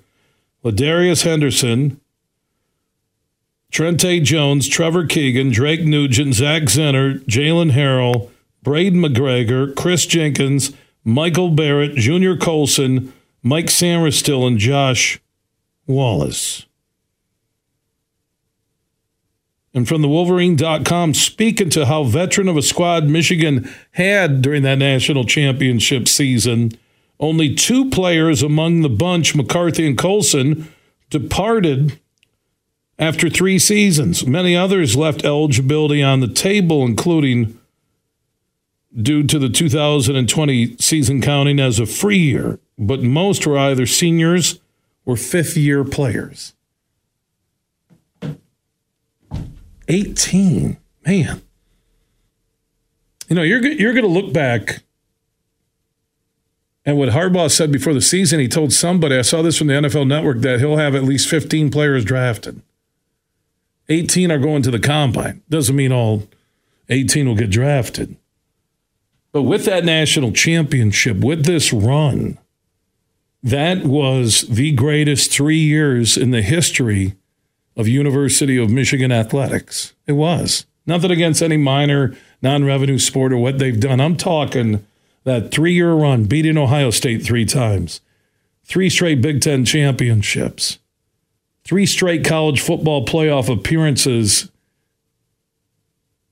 Ladarius 0.63 1.25
Henderson, 1.25 1.99
Trente 3.73 4.21
Jones, 4.23 4.67
Trevor 4.67 5.07
Keegan, 5.07 5.49
Drake 5.49 5.83
Nugent, 5.83 6.35
Zak 6.35 6.63
Zinter, 6.63 7.19
Jaylen 7.25 7.71
Harrell, 7.71 8.29
Braiden 8.63 9.03
McGregor, 9.03 9.75
Kris 9.75 10.05
Jenkins, 10.05 10.73
Michael 11.03 11.49
Barrett, 11.49 11.95
Junior 11.95 12.37
Colson, 12.37 13.11
Mike 13.41 13.65
Sainristil, 13.65 14.47
and 14.47 14.59
Josh 14.59 15.19
Wallace. 15.87 16.67
And 19.73 19.87
from 19.87 20.03
the 20.03 20.07
Wolverine.com, 20.07 21.15
speaking 21.15 21.71
to 21.71 21.87
how 21.87 22.03
veteran 22.03 22.47
of 22.47 22.55
a 22.55 22.61
squad 22.61 23.05
Michigan 23.07 23.67
had 23.93 24.43
during 24.43 24.61
that 24.61 24.77
national 24.77 25.23
championship 25.23 26.07
season, 26.07 26.73
only 27.19 27.55
two 27.55 27.89
players 27.89 28.43
among 28.43 28.81
the 28.81 28.89
bunch, 28.89 29.33
McCarthy 29.33 29.87
and 29.87 29.97
Colson, 29.97 30.71
departed 31.09 31.99
after 32.99 33.29
three 33.29 33.59
seasons. 33.59 34.25
Many 34.25 34.55
others 34.55 34.95
left 34.95 35.25
eligibility 35.25 36.01
on 36.01 36.19
the 36.19 36.27
table, 36.27 36.85
including 36.85 37.59
due 38.95 39.23
to 39.23 39.39
the 39.39 39.49
2020 39.49 40.77
season 40.77 41.21
counting 41.21 41.59
as 41.59 41.79
a 41.79 41.85
free 41.85 42.19
year, 42.19 42.59
but 42.77 43.01
most 43.01 43.47
were 43.47 43.57
either 43.57 43.85
seniors 43.85 44.59
or 45.05 45.17
fifth 45.17 45.57
year 45.57 45.83
players. 45.83 46.53
18. 49.87 50.77
Man. 51.05 51.41
You 53.27 53.35
know, 53.35 53.41
you're, 53.41 53.65
you're 53.65 53.93
going 53.93 54.05
to 54.05 54.09
look 54.09 54.31
back 54.31 54.83
and 56.85 56.97
what 56.97 57.09
Harbaugh 57.09 57.49
said 57.49 57.71
before 57.71 57.93
the 57.93 58.01
season. 58.01 58.39
He 58.39 58.47
told 58.47 58.73
somebody, 58.73 59.17
I 59.17 59.21
saw 59.21 59.41
this 59.41 59.57
from 59.57 59.67
the 59.67 59.73
NFL 59.73 60.07
Network, 60.07 60.39
that 60.39 60.59
he'll 60.59 60.77
have 60.77 60.95
at 60.95 61.03
least 61.03 61.29
15 61.29 61.71
players 61.71 62.03
drafted. 62.03 62.61
18 63.89 64.31
are 64.31 64.39
going 64.39 64.61
to 64.63 64.71
the 64.71 64.79
combine. 64.79 65.41
Doesn't 65.49 65.75
mean 65.75 65.91
all 65.91 66.23
18 66.89 67.27
will 67.27 67.35
get 67.35 67.49
drafted. 67.49 68.15
But 69.31 69.43
with 69.43 69.65
that 69.65 69.83
national 69.83 70.31
championship, 70.31 71.17
with 71.17 71.45
this 71.45 71.73
run, 71.73 72.37
that 73.41 73.83
was 73.83 74.41
the 74.41 74.71
greatest 74.71 75.31
three 75.31 75.57
years 75.57 76.15
in 76.15 76.31
the 76.31 76.41
history 76.41 77.15
of 77.75 77.87
University 77.87 78.57
of 78.57 78.69
Michigan 78.69 79.11
athletics. 79.11 79.93
It 80.07 80.13
was. 80.13 80.65
Nothing 80.85 81.11
against 81.11 81.41
any 81.41 81.57
minor 81.57 82.15
non 82.41 82.63
revenue 82.63 82.99
sport 82.99 83.33
or 83.33 83.37
what 83.37 83.57
they've 83.57 83.79
done. 83.79 83.99
I'm 83.99 84.17
talking 84.17 84.85
that 85.23 85.51
three 85.51 85.73
year 85.73 85.93
run, 85.93 86.25
beating 86.25 86.57
Ohio 86.57 86.89
State 86.89 87.23
three 87.23 87.45
times, 87.45 88.01
three 88.65 88.89
straight 88.89 89.21
Big 89.21 89.41
Ten 89.41 89.65
championships, 89.65 90.79
three 91.63 91.85
straight 91.85 92.25
college 92.25 92.61
football 92.61 93.05
playoff 93.05 93.51
appearances, 93.51 94.49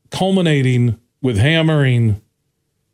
culminating 0.10 1.00
with 1.22 1.38
hammering 1.38 2.22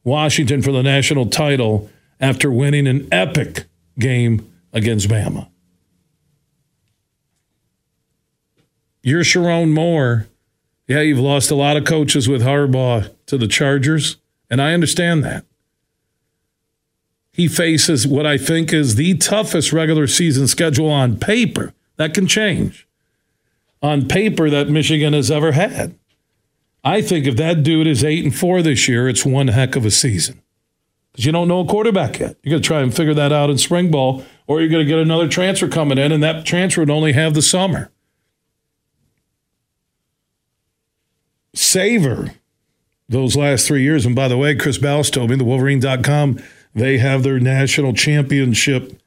Washington 0.04 0.62
for 0.62 0.72
the 0.72 0.84
national 0.84 1.28
title 1.28 1.90
after 2.20 2.52
winning 2.52 2.88
an 2.88 3.08
epic 3.12 3.66
game 4.00 4.52
against 4.74 5.08
Bama. 5.08 5.50
You're 9.02 9.24
Sherrone 9.24 9.74
Moore. 9.74 10.28
Yeah, 10.88 11.02
you've 11.02 11.20
lost 11.20 11.52
a 11.52 11.56
lot 11.56 11.78
of 11.78 11.86
coaches 11.86 12.28
with 12.28 12.42
Harbaugh 12.42 13.14
to 13.28 13.38
the 13.38 13.48
Chargers, 13.48 14.18
and 14.50 14.62
I 14.62 14.74
understand 14.74 15.24
that. 15.24 15.46
He 17.32 17.48
faces 17.48 18.08
what 18.08 18.26
I 18.26 18.38
think 18.38 18.74
is 18.74 18.96
the 18.96 19.16
toughest 19.16 19.72
regular 19.72 20.08
season 20.08 20.48
schedule 20.48 20.90
on 20.90 21.18
paper. 21.18 21.74
That 21.98 22.14
can 22.14 22.28
change. 22.28 22.88
On 23.82 24.08
paper, 24.08 24.50
that 24.50 24.70
Michigan 24.70 25.14
has 25.14 25.30
ever 25.30 25.52
had. 25.52 25.98
I 26.84 27.02
think 27.02 27.28
if 27.28 27.36
that 27.36 27.64
dude 27.64 27.88
is 27.88 28.04
eight 28.04 28.24
and 28.24 28.34
four 28.34 28.62
this 28.62 28.88
year, 28.88 29.10
it's 29.10 29.26
one 29.26 29.50
heck 29.50 29.76
of 29.76 29.86
a 29.86 29.92
season. 29.92 30.42
Because 31.12 31.26
you 31.26 31.32
don't 31.32 31.48
know 31.48 31.60
a 31.60 31.66
quarterback 31.66 32.20
yet. 32.20 32.38
You're 32.42 32.52
going 32.52 32.64
to 32.64 32.68
try 32.68 32.82
and 32.82 32.96
figure 32.96 33.14
that 33.14 33.34
out 33.34 33.50
in 33.50 33.58
spring 33.58 33.92
ball, 33.92 34.24
or 34.46 34.62
you're 34.62 34.70
going 34.70 34.86
to 34.86 34.90
get 34.90 35.00
another 35.00 35.28
transfer 35.28 35.68
coming 35.68 35.98
in, 35.98 36.12
and 36.12 36.24
that 36.24 36.46
transfer 36.46 36.82
would 36.82 36.90
only 36.90 37.14
have 37.14 37.34
the 37.34 37.42
summer. 37.42 37.92
Savor 41.54 42.34
those 43.10 43.36
last 43.36 43.68
three 43.68 43.82
years. 43.82 44.06
And 44.06 44.16
by 44.16 44.28
the 44.28 44.38
way, 44.38 44.56
Chris 44.56 44.78
Balas 44.78 45.10
told 45.10 45.30
me, 45.30 45.36
the 45.36 45.44
Wolverine.com, 45.44 46.40
they 46.76 47.00
have 47.00 47.24
their 47.24 47.40
national 47.40 47.94
championship 47.94 49.02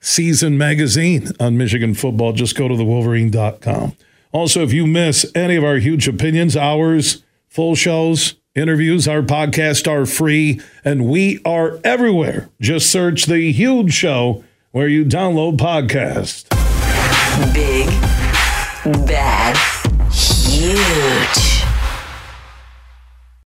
season 0.00 0.56
magazine 0.58 1.30
on 1.40 1.56
Michigan 1.58 1.94
football. 1.94 2.32
Just 2.32 2.56
go 2.56 2.68
to 2.68 2.76
the 2.76 2.84
Wolverine.com. 2.84 3.96
Also, 4.32 4.62
if 4.62 4.72
you 4.72 4.86
miss 4.86 5.30
any 5.34 5.56
of 5.56 5.64
our 5.64 5.76
huge 5.76 6.06
opinions, 6.08 6.56
hours, 6.56 7.22
full 7.48 7.74
shows, 7.74 8.34
interviews. 8.56 9.06
Our 9.06 9.22
podcasts 9.22 9.86
are 9.86 10.06
free 10.06 10.60
and 10.84 11.06
we 11.06 11.40
are 11.44 11.78
everywhere. 11.84 12.48
Just 12.60 12.90
search 12.90 13.26
The 13.26 13.52
Huge 13.52 13.92
Show 13.92 14.42
where 14.72 14.88
you 14.88 15.04
download 15.04 15.58
podcasts. 15.58 16.44
Big, 17.54 17.86
bad, 19.06 19.56
huge. 20.12 21.55